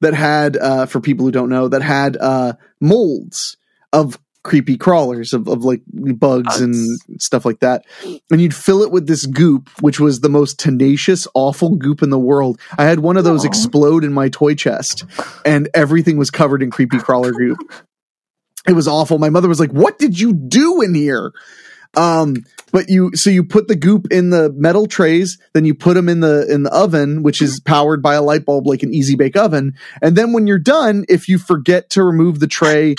that 0.00 0.14
had, 0.14 0.56
uh, 0.56 0.86
for 0.86 1.00
people 1.00 1.26
who 1.26 1.32
don't 1.32 1.48
know, 1.48 1.68
that 1.68 1.82
had 1.82 2.16
uh, 2.16 2.54
molds 2.80 3.56
of 3.92 4.18
creepy 4.46 4.76
crawlers 4.76 5.32
of, 5.32 5.48
of 5.48 5.64
like 5.64 5.82
bugs 5.88 6.60
and 6.60 6.72
stuff 7.18 7.44
like 7.44 7.58
that. 7.58 7.84
And 8.30 8.40
you'd 8.40 8.54
fill 8.54 8.82
it 8.82 8.92
with 8.92 9.08
this 9.08 9.26
goop, 9.26 9.68
which 9.80 9.98
was 9.98 10.20
the 10.20 10.28
most 10.28 10.60
tenacious, 10.60 11.26
awful 11.34 11.74
goop 11.74 12.00
in 12.00 12.10
the 12.10 12.18
world. 12.18 12.60
I 12.78 12.84
had 12.84 13.00
one 13.00 13.16
of 13.16 13.24
those 13.24 13.44
Aw. 13.44 13.48
explode 13.48 14.04
in 14.04 14.12
my 14.12 14.28
toy 14.28 14.54
chest, 14.54 15.04
and 15.44 15.68
everything 15.74 16.16
was 16.16 16.30
covered 16.30 16.62
in 16.62 16.70
creepy 16.70 16.98
crawler 16.98 17.32
goop. 17.32 17.58
It 18.68 18.74
was 18.74 18.86
awful. 18.86 19.18
My 19.18 19.30
mother 19.30 19.48
was 19.48 19.58
like, 19.58 19.72
"What 19.72 19.98
did 19.98 20.18
you 20.18 20.32
do 20.32 20.80
in 20.80 20.94
here?" 20.94 21.32
Um, 21.94 22.44
but 22.72 22.88
you 22.88 23.14
so 23.14 23.30
you 23.30 23.44
put 23.44 23.68
the 23.68 23.76
goop 23.76 24.08
in 24.10 24.30
the 24.30 24.52
metal 24.52 24.86
trays, 24.86 25.38
then 25.54 25.64
you 25.64 25.74
put 25.74 25.94
them 25.94 26.08
in 26.08 26.20
the 26.20 26.46
in 26.52 26.62
the 26.62 26.72
oven, 26.72 27.22
which 27.22 27.40
is 27.40 27.60
powered 27.60 28.02
by 28.02 28.14
a 28.14 28.22
light 28.22 28.44
bulb 28.44 28.66
like 28.66 28.82
an 28.82 28.92
easy 28.92 29.16
bake 29.16 29.36
oven. 29.36 29.74
And 30.02 30.16
then 30.16 30.32
when 30.32 30.46
you're 30.46 30.58
done, 30.58 31.04
if 31.08 31.28
you 31.28 31.38
forget 31.38 31.90
to 31.90 32.02
remove 32.02 32.40
the 32.40 32.46
tray, 32.46 32.96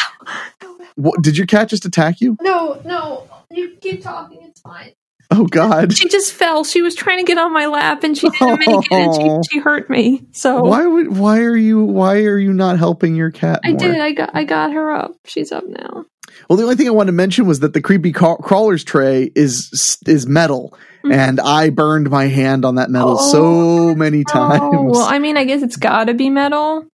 what, 0.96 1.22
did 1.22 1.38
your 1.38 1.48
cat 1.48 1.70
just 1.70 1.86
attack 1.86 2.22
you? 2.22 2.38
No, 2.42 2.82
no, 2.86 3.28
you 3.52 3.78
keep 3.82 4.02
talking. 4.02 4.40
It's 4.44 4.62
fine. 4.62 4.94
Oh 5.30 5.46
God! 5.46 5.96
She 5.96 6.08
just 6.08 6.34
fell. 6.34 6.64
She 6.64 6.82
was 6.82 6.96
trying 6.96 7.18
to 7.18 7.26
get 7.26 7.38
on 7.38 7.54
my 7.54 7.66
lap, 7.66 8.04
and 8.04 8.18
she 8.18 8.30
didn't 8.30 8.60
make 8.60 8.70
it. 8.70 8.92
And 8.92 9.46
she, 9.46 9.56
she 9.56 9.60
hurt 9.64 9.90
me. 9.90 10.26
So 10.32 10.62
Why 10.62 10.88
would 10.88 11.18
why 11.18 11.40
are 11.42 11.56
you 11.56 11.84
why 11.84 12.20
are 12.24 12.38
you 12.38 12.54
not 12.54 12.78
helping 12.78 13.16
your 13.16 13.32
cat? 13.32 13.60
I 13.64 13.74
did. 13.74 14.00
I 14.00 14.14
got. 14.14 14.32
I 14.34 14.46
got 14.46 14.72
her 14.72 14.92
up. 14.92 15.16
She's 15.26 15.52
up 15.52 15.66
now. 15.68 16.06
Well, 16.50 16.58
the 16.58 16.64
only 16.64 16.76
thing 16.76 16.88
I 16.88 16.92
wanted 16.92 17.08
to 17.08 17.14
mention 17.14 17.46
was 17.46 17.60
that 17.62 17.74
the 17.74 17.82
creepy 17.82 18.12
ca- 18.12 18.38
crawlers 18.38 18.84
tray 18.84 19.32
is 19.36 19.98
is 20.08 20.28
metal, 20.28 20.78
Mhm. 21.06 21.14
and 21.14 21.40
I 21.40 21.70
burned 21.70 22.10
my 22.10 22.26
hand 22.28 22.66
on 22.66 22.76
that 22.76 22.90
metal 22.90 23.18
Oh, 23.20 23.32
so 23.32 23.96
many 23.96 24.24
times. 24.24 24.60
Oh 24.64 24.84
well, 24.84 25.02
I 25.04 25.20
mean, 25.20 25.38
I 25.38 25.44
guess 25.46 25.62
it's 25.64 25.76
got 25.78 26.06
to 26.06 26.14
be 26.14 26.30
metal. 26.30 26.86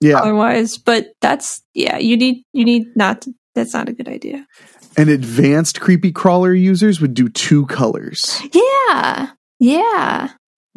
yeah, 0.00 0.18
Otherwise, 0.18 0.78
but 0.78 1.12
that's 1.20 1.62
yeah. 1.74 1.98
You 1.98 2.16
need. 2.16 2.44
You 2.52 2.64
need 2.64 2.86
not. 2.96 3.22
To, 3.22 3.34
that's 3.54 3.74
not 3.74 3.88
a 3.88 3.92
good 3.92 4.08
idea. 4.08 4.46
and 4.96 5.08
advanced 5.08 5.80
creepy 5.80 6.12
crawler 6.12 6.52
users 6.52 7.00
would 7.00 7.14
do 7.14 7.28
two 7.28 7.64
colors. 7.66 8.40
Yeah. 8.52 9.28
Yeah. 9.58 10.28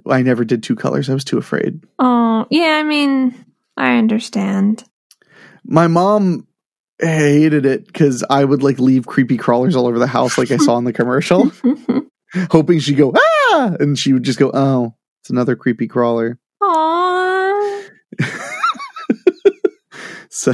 I 0.07 0.21
never 0.21 0.45
did 0.45 0.61
two 0.63 0.75
colors. 0.75 1.09
I 1.09 1.13
was 1.13 1.23
too 1.25 1.37
afraid. 1.37 1.81
Oh 1.99 2.45
yeah. 2.49 2.77
I 2.79 2.83
mean, 2.83 3.33
I 3.75 3.97
understand. 3.97 4.83
My 5.65 5.87
mom 5.87 6.47
hated 6.99 7.65
it 7.65 7.85
because 7.87 8.23
I 8.29 8.43
would 8.45 8.63
like 8.63 8.79
leave 8.79 9.05
creepy 9.05 9.37
crawlers 9.37 9.75
all 9.75 9.87
over 9.87 9.99
the 9.99 10.07
house, 10.07 10.37
like 10.37 10.51
I 10.51 10.57
saw 10.57 10.77
in 10.77 10.83
the 10.85 10.93
commercial, 10.93 11.51
hoping 12.51 12.79
she'd 12.79 12.97
go 12.97 13.13
ah, 13.15 13.75
and 13.79 13.97
she 13.97 14.13
would 14.13 14.23
just 14.23 14.39
go, 14.39 14.51
oh, 14.53 14.95
it's 15.21 15.29
another 15.29 15.55
creepy 15.55 15.87
crawler. 15.87 16.39
Aww. 16.61 17.89
So, 20.37 20.51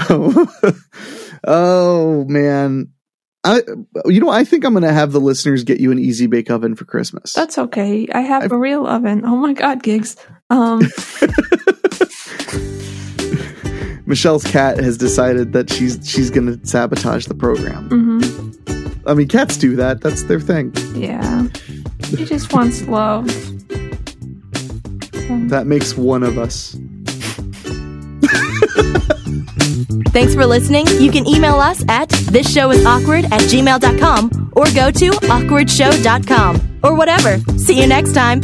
oh 1.43 2.23
man, 2.25 2.89
I 3.43 3.61
you 4.05 4.19
know 4.21 4.29
I 4.29 4.43
think 4.43 4.63
I'm 4.63 4.73
gonna 4.73 4.93
have 4.93 5.11
the 5.11 5.19
listeners 5.19 5.63
get 5.63 5.79
you 5.79 5.91
an 5.91 5.97
easy 5.97 6.27
bake 6.27 6.51
oven 6.51 6.75
for 6.75 6.85
Christmas. 6.85 7.33
That's 7.33 7.57
okay. 7.57 8.07
I 8.13 8.21
have 8.21 8.43
I've- 8.43 8.53
a 8.53 8.57
real 8.59 8.85
oven. 8.85 9.25
Oh 9.25 9.37
my 9.37 9.53
god, 9.53 9.81
gigs. 9.81 10.17
Um. 10.51 10.81
Michelle's 14.11 14.43
cat 14.43 14.77
has 14.77 14.97
decided 14.97 15.53
that 15.53 15.69
she's 15.69 15.97
she's 16.03 16.29
gonna 16.29 16.57
sabotage 16.65 17.27
the 17.27 17.33
program. 17.33 17.87
mhm. 17.89 19.01
I 19.07 19.13
mean, 19.13 19.29
cats 19.29 19.55
do 19.55 19.77
that. 19.77 20.01
That's 20.01 20.23
their 20.23 20.41
thing. 20.41 20.73
Yeah. 20.93 21.47
He 22.07 22.25
just 22.25 22.51
wants 22.53 22.85
love. 22.87 23.25
That 25.49 25.65
makes 25.65 25.95
one 25.95 26.23
of 26.23 26.37
us. 26.37 26.75
Thanks 30.11 30.33
for 30.35 30.45
listening. 30.45 30.85
You 30.99 31.09
can 31.09 31.25
email 31.25 31.55
us 31.55 31.85
at 31.87 32.09
thisshowis 32.09 32.83
awkward 32.85 33.23
at 33.25 33.41
gmail.com 33.43 34.51
or 34.57 34.65
go 34.73 34.91
to 34.91 35.09
awkwardshow.com 35.35 36.79
or 36.83 36.95
whatever. 36.95 37.37
See 37.57 37.79
you 37.79 37.87
next 37.87 38.13
time. 38.13 38.41